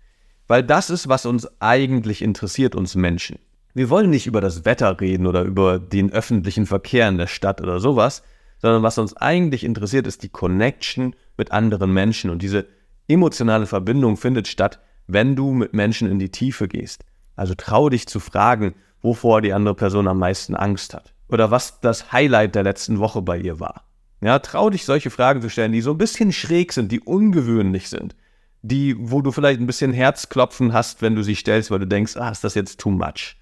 Weil 0.46 0.62
das 0.62 0.90
ist, 0.90 1.08
was 1.08 1.26
uns 1.26 1.48
eigentlich 1.60 2.22
interessiert, 2.22 2.74
uns 2.74 2.94
Menschen. 2.94 3.38
Wir 3.74 3.88
wollen 3.88 4.10
nicht 4.10 4.26
über 4.26 4.40
das 4.42 4.64
Wetter 4.66 5.00
reden 5.00 5.26
oder 5.26 5.42
über 5.42 5.78
den 5.78 6.12
öffentlichen 6.12 6.66
Verkehr 6.66 7.08
in 7.08 7.16
der 7.16 7.26
Stadt 7.26 7.60
oder 7.60 7.80
sowas, 7.80 8.22
sondern 8.58 8.82
was 8.82 8.98
uns 8.98 9.16
eigentlich 9.16 9.64
interessiert, 9.64 10.06
ist 10.06 10.22
die 10.22 10.28
Connection 10.28 11.16
mit 11.38 11.52
anderen 11.52 11.92
Menschen. 11.92 12.30
Und 12.30 12.42
diese 12.42 12.66
emotionale 13.08 13.66
Verbindung 13.66 14.16
findet 14.16 14.46
statt, 14.46 14.78
wenn 15.06 15.36
du 15.36 15.52
mit 15.52 15.72
Menschen 15.72 16.10
in 16.10 16.18
die 16.18 16.30
Tiefe 16.30 16.68
gehst. 16.68 17.04
Also 17.34 17.54
trau 17.56 17.88
dich 17.88 18.06
zu 18.06 18.20
fragen, 18.20 18.74
wovor 19.00 19.40
die 19.40 19.54
andere 19.54 19.74
Person 19.74 20.06
am 20.06 20.18
meisten 20.18 20.54
Angst 20.54 20.92
hat. 20.92 21.14
Oder 21.28 21.50
was 21.50 21.80
das 21.80 22.12
Highlight 22.12 22.54
der 22.54 22.62
letzten 22.62 22.98
Woche 22.98 23.22
bei 23.22 23.38
ihr 23.38 23.58
war. 23.58 23.84
Ja, 24.20 24.38
trau 24.38 24.70
dich 24.70 24.84
solche 24.84 25.10
Fragen 25.10 25.40
zu 25.40 25.48
stellen, 25.48 25.72
die 25.72 25.80
so 25.80 25.92
ein 25.92 25.98
bisschen 25.98 26.30
schräg 26.30 26.72
sind, 26.72 26.92
die 26.92 27.00
ungewöhnlich 27.00 27.88
sind. 27.88 28.14
Die, 28.60 28.94
wo 28.98 29.22
du 29.22 29.32
vielleicht 29.32 29.60
ein 29.60 29.66
bisschen 29.66 29.92
Herzklopfen 29.92 30.72
hast, 30.72 31.02
wenn 31.02 31.16
du 31.16 31.22
sie 31.22 31.34
stellst, 31.34 31.70
weil 31.70 31.80
du 31.80 31.86
denkst, 31.86 32.16
ah, 32.16 32.28
ist 32.28 32.44
das 32.44 32.54
jetzt 32.54 32.78
too 32.78 32.90
much? 32.90 33.36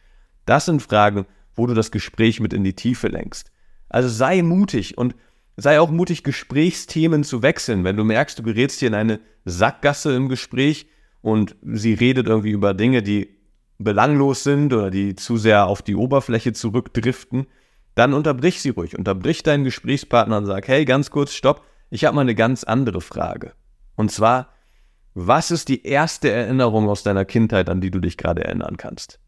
Das 0.51 0.65
sind 0.65 0.83
Fragen, 0.83 1.27
wo 1.55 1.69
du 1.69 1.75
das 1.75 1.93
Gespräch 1.93 2.41
mit 2.41 2.53
in 2.53 2.65
die 2.65 2.75
Tiefe 2.75 3.07
lenkst. 3.07 3.53
Also 3.89 4.09
sei 4.09 4.43
mutig 4.43 4.99
und 4.99 5.15
sei 5.57 5.79
auch 5.79 5.91
mutig, 5.91 6.25
Gesprächsthemen 6.25 7.23
zu 7.23 7.45
wechseln. 7.45 7.85
Wenn 7.85 7.97
du 7.97 8.03
merkst, 8.03 8.37
du 8.37 8.43
gerätst 8.43 8.81
hier 8.81 8.89
in 8.89 8.97
eine 8.97 9.21
Sackgasse 9.45 10.13
im 10.13 10.29
Gespräch 10.29 10.89
und 11.23 11.55
sie 11.63 11.95
redet 11.95 12.27
irgendwie 12.27 12.51
über 12.51 12.75
Dinge, 12.75 13.01
die 13.01 13.37
belanglos 13.79 14.43
sind 14.43 14.73
oder 14.73 14.91
die 14.91 15.15
zu 15.15 15.37
sehr 15.37 15.69
auf 15.69 15.83
die 15.83 15.95
Oberfläche 15.95 16.53
zurückdriften, 16.53 17.47
dann 17.95 18.13
unterbrich 18.13 18.61
sie 18.61 18.71
ruhig. 18.71 18.99
Unterbrich 18.99 19.45
deinen 19.45 19.63
Gesprächspartner 19.63 20.39
und 20.39 20.47
sag, 20.47 20.67
hey, 20.67 20.85
ganz 20.85 21.13
kurz, 21.13 21.33
stopp, 21.33 21.65
ich 21.91 22.05
habe 22.07 22.17
mal 22.17 22.23
eine 22.23 22.35
ganz 22.35 22.65
andere 22.65 23.01
Frage. 23.01 23.53
Und 23.95 24.11
zwar, 24.11 24.49
was 25.15 25.53
ist 25.53 25.69
die 25.69 25.87
erste 25.87 26.29
Erinnerung 26.29 26.89
aus 26.89 27.05
deiner 27.05 27.25
Kindheit, 27.25 27.69
an 27.69 27.81
die 27.81 27.93
du 27.93 28.01
dich 28.01 28.17
gerade 28.17 28.43
erinnern 28.43 28.77
kannst? 28.77 29.21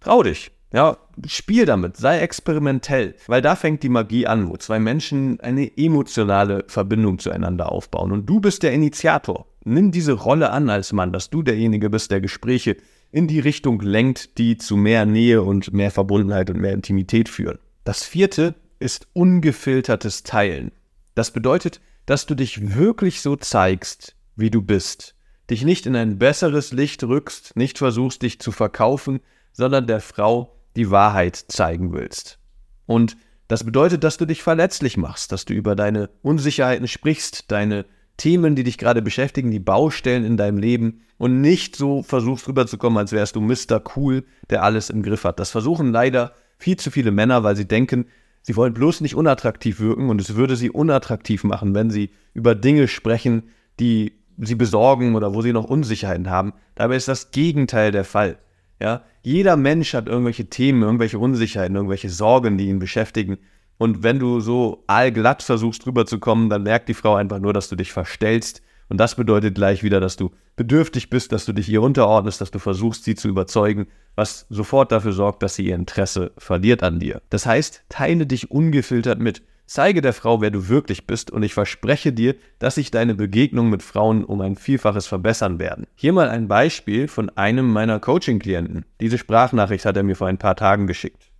Trau 0.00 0.22
dich. 0.22 0.50
Ja, 0.72 0.98
spiel 1.26 1.64
damit, 1.64 1.96
sei 1.96 2.18
experimentell, 2.18 3.14
weil 3.26 3.40
da 3.40 3.56
fängt 3.56 3.82
die 3.82 3.88
Magie 3.88 4.26
an, 4.26 4.50
wo 4.50 4.56
zwei 4.58 4.78
Menschen 4.78 5.40
eine 5.40 5.78
emotionale 5.78 6.64
Verbindung 6.68 7.18
zueinander 7.18 7.72
aufbauen. 7.72 8.12
Und 8.12 8.26
du 8.26 8.40
bist 8.40 8.62
der 8.62 8.72
Initiator. 8.72 9.46
Nimm 9.64 9.92
diese 9.92 10.12
Rolle 10.12 10.50
an 10.50 10.68
als 10.68 10.92
Mann, 10.92 11.12
dass 11.12 11.30
du 11.30 11.42
derjenige 11.42 11.88
bist, 11.88 12.10
der 12.10 12.20
Gespräche 12.20 12.76
in 13.10 13.28
die 13.28 13.40
Richtung 13.40 13.80
lenkt, 13.80 14.36
die 14.36 14.58
zu 14.58 14.76
mehr 14.76 15.06
Nähe 15.06 15.42
und 15.42 15.72
mehr 15.72 15.90
Verbundenheit 15.90 16.50
und 16.50 16.60
mehr 16.60 16.74
Intimität 16.74 17.30
führen. 17.30 17.58
Das 17.84 18.04
vierte 18.04 18.54
ist 18.78 19.08
ungefiltertes 19.14 20.22
Teilen. 20.22 20.72
Das 21.14 21.30
bedeutet, 21.30 21.80
dass 22.04 22.26
du 22.26 22.34
dich 22.34 22.76
wirklich 22.76 23.22
so 23.22 23.36
zeigst, 23.36 24.14
wie 24.36 24.50
du 24.50 24.60
bist. 24.60 25.14
Dich 25.50 25.64
nicht 25.64 25.86
in 25.86 25.96
ein 25.96 26.18
besseres 26.18 26.72
Licht 26.72 27.02
rückst, 27.02 27.56
nicht 27.56 27.78
versuchst, 27.78 28.20
dich 28.20 28.38
zu 28.38 28.52
verkaufen, 28.52 29.20
sondern 29.52 29.86
der 29.86 30.00
Frau 30.00 30.56
die 30.76 30.90
Wahrheit 30.90 31.36
zeigen 31.36 31.92
willst. 31.92 32.38
Und 32.86 33.16
das 33.48 33.64
bedeutet, 33.64 34.04
dass 34.04 34.18
du 34.18 34.26
dich 34.26 34.42
verletzlich 34.42 34.96
machst, 34.96 35.32
dass 35.32 35.44
du 35.44 35.54
über 35.54 35.74
deine 35.74 36.10
Unsicherheiten 36.22 36.86
sprichst, 36.86 37.50
deine 37.50 37.86
Themen, 38.18 38.56
die 38.56 38.64
dich 38.64 38.78
gerade 38.78 39.00
beschäftigen, 39.00 39.50
die 39.50 39.60
Baustellen 39.60 40.24
in 40.24 40.36
deinem 40.36 40.58
Leben 40.58 41.02
und 41.16 41.40
nicht 41.40 41.76
so 41.76 42.02
versuchst 42.02 42.46
rüberzukommen, 42.48 42.98
als 42.98 43.12
wärst 43.12 43.36
du 43.36 43.40
Mr. 43.40 43.82
Cool, 43.96 44.24
der 44.50 44.62
alles 44.62 44.90
im 44.90 45.02
Griff 45.02 45.24
hat. 45.24 45.40
Das 45.40 45.50
versuchen 45.50 45.92
leider 45.92 46.32
viel 46.58 46.76
zu 46.76 46.90
viele 46.90 47.10
Männer, 47.10 47.42
weil 47.42 47.56
sie 47.56 47.66
denken, 47.66 48.06
sie 48.42 48.56
wollen 48.56 48.74
bloß 48.74 49.00
nicht 49.00 49.14
unattraktiv 49.14 49.80
wirken 49.80 50.10
und 50.10 50.20
es 50.20 50.34
würde 50.34 50.56
sie 50.56 50.70
unattraktiv 50.70 51.44
machen, 51.44 51.74
wenn 51.74 51.90
sie 51.90 52.10
über 52.34 52.54
Dinge 52.54 52.88
sprechen, 52.88 53.50
die 53.80 54.12
sie 54.36 54.56
besorgen 54.56 55.14
oder 55.14 55.32
wo 55.34 55.42
sie 55.42 55.52
noch 55.52 55.64
Unsicherheiten 55.64 56.28
haben. 56.28 56.52
Dabei 56.74 56.96
ist 56.96 57.08
das 57.08 57.30
Gegenteil 57.30 57.92
der 57.92 58.04
Fall. 58.04 58.38
Ja, 58.80 59.02
jeder 59.22 59.56
Mensch 59.56 59.94
hat 59.94 60.06
irgendwelche 60.06 60.46
Themen, 60.46 60.82
irgendwelche 60.82 61.18
Unsicherheiten, 61.18 61.76
irgendwelche 61.76 62.10
Sorgen, 62.10 62.58
die 62.58 62.68
ihn 62.68 62.78
beschäftigen. 62.78 63.38
Und 63.76 64.02
wenn 64.02 64.18
du 64.18 64.40
so 64.40 64.84
allglatt 64.86 65.42
versuchst 65.42 65.86
rüberzukommen, 65.86 66.48
dann 66.48 66.64
merkt 66.64 66.88
die 66.88 66.94
Frau 66.94 67.14
einfach 67.14 67.38
nur, 67.38 67.52
dass 67.52 67.68
du 67.68 67.76
dich 67.76 67.92
verstellst. 67.92 68.62
Und 68.88 68.98
das 68.98 69.16
bedeutet 69.16 69.54
gleich 69.54 69.82
wieder, 69.82 70.00
dass 70.00 70.16
du 70.16 70.32
bedürftig 70.56 71.10
bist, 71.10 71.32
dass 71.32 71.44
du 71.44 71.52
dich 71.52 71.68
ihr 71.68 71.82
unterordnest, 71.82 72.40
dass 72.40 72.50
du 72.50 72.58
versuchst, 72.58 73.04
sie 73.04 73.14
zu 73.14 73.28
überzeugen, 73.28 73.86
was 74.16 74.46
sofort 74.48 74.90
dafür 74.90 75.12
sorgt, 75.12 75.42
dass 75.42 75.54
sie 75.54 75.66
ihr 75.66 75.74
Interesse 75.74 76.32
verliert 76.38 76.82
an 76.82 76.98
dir. 76.98 77.22
Das 77.30 77.46
heißt, 77.46 77.84
teile 77.88 78.26
dich 78.26 78.50
ungefiltert 78.50 79.20
mit. 79.20 79.42
Zeige 79.68 80.00
der 80.00 80.14
Frau, 80.14 80.40
wer 80.40 80.50
du 80.50 80.68
wirklich 80.68 81.06
bist 81.06 81.30
und 81.30 81.42
ich 81.42 81.52
verspreche 81.52 82.10
dir, 82.10 82.36
dass 82.58 82.76
sich 82.76 82.90
deine 82.90 83.14
Begegnungen 83.14 83.70
mit 83.70 83.82
Frauen 83.82 84.24
um 84.24 84.40
ein 84.40 84.56
Vielfaches 84.56 85.06
verbessern 85.06 85.58
werden. 85.58 85.86
Hier 85.94 86.14
mal 86.14 86.30
ein 86.30 86.48
Beispiel 86.48 87.06
von 87.06 87.28
einem 87.36 87.70
meiner 87.70 88.00
Coaching-Klienten. 88.00 88.86
Diese 88.98 89.18
Sprachnachricht 89.18 89.84
hat 89.84 89.98
er 89.98 90.04
mir 90.04 90.16
vor 90.16 90.26
ein 90.26 90.38
paar 90.38 90.56
Tagen 90.56 90.86
geschickt. 90.86 91.30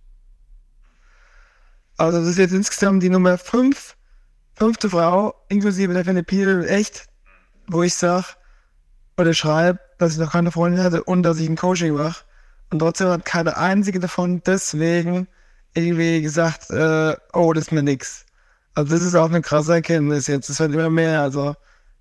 Also 1.97 2.19
das 2.19 2.27
ist 2.27 2.37
jetzt 2.37 2.53
insgesamt 2.53 3.01
die 3.01 3.09
Nummer 3.09 3.39
5, 3.39 3.97
fünfte 4.53 4.91
Frau, 4.91 5.33
inklusive 5.47 5.91
der 5.91 6.05
Philippinen, 6.05 6.63
echt, 6.65 7.07
wo 7.65 7.81
ich 7.81 7.95
sage 7.95 8.27
oder 9.17 9.33
schreibe, 9.33 9.79
dass 9.97 10.13
ich 10.13 10.19
noch 10.19 10.33
keine 10.33 10.51
Freundin 10.51 10.83
hatte 10.83 11.03
und 11.03 11.23
dass 11.23 11.39
ich 11.39 11.49
ein 11.49 11.57
Coaching 11.57 11.95
mache. 11.95 12.25
Und 12.69 12.77
trotzdem 12.77 13.07
hat 13.07 13.25
keine 13.25 13.57
einzige 13.57 13.99
davon 13.99 14.43
deswegen 14.45 15.27
irgendwie 15.73 16.21
gesagt, 16.21 16.69
äh, 16.71 17.15
oh, 17.33 17.53
das 17.53 17.65
ist 17.65 17.71
mir 17.71 17.83
nix. 17.83 18.25
Also 18.73 18.95
das 18.95 19.03
ist 19.03 19.15
auch 19.15 19.29
eine 19.29 19.41
krasse 19.41 19.73
Erkenntnis 19.73 20.27
jetzt. 20.27 20.49
Es 20.49 20.59
wird 20.59 20.73
immer 20.73 20.89
mehr. 20.89 21.21
Also 21.21 21.55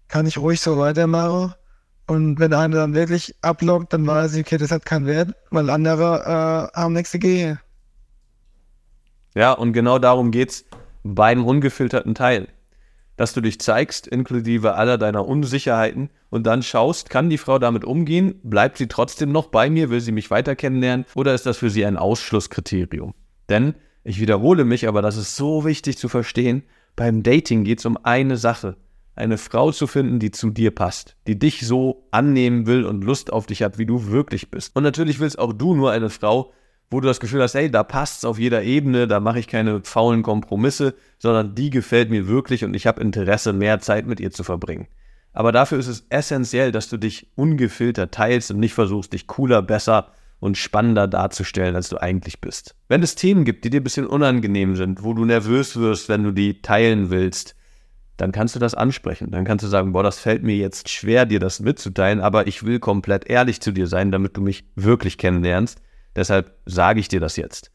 kann 0.09 0.27
ich 0.27 0.39
ruhig 0.39 0.61
so 0.61 0.79
weitermachen. 0.79 1.55
Und 2.07 2.39
wenn 2.41 2.55
einer 2.55 2.77
dann 2.77 2.95
wirklich 2.95 3.35
ablockt, 3.43 3.93
dann 3.93 4.07
weiß 4.07 4.35
ich, 4.35 4.47
okay, 4.47 4.57
das 4.57 4.71
hat 4.71 4.87
keinen 4.87 5.07
Wert, 5.07 5.35
weil 5.51 5.69
andere 5.69 6.71
äh, 6.75 6.79
haben 6.79 6.95
nächste 6.95 7.19
Gehe. 7.19 7.61
Ja, 9.35 9.53
und 9.53 9.75
genau 9.75 9.99
darum 9.99 10.31
geht's 10.31 10.65
beim 11.03 11.45
ungefilterten 11.45 12.15
Teil. 12.15 12.49
Dass 13.17 13.35
du 13.35 13.41
dich 13.41 13.61
zeigst, 13.61 14.07
inklusive 14.07 14.75
aller 14.75 14.97
deiner 14.97 15.27
Unsicherheiten, 15.27 16.09
und 16.31 16.47
dann 16.47 16.63
schaust, 16.63 17.11
kann 17.11 17.31
die 17.31 17.39
Frau 17.39 17.59
damit 17.59 17.85
umgehen? 17.85 18.41
Bleibt 18.43 18.79
sie 18.79 18.87
trotzdem 18.87 19.33
noch 19.33 19.49
bei 19.49 19.71
mir? 19.71 19.91
Will 19.91 20.01
sie 20.01 20.13
mich 20.13 20.31
weiter 20.31 20.57
kennenlernen? 20.57 21.07
Oder 21.15 21.35
ist 21.35 21.47
das 21.47 21.59
für 21.59 21.71
sie 21.71 21.87
ein 21.87 21.97
Ausschlusskriterium? 21.97 23.15
Denn, 23.49 23.75
ich 24.05 24.21
wiederhole 24.21 24.65
mich, 24.65 24.89
aber 24.89 25.03
das 25.03 25.17
ist 25.17 25.37
so 25.37 25.65
wichtig 25.65 25.99
zu 25.99 26.09
verstehen, 26.09 26.63
beim 26.97 27.23
Dating 27.23 27.65
geht 27.65 27.79
es 27.79 27.87
um 27.87 27.99
eine 28.03 28.37
Sache. 28.37 28.77
Eine 29.15 29.39
Frau 29.39 29.73
zu 29.73 29.87
finden, 29.87 30.21
die 30.21 30.31
zu 30.31 30.51
dir 30.51 30.71
passt, 30.71 31.17
die 31.27 31.39
dich 31.39 31.67
so 31.67 32.07
annehmen 32.13 32.67
will 32.67 32.85
und 32.85 33.03
Lust 33.03 33.33
auf 33.33 33.47
dich 33.47 33.63
hat, 33.63 33.79
wie 33.79 33.87
du 33.87 34.09
wirklich 34.09 34.51
bist. 34.51 34.77
Und 34.77 34.85
natürlich 34.85 35.19
willst 35.19 35.39
auch 35.39 35.53
du 35.53 35.75
nur 35.75 35.91
eine 35.91 36.09
Frau, 36.09 36.53
wo 36.91 37.01
du 37.01 37.09
das 37.09 37.21
Gefühl 37.21 37.43
hast, 37.43 37.55
hey, 37.55 37.71
da 37.71 37.83
passt 37.83 38.19
es 38.19 38.25
auf 38.25 38.39
jeder 38.39 38.63
Ebene, 38.63 39.07
da 39.07 39.21
mache 39.21 39.41
ich 39.41 39.47
keine 39.47 39.83
faulen 39.83 40.23
Kompromisse, 40.23 40.95
sondern 41.19 41.55
die 41.55 41.71
gefällt 41.71 42.11
mir 42.11 42.29
wirklich 42.29 42.65
und 42.65 42.75
ich 42.75 42.87
habe 42.87 43.03
Interesse, 43.03 43.53
mehr 43.53 43.81
Zeit 43.81 44.07
mit 44.07 44.21
ihr 44.21 44.31
zu 44.31 44.45
verbringen. 44.45 44.89
Aber 45.33 45.53
dafür 45.53 45.79
ist 45.79 45.89
es 45.89 46.07
essentiell, 46.09 46.73
dass 46.73 46.89
du 46.89 46.97
dich 46.97 47.31
ungefiltert 47.35 48.13
teilst 48.13 48.51
und 48.51 48.59
nicht 48.59 48.75
versuchst, 48.75 49.13
dich 49.13 49.27
cooler, 49.27 49.63
besser 49.63 50.13
und 50.41 50.57
spannender 50.57 51.09
darzustellen, 51.09 51.75
als 51.75 51.89
du 51.89 51.99
eigentlich 51.99 52.41
bist. 52.41 52.77
Wenn 52.89 53.03
es 53.03 53.15
Themen 53.15 53.45
gibt, 53.45 53.65
die 53.65 53.71
dir 53.71 53.81
ein 53.81 53.85
bisschen 53.85 54.07
unangenehm 54.07 54.77
sind, 54.77 55.03
wo 55.03 55.15
du 55.15 55.25
nervös 55.25 55.77
wirst, 55.77 56.09
wenn 56.09 56.23
du 56.23 56.33
die 56.33 56.63
teilen 56.63 57.11
willst, 57.11 57.57
dann 58.17 58.33
kannst 58.33 58.55
du 58.55 58.59
das 58.59 58.75
ansprechen. 58.75 59.31
Dann 59.31 59.45
kannst 59.45 59.65
du 59.65 59.69
sagen, 59.69 59.93
boah, 59.93 60.03
das 60.03 60.19
fällt 60.19 60.43
mir 60.43 60.57
jetzt 60.57 60.89
schwer, 60.89 61.25
dir 61.25 61.41
das 61.41 61.61
mitzuteilen, 61.61 62.21
aber 62.21 62.47
ich 62.47 62.65
will 62.65 62.81
komplett 62.81 63.29
ehrlich 63.29 63.61
zu 63.61 63.73
dir 63.73 63.87
sein, 63.87 64.11
damit 64.11 64.37
du 64.37 64.41
mich 64.41 64.65
wirklich 64.75 65.19
kennenlernst. 65.19 65.81
Deshalb 66.17 66.57
sage 66.67 67.01
ich 67.01 67.09
dir 67.09 67.21
das 67.21 67.37
jetzt. 67.37 67.71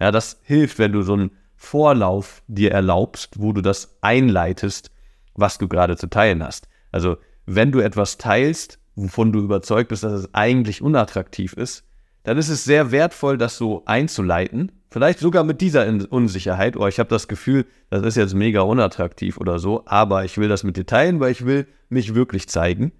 Ja, 0.00 0.10
das 0.10 0.40
hilft, 0.42 0.78
wenn 0.78 0.92
du 0.92 1.02
so 1.02 1.14
einen 1.14 1.30
Vorlauf 1.56 2.42
dir 2.46 2.72
erlaubst, 2.72 3.38
wo 3.38 3.52
du 3.52 3.60
das 3.60 3.98
einleitest, 4.00 4.90
was 5.34 5.58
du 5.58 5.68
gerade 5.68 5.96
zu 5.96 6.08
teilen 6.08 6.42
hast. 6.42 6.68
Also, 6.90 7.18
wenn 7.44 7.72
du 7.72 7.80
etwas 7.80 8.16
teilst, 8.16 8.78
wovon 8.94 9.32
du 9.32 9.40
überzeugt 9.40 9.90
bist, 9.90 10.02
dass 10.02 10.12
es 10.12 10.34
eigentlich 10.34 10.82
unattraktiv 10.82 11.52
ist, 11.54 11.84
dann 12.22 12.38
ist 12.38 12.48
es 12.48 12.64
sehr 12.64 12.90
wertvoll, 12.90 13.38
das 13.38 13.56
so 13.56 13.82
einzuleiten. 13.86 14.72
Vielleicht 14.90 15.20
sogar 15.20 15.44
mit 15.44 15.60
dieser 15.60 15.86
Unsicherheit, 16.10 16.76
oh, 16.76 16.86
ich 16.86 16.98
habe 16.98 17.08
das 17.08 17.28
Gefühl, 17.28 17.64
das 17.90 18.02
ist 18.02 18.16
jetzt 18.16 18.34
mega 18.34 18.62
unattraktiv 18.62 19.38
oder 19.38 19.58
so, 19.58 19.82
aber 19.86 20.24
ich 20.24 20.36
will 20.36 20.48
das 20.48 20.64
mit 20.64 20.76
dir 20.76 20.86
teilen, 20.86 21.20
weil 21.20 21.32
ich 21.32 21.46
will 21.46 21.66
mich 21.88 22.14
wirklich 22.14 22.48
zeigen. 22.48 22.92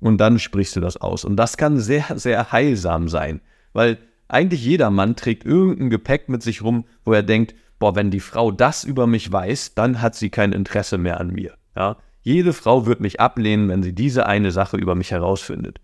Und 0.00 0.18
dann 0.18 0.38
sprichst 0.38 0.76
du 0.76 0.80
das 0.80 0.96
aus. 0.96 1.24
Und 1.24 1.36
das 1.36 1.56
kann 1.56 1.78
sehr, 1.78 2.04
sehr 2.14 2.52
heilsam 2.52 3.08
sein, 3.08 3.40
weil 3.72 3.98
eigentlich 4.28 4.64
jeder 4.64 4.90
Mann 4.90 5.16
trägt 5.16 5.44
irgendein 5.44 5.90
Gepäck 5.90 6.28
mit 6.28 6.42
sich 6.42 6.62
rum, 6.62 6.84
wo 7.04 7.12
er 7.12 7.22
denkt, 7.22 7.54
boah, 7.78 7.96
wenn 7.96 8.10
die 8.10 8.20
Frau 8.20 8.52
das 8.52 8.84
über 8.84 9.06
mich 9.06 9.30
weiß, 9.30 9.74
dann 9.74 10.00
hat 10.00 10.14
sie 10.14 10.30
kein 10.30 10.52
Interesse 10.52 10.98
mehr 10.98 11.20
an 11.20 11.30
mir. 11.30 11.54
Ja? 11.74 11.96
Jede 12.22 12.52
Frau 12.52 12.86
wird 12.86 13.00
mich 13.00 13.20
ablehnen, 13.20 13.68
wenn 13.68 13.82
sie 13.82 13.94
diese 13.94 14.26
eine 14.26 14.52
Sache 14.52 14.76
über 14.76 14.94
mich 14.94 15.10
herausfindet. 15.10 15.80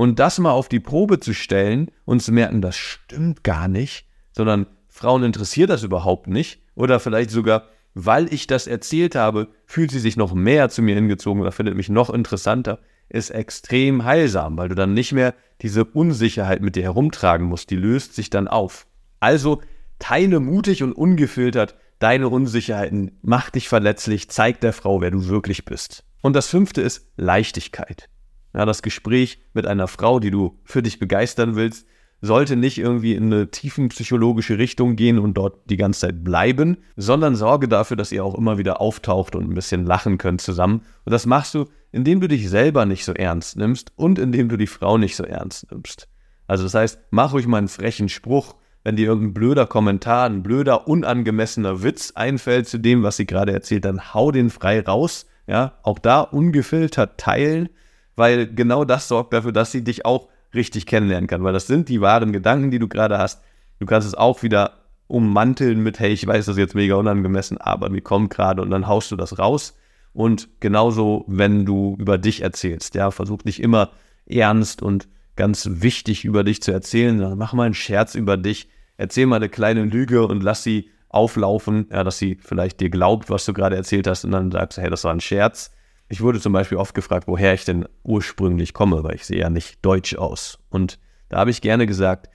Und 0.00 0.18
das 0.18 0.38
mal 0.38 0.52
auf 0.52 0.70
die 0.70 0.80
Probe 0.80 1.20
zu 1.20 1.34
stellen 1.34 1.90
und 2.06 2.22
zu 2.22 2.32
merken, 2.32 2.62
das 2.62 2.74
stimmt 2.74 3.44
gar 3.44 3.68
nicht, 3.68 4.06
sondern 4.32 4.66
Frauen 4.88 5.22
interessiert 5.22 5.68
das 5.68 5.82
überhaupt 5.82 6.26
nicht 6.26 6.62
Oder 6.74 7.00
vielleicht 7.00 7.28
sogar, 7.28 7.64
weil 7.92 8.32
ich 8.32 8.46
das 8.46 8.66
erzählt 8.66 9.14
habe, 9.14 9.48
fühlt 9.66 9.90
sie 9.90 9.98
sich 9.98 10.16
noch 10.16 10.32
mehr 10.32 10.70
zu 10.70 10.80
mir 10.80 10.94
hingezogen 10.94 11.42
oder 11.42 11.52
findet 11.52 11.76
mich 11.76 11.90
noch 11.90 12.08
interessanter, 12.08 12.78
ist 13.10 13.28
extrem 13.28 14.04
heilsam, 14.04 14.56
weil 14.56 14.70
du 14.70 14.74
dann 14.74 14.94
nicht 14.94 15.12
mehr 15.12 15.34
diese 15.60 15.84
Unsicherheit 15.84 16.62
mit 16.62 16.76
dir 16.76 16.84
herumtragen 16.84 17.46
musst. 17.46 17.68
Die 17.68 17.76
löst 17.76 18.14
sich 18.14 18.30
dann 18.30 18.48
auf. 18.48 18.86
Also 19.20 19.60
teile 19.98 20.40
mutig 20.40 20.82
und 20.82 20.94
ungefiltert 20.94 21.74
deine 21.98 22.30
Unsicherheiten, 22.30 23.18
mach 23.20 23.50
dich 23.50 23.68
verletzlich, 23.68 24.30
zeig 24.30 24.62
der 24.62 24.72
Frau, 24.72 25.02
wer 25.02 25.10
du 25.10 25.26
wirklich 25.26 25.66
bist. 25.66 26.04
Und 26.22 26.34
das 26.34 26.46
fünfte 26.46 26.80
ist 26.80 27.06
Leichtigkeit. 27.18 28.08
Ja, 28.54 28.64
das 28.66 28.82
Gespräch 28.82 29.40
mit 29.54 29.66
einer 29.66 29.88
Frau, 29.88 30.20
die 30.20 30.30
du 30.30 30.58
für 30.64 30.82
dich 30.82 30.98
begeistern 30.98 31.56
willst, 31.56 31.86
sollte 32.22 32.56
nicht 32.56 32.78
irgendwie 32.78 33.14
in 33.14 33.32
eine 33.32 33.50
tiefenpsychologische 33.50 34.58
Richtung 34.58 34.96
gehen 34.96 35.18
und 35.18 35.34
dort 35.34 35.70
die 35.70 35.76
ganze 35.76 36.00
Zeit 36.00 36.22
bleiben, 36.22 36.78
sondern 36.96 37.34
sorge 37.34 37.68
dafür, 37.68 37.96
dass 37.96 38.12
ihr 38.12 38.24
auch 38.24 38.34
immer 38.34 38.58
wieder 38.58 38.80
auftaucht 38.80 39.34
und 39.34 39.48
ein 39.48 39.54
bisschen 39.54 39.86
lachen 39.86 40.18
könnt 40.18 40.40
zusammen. 40.40 40.82
Und 41.04 41.12
das 41.12 41.26
machst 41.26 41.54
du, 41.54 41.66
indem 41.92 42.20
du 42.20 42.28
dich 42.28 42.48
selber 42.48 42.84
nicht 42.84 43.04
so 43.04 43.12
ernst 43.12 43.56
nimmst 43.56 43.92
und 43.96 44.18
indem 44.18 44.48
du 44.48 44.56
die 44.56 44.66
Frau 44.66 44.98
nicht 44.98 45.16
so 45.16 45.24
ernst 45.24 45.70
nimmst. 45.70 46.08
Also 46.46 46.64
das 46.64 46.74
heißt, 46.74 46.98
mach 47.10 47.32
ruhig 47.32 47.46
mal 47.46 47.58
einen 47.58 47.68
frechen 47.68 48.08
Spruch, 48.08 48.56
wenn 48.84 48.96
dir 48.96 49.06
irgendein 49.06 49.34
blöder 49.34 49.66
Kommentar, 49.66 50.26
ein 50.26 50.42
blöder, 50.42 50.88
unangemessener 50.88 51.82
Witz 51.82 52.12
einfällt 52.14 52.66
zu 52.66 52.78
dem, 52.78 53.02
was 53.02 53.16
sie 53.16 53.26
gerade 53.26 53.52
erzählt, 53.52 53.84
dann 53.84 54.14
hau 54.14 54.30
den 54.30 54.50
frei 54.50 54.80
raus. 54.80 55.26
Ja, 55.46 55.78
auch 55.82 55.98
da 55.98 56.20
ungefiltert 56.20 57.18
teilen, 57.18 57.70
weil 58.16 58.52
genau 58.52 58.84
das 58.84 59.08
sorgt 59.08 59.32
dafür, 59.32 59.52
dass 59.52 59.72
sie 59.72 59.84
dich 59.84 60.04
auch 60.04 60.28
richtig 60.54 60.86
kennenlernen 60.86 61.28
kann, 61.28 61.44
weil 61.44 61.52
das 61.52 61.66
sind 61.66 61.88
die 61.88 62.00
wahren 62.00 62.32
Gedanken, 62.32 62.70
die 62.70 62.78
du 62.78 62.88
gerade 62.88 63.18
hast. 63.18 63.42
Du 63.78 63.86
kannst 63.86 64.06
es 64.06 64.14
auch 64.14 64.42
wieder 64.42 64.80
ummanteln 65.06 65.82
mit, 65.82 65.98
hey, 65.98 66.12
ich 66.12 66.26
weiß, 66.26 66.46
das 66.46 66.56
ist 66.56 66.60
jetzt 66.60 66.74
mega 66.74 66.94
unangemessen, 66.94 67.58
aber 67.58 67.88
mir 67.90 68.00
kommt 68.00 68.30
gerade 68.30 68.62
und 68.62 68.70
dann 68.70 68.86
haust 68.86 69.10
du 69.10 69.16
das 69.16 69.38
raus. 69.38 69.76
Und 70.12 70.48
genauso, 70.60 71.24
wenn 71.28 71.64
du 71.64 71.96
über 71.98 72.18
dich 72.18 72.42
erzählst, 72.42 72.94
ja, 72.94 73.10
versuch 73.10 73.44
nicht 73.44 73.62
immer 73.62 73.90
ernst 74.26 74.82
und 74.82 75.08
ganz 75.36 75.68
wichtig 75.70 76.24
über 76.24 76.44
dich 76.44 76.62
zu 76.62 76.72
erzählen, 76.72 77.18
sondern 77.18 77.38
mach 77.38 77.52
mal 77.52 77.64
einen 77.64 77.74
Scherz 77.74 78.14
über 78.14 78.36
dich, 78.36 78.68
erzähl 78.96 79.26
mal 79.26 79.36
eine 79.36 79.48
kleine 79.48 79.84
Lüge 79.84 80.26
und 80.26 80.42
lass 80.42 80.62
sie 80.62 80.90
auflaufen, 81.08 81.88
ja, 81.90 82.04
dass 82.04 82.18
sie 82.18 82.36
vielleicht 82.40 82.80
dir 82.80 82.90
glaubt, 82.90 83.30
was 83.30 83.44
du 83.44 83.52
gerade 83.52 83.76
erzählt 83.76 84.06
hast 84.06 84.24
und 84.24 84.32
dann 84.32 84.50
sagst 84.50 84.78
hey, 84.78 84.90
das 84.90 85.04
war 85.04 85.12
ein 85.12 85.20
Scherz. 85.20 85.72
Ich 86.10 86.20
wurde 86.20 86.40
zum 86.40 86.52
Beispiel 86.52 86.76
oft 86.76 86.92
gefragt, 86.92 87.28
woher 87.28 87.54
ich 87.54 87.64
denn 87.64 87.86
ursprünglich 88.02 88.74
komme, 88.74 89.04
weil 89.04 89.14
ich 89.14 89.24
sehe 89.24 89.38
ja 89.38 89.48
nicht 89.48 89.78
deutsch 89.82 90.16
aus. 90.16 90.58
Und 90.68 90.98
da 91.28 91.38
habe 91.38 91.52
ich 91.52 91.62
gerne 91.62 91.86
gesagt, 91.86 92.28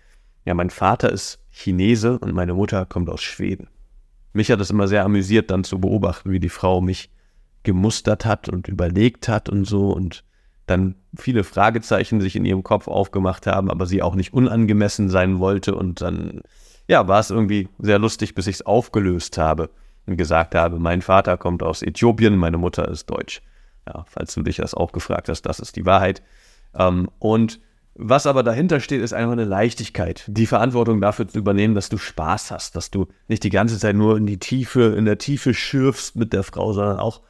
ja, 0.46 0.54
mein 0.54 0.70
Vater 0.70 1.12
ist 1.12 1.44
Chinese 1.52 2.18
und 2.18 2.34
meine 2.34 2.54
Mutter 2.54 2.86
kommt 2.86 3.10
aus 3.10 3.22
Schweden. 3.22 3.68
Mich 4.32 4.50
hat 4.50 4.62
es 4.62 4.70
immer 4.70 4.88
sehr 4.88 5.04
amüsiert, 5.04 5.52
dann 5.52 5.66
zu 5.66 5.80
beobachten, 5.80 6.32
wie 6.32 6.40
die 6.40 6.48
Frau 6.48 6.80
mich 6.80 7.12
gemustert 7.64 8.24
hat 8.24 8.48
und 8.48 8.70
überlegt 8.70 9.28
hat 9.28 9.50
und 9.50 9.66
so 9.66 9.92
und 9.92 10.24
dann 10.68 10.96
viele 11.18 11.44
Fragezeichen 11.44 12.22
sich 12.22 12.38
in 12.38 12.46
ihrem 12.46 12.64
Kopf 12.64 12.88
aufgemacht 12.88 13.46
haben, 13.46 13.70
aber 13.70 13.88
sie 13.88 14.02
auch 14.02 14.16
nicht 14.16 14.34
unangemessen 14.34 15.10
sein 15.10 15.40
wollte 15.40 15.76
und 15.76 16.00
dann, 16.00 16.44
ja, 16.88 17.10
war 17.10 17.20
es 17.20 17.30
irgendwie 17.30 17.68
sehr 17.80 18.00
lustig, 18.00 18.36
bis 18.36 18.48
ich 18.48 18.56
es 18.56 18.66
aufgelöst 18.66 19.38
habe 19.38 19.70
und 20.06 20.16
gesagt 20.16 20.56
habe, 20.56 20.80
mein 20.80 21.02
Vater 21.02 21.36
kommt 21.36 21.62
aus 21.62 21.82
Äthiopien, 21.82 22.38
meine 22.38 22.58
Mutter 22.58 22.88
ist 22.88 23.10
deutsch. 23.10 23.42
Ja, 23.88 24.06
falls 24.08 24.34
du 24.34 24.42
dich 24.42 24.58
das 24.58 24.74
auch 24.74 24.92
gefragt 24.92 25.30
hast, 25.30 25.44
das 25.44 25.60
ist 25.60 25.76
die 25.76 25.86
Wahrheit. 25.86 26.22
Ähm, 26.74 27.10
und 27.20 27.60
was 27.98 28.28
aber 28.28 28.44
dahinter 28.44 28.82
steht, 28.82 29.02
ist 29.02 29.14
einfach 29.14 29.32
eine 29.32 29.46
Leichtigkeit. 29.46 30.26
Die 30.28 30.48
Verantwortung 30.48 31.00
dafür 31.00 31.30
zu 31.30 31.38
übernehmen, 31.38 31.76
dass 31.76 31.88
du 31.88 31.98
Spaß 31.98 32.52
hast, 32.52 32.76
dass 32.76 32.92
du 32.92 33.08
nicht 33.30 33.44
die 33.44 33.50
ganze 33.50 33.80
Zeit 33.80 33.96
nur 33.96 34.18
in 34.18 34.26
die 34.26 34.38
Tiefe, 34.38 34.96
in 34.98 35.06
der 35.06 35.18
Tiefe 35.18 35.54
schürfst 35.54 36.18
mit 36.18 36.34
der 36.34 36.44
Frau, 36.44 36.74
sondern 36.74 37.00
auch 37.00 37.22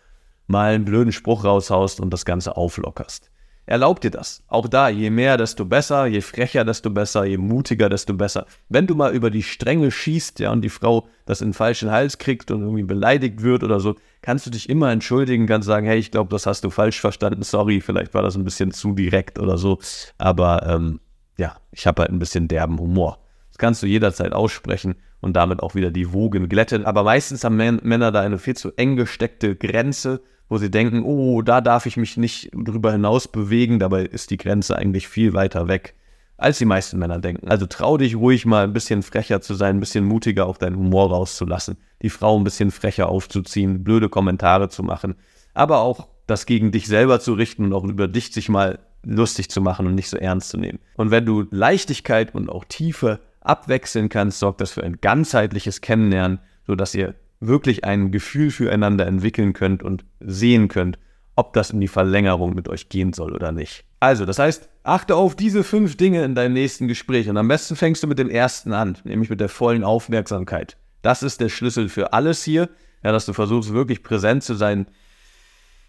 mal 0.47 0.74
einen 0.74 0.86
blöden 0.86 1.12
Spruch 1.12 1.43
raushaust 1.43 1.99
und 1.99 2.12
das 2.12 2.26
Ganze 2.26 2.58
auflockerst. 2.58 3.30
Erlaub 3.68 3.99
dir 3.99 4.11
das. 4.11 4.43
Auch 4.47 4.68
da, 4.68 4.89
je 4.89 5.09
mehr, 5.09 5.38
desto 5.38 5.66
besser, 5.66 6.05
je 6.05 6.22
frecher, 6.22 6.63
desto 6.63 6.91
besser, 6.91 7.26
je 7.26 7.38
mutiger, 7.38 7.89
desto 7.89 8.13
besser. 8.13 8.45
Wenn 8.70 8.86
du 8.86 8.93
mal 8.93 9.13
über 9.13 9.32
die 9.32 9.41
Stränge 9.41 9.89
schießt, 9.89 10.39
ja, 10.39 10.51
und 10.51 10.61
die 10.61 10.70
Frau 10.70 11.07
das 11.26 11.41
in 11.41 11.49
den 11.49 11.53
falschen 11.53 11.89
Hals 11.89 12.20
kriegt 12.20 12.51
und 12.51 12.61
irgendwie 12.61 12.84
beleidigt 12.84 13.41
wird 13.41 13.63
oder 13.63 13.80
so, 13.80 13.95
kannst 14.22 14.45
du 14.45 14.51
dich 14.51 14.70
immer 14.70 14.91
entschuldigen, 14.91 15.47
kannst 15.47 15.66
sagen, 15.66 15.88
hey, 15.88 15.97
ich 15.97 16.11
glaube, 16.11 16.30
das 16.30 16.45
hast 16.45 16.63
du 16.63 16.70
falsch 16.70 17.01
verstanden, 17.01 17.41
sorry, 17.41 17.82
vielleicht 17.82 18.13
war 18.13 18.22
das 18.22 18.36
ein 18.36 18.43
bisschen 18.43 18.72
zu 18.72 18.93
direkt 18.93 19.39
oder 19.39 19.57
so. 19.57 19.80
Aber 20.20 20.66
ähm, 20.68 20.99
ja, 21.38 21.57
ich 21.72 21.88
habe 21.88 22.03
halt 22.03 22.11
ein 22.11 22.20
bisschen 22.20 22.47
derben 22.47 22.80
Humor. 22.80 23.20
Das 23.49 23.57
kannst 23.57 23.82
du 23.82 23.88
jederzeit 23.88 24.34
aussprechen 24.34 24.95
und 25.22 25.36
damit 25.36 25.63
auch 25.63 25.74
wieder 25.74 25.89
die 25.89 26.13
Wogen 26.13 26.49
glätten. 26.49 26.86
Aber 26.86 27.03
meistens 27.03 27.43
haben 27.43 27.55
Männer 27.55 28.11
da 28.11 28.22
eine 28.22 28.38
viel 28.38 28.55
zu 28.55 28.72
eng 28.76 28.95
gesteckte 28.95 29.55
Grenze 29.55 30.22
wo 30.50 30.58
sie 30.58 30.70
denken, 30.72 31.04
oh, 31.04 31.41
da 31.41 31.62
darf 31.62 31.86
ich 31.86 31.98
mich 31.98 32.18
nicht 32.18 32.52
drüber 32.54 32.91
hinaus 32.91 33.28
bewegen, 33.28 33.80
dabei 33.80 34.04
ist 34.04 34.30
die 34.32 34.38
Grenze 34.38 34.78
eigentlich 34.78 35.08
viel 35.08 35.34
weiter 35.34 35.68
weg, 35.68 35.96
als 36.38 36.58
die 36.58 36.66
meisten 36.66 37.00
Männer 37.00 37.20
denken. 37.20 37.48
Also 37.48 37.66
trau 37.66 37.98
dich 37.98 38.16
ruhig 38.16 38.46
mal 38.46 38.64
ein 38.64 38.74
bisschen 38.74 39.04
frecher 39.04 39.41
zu 39.41 39.54
sein, 39.56 39.78
ein 39.78 39.80
bisschen 39.80 40.06
mutiger 40.06 40.46
auf 40.46 40.58
deinen 40.58 40.78
Humor 40.78 41.10
rauszulassen, 41.10 41.78
die 42.02 42.10
Frau 42.10 42.38
ein 42.38 42.43
bisschen 42.43 42.72
frecher 42.72 43.10
aufzuziehen, 43.10 43.84
blöde 43.84 44.10
Kommentare 44.10 44.70
zu 44.70 44.84
machen, 44.84 45.16
aber 45.54 45.80
auch 45.80 46.08
das 46.28 46.46
gegen 46.46 46.72
dich 46.72 46.88
selber 46.88 47.20
zu 47.20 47.34
richten 47.34 47.66
und 47.66 47.74
auch 47.74 47.84
über 47.84 48.08
dich 48.08 48.34
sich 48.34 48.50
mal 48.50 48.80
lustig 49.04 49.50
zu 49.50 49.62
machen 49.62 49.88
und 49.88 49.96
nicht 49.96 50.10
so 50.10 50.18
ernst 50.18 50.50
zu 50.50 50.58
nehmen. 50.58 50.80
Und 50.96 51.12
wenn 51.12 51.26
du 51.26 51.46
Leichtigkeit 51.52 52.34
und 52.34 52.50
auch 52.50 52.66
Tiefe 52.66 53.20
abwechseln 53.41 54.10
kannst, 54.10 54.39
sorgt 54.39 54.62
das 54.62 54.72
für 54.72 54.84
ein 54.84 55.00
ganzheitliches 55.00 55.82
Kennenlernen, 55.82 56.39
sodass 56.66 56.96
ihr 56.96 57.14
wirklich 57.40 57.84
ein 57.84 58.12
Gefühl 58.12 58.52
füreinander 58.52 59.06
entwickeln 59.06 59.54
könnt 59.54 59.84
und 59.84 60.06
sehen 60.20 60.68
könnt, 60.68 60.98
ob 61.36 61.54
das 61.54 61.72
in 61.72 61.82
die 61.82 61.88
Verlängerung 61.88 62.56
mit 62.56 62.70
euch 62.70 62.90
gehen 62.90 63.14
soll 63.14 63.34
oder 63.34 63.52
nicht. 63.52 63.84
Also, 64.00 64.26
das 64.26 64.40
heißt, 64.40 64.70
achte 64.84 65.16
auf 65.16 65.36
diese 65.36 65.64
fünf 65.64 65.98
Dinge 65.98 66.24
in 66.24 66.36
deinem 66.36 66.54
nächsten 66.54 66.88
Gespräch 66.88 67.30
und 67.30 67.38
am 67.38 67.48
besten 67.48 67.76
fängst 67.76 68.04
du 68.04 68.08
mit 68.08 68.20
dem 68.20 68.30
ersten 68.30 68.74
an, 68.74 68.98
nämlich 69.04 69.30
mit 69.30 69.42
der 69.42 69.50
vollen 69.50 69.84
Aufmerksamkeit. 69.84 70.78
Das 71.02 71.24
ist 71.24 71.42
der 71.42 71.50
Schlüssel 71.50 71.90
für 71.90 72.14
alles 72.14 72.44
hier, 72.44 72.70
ja, 73.04 73.12
dass 73.12 73.26
du 73.26 73.34
versuchst 73.34 73.74
wirklich 73.74 74.04
präsent 74.04 74.44
zu 74.44 74.56
sein, 74.56 74.88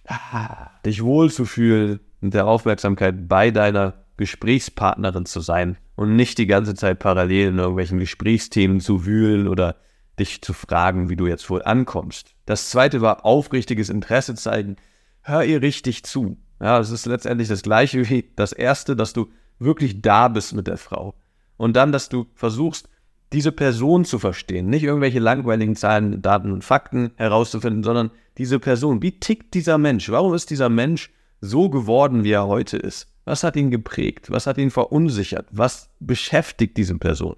dich 0.85 1.03
wohlzufühlen 1.03 2.01
und 2.21 2.35
der 2.35 2.47
Aufmerksamkeit 2.47 3.29
bei 3.29 3.51
deiner 3.51 3.95
Gesprächspartnerin 4.17 5.27
zu 5.27 5.41
sein 5.41 5.77
und 5.95 6.17
nicht 6.17 6.39
die 6.39 6.47
ganze 6.47 6.75
Zeit 6.75 6.99
parallel 6.99 7.49
in 7.49 7.59
irgendwelchen 7.59 7.99
Gesprächsthemen 7.99 8.81
zu 8.81 9.07
wühlen 9.07 9.49
oder 9.49 9.77
dich 10.19 10.43
zu 10.43 10.53
fragen, 10.53 11.09
wie 11.09 11.17
du 11.17 11.27
jetzt 11.27 11.49
wohl 11.51 11.62
ankommst. 11.62 12.35
Das 12.47 12.71
zweite 12.71 13.01
war 13.01 13.25
aufrichtiges 13.25 13.89
Interesse 13.89 14.35
zeigen. 14.35 14.77
Hör 15.23 15.45
ihr 15.45 15.62
richtig 15.62 16.05
zu. 16.05 16.39
Ja, 16.61 16.79
es 16.79 16.91
ist 16.91 17.07
letztendlich 17.07 17.49
das 17.49 17.62
gleiche 17.62 18.09
wie 18.09 18.31
das 18.37 18.53
erste, 18.53 18.97
dass 18.97 19.12
du 19.12 19.29
wirklich 19.59 20.03
da 20.03 20.29
bist 20.29 20.55
mit 20.55 20.67
der 20.67 20.79
Frau. 20.79 21.14
Und 21.57 21.77
dann, 21.77 21.93
dass 21.93 22.09
du 22.09 22.27
versuchst, 22.35 22.89
diese 23.33 23.53
Person 23.53 24.05
zu 24.05 24.19
verstehen. 24.19 24.69
Nicht 24.69 24.85
irgendwelche 24.85 25.19
langweiligen 25.19 25.75
Zahlen, 25.75 26.23
Daten 26.23 26.53
und 26.53 26.64
Fakten 26.64 27.11
herauszufinden, 27.17 27.83
sondern 27.83 28.11
diese 28.39 28.59
Person. 28.59 29.03
Wie 29.03 29.19
tickt 29.19 29.55
dieser 29.55 29.79
Mensch? 29.79 30.11
Warum 30.11 30.35
ist 30.35 30.51
dieser 30.51 30.69
Mensch 30.69 31.12
so 31.41 31.69
geworden, 31.69 32.25
wie 32.25 32.33
er 32.33 32.47
heute 32.47 32.77
ist? 32.77 33.09
Was 33.25 33.43
hat 33.43 33.57
ihn 33.57 33.71
geprägt? 33.71 34.31
Was 34.31 34.47
hat 34.47 34.59
ihn 34.59 34.71
verunsichert? 34.71 35.49
Was 35.51 35.91
beschäftigt 35.99 36.77
diese 36.77 36.97
Person? 36.97 37.37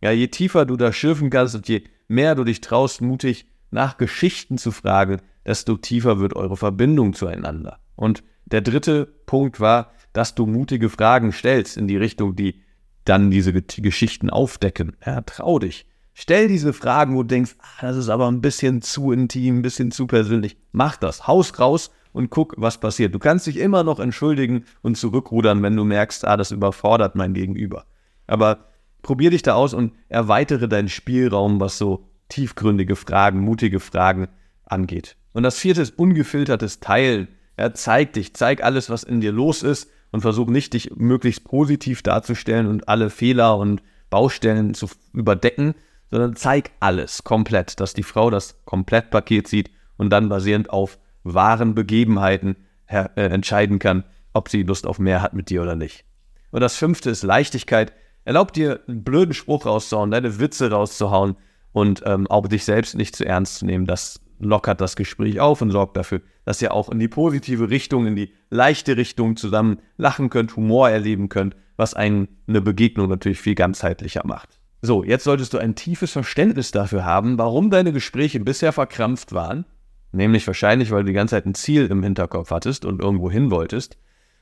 Ja, 0.00 0.10
je 0.10 0.26
tiefer 0.26 0.66
du 0.66 0.76
da 0.76 0.92
schürfen 0.92 1.30
kannst 1.30 1.54
und 1.54 1.68
je 1.68 1.84
mehr 2.12 2.34
du 2.34 2.44
dich 2.44 2.60
traust, 2.60 3.00
mutig 3.00 3.46
nach 3.70 3.96
Geschichten 3.96 4.58
zu 4.58 4.70
fragen, 4.70 5.20
desto 5.44 5.76
tiefer 5.76 6.20
wird 6.20 6.36
eure 6.36 6.56
Verbindung 6.56 7.14
zueinander. 7.14 7.78
Und 7.96 8.22
der 8.44 8.60
dritte 8.60 9.06
Punkt 9.26 9.60
war, 9.60 9.92
dass 10.12 10.34
du 10.34 10.46
mutige 10.46 10.90
Fragen 10.90 11.32
stellst 11.32 11.76
in 11.76 11.88
die 11.88 11.96
Richtung, 11.96 12.36
die 12.36 12.62
dann 13.04 13.30
diese 13.30 13.52
Geschichten 13.52 14.30
aufdecken. 14.30 14.96
Ja, 15.04 15.22
trau 15.22 15.58
dich. 15.58 15.86
Stell 16.14 16.46
diese 16.46 16.74
Fragen, 16.74 17.16
wo 17.16 17.22
du 17.22 17.28
denkst, 17.28 17.56
ah, 17.58 17.82
das 17.82 17.96
ist 17.96 18.10
aber 18.10 18.28
ein 18.28 18.42
bisschen 18.42 18.82
zu 18.82 19.12
intim, 19.12 19.58
ein 19.58 19.62
bisschen 19.62 19.90
zu 19.90 20.06
persönlich. 20.06 20.58
Mach 20.70 20.96
das. 20.96 21.26
Haus 21.26 21.58
raus 21.58 21.90
und 22.12 22.28
guck, 22.28 22.54
was 22.58 22.78
passiert. 22.78 23.14
Du 23.14 23.18
kannst 23.18 23.46
dich 23.46 23.56
immer 23.56 23.82
noch 23.82 23.98
entschuldigen 23.98 24.66
und 24.82 24.98
zurückrudern, 24.98 25.62
wenn 25.62 25.74
du 25.74 25.84
merkst, 25.84 26.26
ah, 26.26 26.36
das 26.36 26.50
überfordert 26.50 27.14
mein 27.14 27.32
Gegenüber. 27.32 27.86
Aber 28.26 28.66
probier 29.02 29.30
dich 29.30 29.42
da 29.42 29.54
aus 29.54 29.74
und 29.74 29.92
erweitere 30.08 30.68
deinen 30.68 30.88
Spielraum, 30.88 31.60
was 31.60 31.78
so 31.78 32.06
tiefgründige 32.28 32.96
Fragen, 32.96 33.40
mutige 33.40 33.80
Fragen 33.80 34.28
angeht. 34.64 35.16
Und 35.32 35.42
das 35.42 35.58
vierte 35.58 35.82
ist 35.82 35.98
ungefiltertes 35.98 36.80
Teilen. 36.80 37.28
Ja, 37.58 37.74
zeig 37.74 38.14
dich, 38.14 38.34
zeig 38.34 38.64
alles, 38.64 38.90
was 38.90 39.02
in 39.02 39.20
dir 39.20 39.32
los 39.32 39.62
ist 39.62 39.90
und 40.10 40.20
versuch 40.20 40.48
nicht, 40.48 40.72
dich 40.72 40.92
möglichst 40.94 41.44
positiv 41.44 42.02
darzustellen 42.02 42.66
und 42.66 42.88
alle 42.88 43.10
Fehler 43.10 43.58
und 43.58 43.82
Baustellen 44.10 44.74
zu 44.74 44.88
überdecken, 45.12 45.74
sondern 46.10 46.36
zeig 46.36 46.70
alles 46.80 47.24
komplett, 47.24 47.80
dass 47.80 47.94
die 47.94 48.02
Frau 48.02 48.30
das 48.30 48.62
Komplettpaket 48.64 49.48
sieht 49.48 49.70
und 49.96 50.10
dann 50.10 50.28
basierend 50.28 50.70
auf 50.70 50.98
wahren 51.24 51.74
Begebenheiten 51.74 52.56
äh, 52.86 53.08
entscheiden 53.14 53.78
kann, 53.78 54.04
ob 54.34 54.48
sie 54.48 54.62
Lust 54.62 54.86
auf 54.86 54.98
mehr 54.98 55.22
hat 55.22 55.32
mit 55.32 55.48
dir 55.48 55.62
oder 55.62 55.76
nicht. 55.76 56.04
Und 56.50 56.60
das 56.60 56.76
fünfte 56.76 57.10
ist 57.10 57.22
Leichtigkeit. 57.22 57.92
Erlaub 58.24 58.52
dir, 58.52 58.80
einen 58.86 59.02
blöden 59.02 59.34
Spruch 59.34 59.66
rauszuhauen, 59.66 60.10
deine 60.10 60.38
Witze 60.38 60.70
rauszuhauen 60.70 61.36
und 61.72 62.02
ähm, 62.06 62.26
auch 62.28 62.46
dich 62.46 62.64
selbst 62.64 62.94
nicht 62.94 63.16
zu 63.16 63.24
ernst 63.24 63.56
zu 63.56 63.66
nehmen. 63.66 63.86
Das 63.86 64.20
lockert 64.38 64.80
das 64.80 64.96
Gespräch 64.96 65.40
auf 65.40 65.62
und 65.62 65.70
sorgt 65.70 65.96
dafür, 65.96 66.20
dass 66.44 66.60
ihr 66.62 66.72
auch 66.72 66.88
in 66.88 66.98
die 66.98 67.08
positive 67.08 67.70
Richtung, 67.70 68.06
in 68.06 68.16
die 68.16 68.32
leichte 68.50 68.96
Richtung 68.96 69.36
zusammen 69.36 69.78
lachen 69.96 70.30
könnt, 70.30 70.56
Humor 70.56 70.90
erleben 70.90 71.28
könnt, 71.28 71.56
was 71.76 71.94
einen 71.94 72.28
eine 72.46 72.60
Begegnung 72.60 73.08
natürlich 73.08 73.40
viel 73.40 73.54
ganzheitlicher 73.54 74.22
macht. 74.24 74.60
So, 74.82 75.04
jetzt 75.04 75.24
solltest 75.24 75.54
du 75.54 75.58
ein 75.58 75.76
tiefes 75.76 76.10
Verständnis 76.10 76.72
dafür 76.72 77.04
haben, 77.04 77.38
warum 77.38 77.70
deine 77.70 77.92
Gespräche 77.92 78.40
bisher 78.40 78.72
verkrampft 78.72 79.32
waren, 79.32 79.64
nämlich 80.10 80.46
wahrscheinlich, 80.46 80.90
weil 80.90 81.04
du 81.04 81.08
die 81.08 81.12
ganze 81.12 81.36
Zeit 81.36 81.46
ein 81.46 81.54
Ziel 81.54 81.86
im 81.86 82.02
Hinterkopf 82.02 82.50
hattest 82.50 82.84
und 82.84 83.00
irgendwo 83.00 83.30
hin 83.30 83.50
wolltest, 83.50 83.96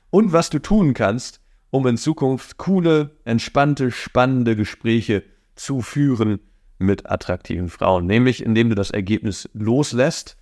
und 0.09 0.33
was 0.33 0.49
du 0.49 0.59
tun 0.59 0.93
kannst, 0.93 1.40
um 1.71 1.87
in 1.87 1.97
Zukunft 1.97 2.57
coole, 2.57 3.17
entspannte, 3.23 3.91
spannende 3.91 4.55
Gespräche 4.55 5.23
zu 5.55 5.81
führen 5.81 6.39
mit 6.77 7.09
attraktiven 7.09 7.69
Frauen, 7.69 8.05
nämlich 8.05 8.43
indem 8.43 8.69
du 8.69 8.75
das 8.75 8.91
Ergebnis 8.91 9.49
loslässt, 9.53 10.37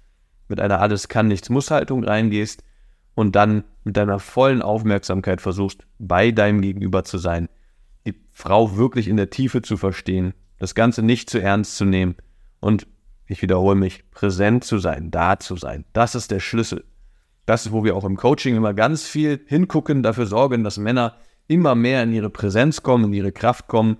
mit 0.48 0.60
einer 0.60 0.82
alles 0.82 1.08
kann 1.08 1.28
nichts 1.28 1.50
muss 1.50 1.72
Haltung 1.72 2.04
reingehst 2.04 2.64
und 3.14 3.36
dann 3.36 3.64
mit 3.84 3.98
deiner 3.98 4.20
vollen 4.20 4.62
Aufmerksamkeit 4.62 5.42
versuchst, 5.42 5.86
bei 6.00 6.32
deinem 6.32 6.62
Gegenüber 6.62 7.04
zu 7.04 7.18
sein, 7.18 7.48
die 8.08 8.16
Frau 8.32 8.76
wirklich 8.78 9.08
in 9.08 9.18
der 9.18 9.30
Tiefe 9.30 9.62
zu 9.62 9.78
verstehen, 9.78 10.34
das 10.58 10.74
Ganze 10.74 11.04
nicht 11.04 11.30
zu 11.30 11.40
ernst 11.40 11.78
zu 11.78 11.86
nehmen 11.86 12.16
und, 12.60 12.88
ich 13.28 13.42
wiederhole 13.44 13.76
mich, 13.76 14.10
präsent 14.10 14.64
zu 14.64 14.80
sein, 14.80 15.12
da 15.12 15.38
zu 15.38 15.56
sein. 15.56 15.86
Das 15.94 16.16
ist 16.16 16.32
der 16.32 16.40
Schlüssel. 16.40 16.84
Das 17.50 17.72
wo 17.72 17.84
wir 17.84 17.96
auch 17.96 18.06
im 18.06 18.16
Coaching 18.16 18.56
immer 18.56 18.76
ganz 18.76 19.08
viel 19.08 19.42
hingucken, 19.48 20.04
dafür 20.04 20.28
sorgen, 20.28 20.64
dass 20.64 20.78
Männer 20.78 21.16
immer 21.48 21.74
mehr 21.74 22.04
in 22.04 22.14
ihre 22.14 22.30
Präsenz 22.30 22.84
kommen, 22.84 23.06
in 23.06 23.14
ihre 23.14 23.32
Kraft 23.32 23.68
kommen, 23.68 23.98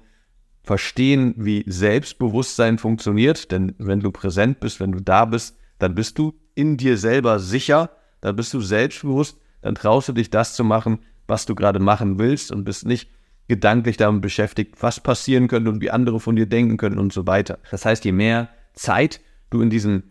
verstehen, 0.62 1.34
wie 1.36 1.64
Selbstbewusstsein 1.66 2.78
funktioniert. 2.78 3.52
Denn 3.52 3.74
wenn 3.80 4.02
du 4.02 4.12
präsent 4.12 4.60
bist, 4.60 4.80
wenn 4.80 4.92
du 4.92 5.00
da 5.00 5.26
bist, 5.26 5.58
dann 5.80 5.96
bist 5.96 6.20
du 6.20 6.36
in 6.54 6.78
dir 6.78 6.96
selber 6.96 7.40
sicher, 7.40 7.90
dann 8.22 8.36
bist 8.36 8.54
du 8.54 8.62
selbstbewusst, 8.62 9.40
dann 9.64 9.74
traust 9.74 10.10
du 10.10 10.14
dich 10.14 10.30
das 10.30 10.54
zu 10.54 10.64
machen, 10.64 11.00
was 11.28 11.48
du 11.48 11.56
gerade 11.56 11.80
machen 11.80 12.20
willst 12.20 12.52
und 12.52 12.66
bist 12.66 12.86
nicht 12.86 13.10
gedanklich 13.48 13.98
damit 13.98 14.22
beschäftigt, 14.22 14.76
was 14.80 15.00
passieren 15.00 15.48
könnte 15.48 15.72
und 15.72 15.82
wie 15.82 15.90
andere 15.90 16.20
von 16.20 16.36
dir 16.36 16.46
denken 16.46 16.78
können 16.78 17.00
und 17.00 17.12
so 17.12 17.26
weiter. 17.26 17.58
Das 17.72 17.84
heißt, 17.84 18.06
je 18.06 18.12
mehr 18.12 18.50
Zeit 18.76 19.22
du 19.50 19.64
in 19.64 19.72
diesem 19.72 20.04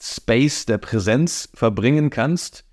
Space 0.00 0.64
der 0.64 0.78
Präsenz 0.78 1.50
verbringen 1.52 2.08
kannst, 2.08 2.64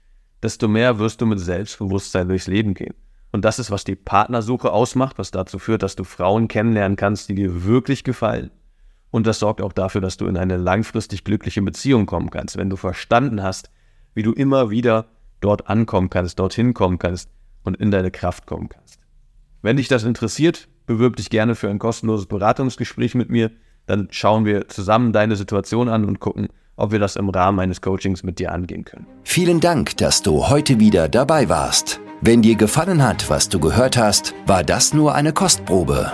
desto 0.44 0.68
mehr 0.68 1.00
wirst 1.00 1.22
du 1.22 1.26
mit 1.26 1.40
Selbstbewusstsein 1.40 2.28
durchs 2.28 2.48
Leben 2.48 2.74
gehen. 2.74 2.94
Und 3.32 3.44
das 3.44 3.60
ist, 3.60 3.72
was 3.72 3.84
die 3.84 3.96
Partnersuche 3.96 4.72
ausmacht, 4.72 5.18
was 5.18 5.32
dazu 5.32 5.60
führt, 5.60 5.84
dass 5.84 5.96
du 5.96 6.04
Frauen 6.04 6.48
kennenlernen 6.48 6.96
kannst, 6.96 7.28
die 7.28 7.36
dir 7.36 7.66
wirklich 7.66 8.04
gefallen. 8.04 8.52
Und 9.12 9.28
das 9.28 9.40
sorgt 9.40 9.62
auch 9.62 9.74
dafür, 9.74 10.02
dass 10.02 10.18
du 10.18 10.28
in 10.28 10.38
eine 10.38 10.58
langfristig 10.58 11.24
glückliche 11.24 11.62
Beziehung 11.62 12.06
kommen 12.06 12.30
kannst, 12.30 12.58
wenn 12.58 12.70
du 12.70 12.76
verstanden 12.76 13.44
hast, 13.44 13.72
wie 14.14 14.24
du 14.24 14.32
immer 14.32 14.70
wieder 14.70 15.08
dort 15.42 15.70
ankommen 15.70 16.10
kannst, 16.10 16.40
dorthin 16.40 16.74
kommen 16.74 17.00
kannst 17.00 17.30
und 17.64 17.78
in 17.78 17.92
deine 17.92 18.12
Kraft 18.12 18.46
kommen 18.46 18.70
kannst. 18.70 19.00
Wenn 19.62 19.78
dich 19.78 19.88
das 19.88 20.04
interessiert, 20.04 20.68
bewirb 20.86 21.16
dich 21.16 21.30
gerne 21.30 21.56
für 21.56 21.70
ein 21.70 21.80
kostenloses 21.80 22.28
Beratungsgespräch 22.28 23.16
mit 23.16 23.30
mir. 23.30 23.52
Dann 23.86 24.08
schauen 24.12 24.46
wir 24.46 24.68
zusammen 24.68 25.12
deine 25.12 25.36
Situation 25.36 25.90
an 25.90 26.06
und 26.06 26.20
gucken, 26.20 26.50
ob 26.76 26.92
wir 26.92 27.00
das 27.00 27.16
im 27.16 27.30
Rahmen 27.30 27.60
eines 27.60 27.82
Coachings 27.82 28.24
mit 28.24 28.40
dir 28.40 28.52
angehen 28.52 28.86
können. 28.86 29.08
Vielen 29.24 29.60
Dank, 29.60 29.98
dass 29.98 30.22
du 30.22 30.50
heute 30.50 30.80
wieder 30.80 31.10
dabei 31.10 31.50
warst. 31.50 32.00
Wenn 32.22 32.42
dir 32.42 32.56
gefallen 32.56 33.04
hat, 33.04 33.30
was 33.30 33.50
du 33.50 33.60
gehört 33.60 33.98
hast, 33.98 34.34
war 34.46 34.64
das 34.64 34.94
nur 34.94 35.16
eine 35.16 35.34
Kostprobe. 35.34 36.14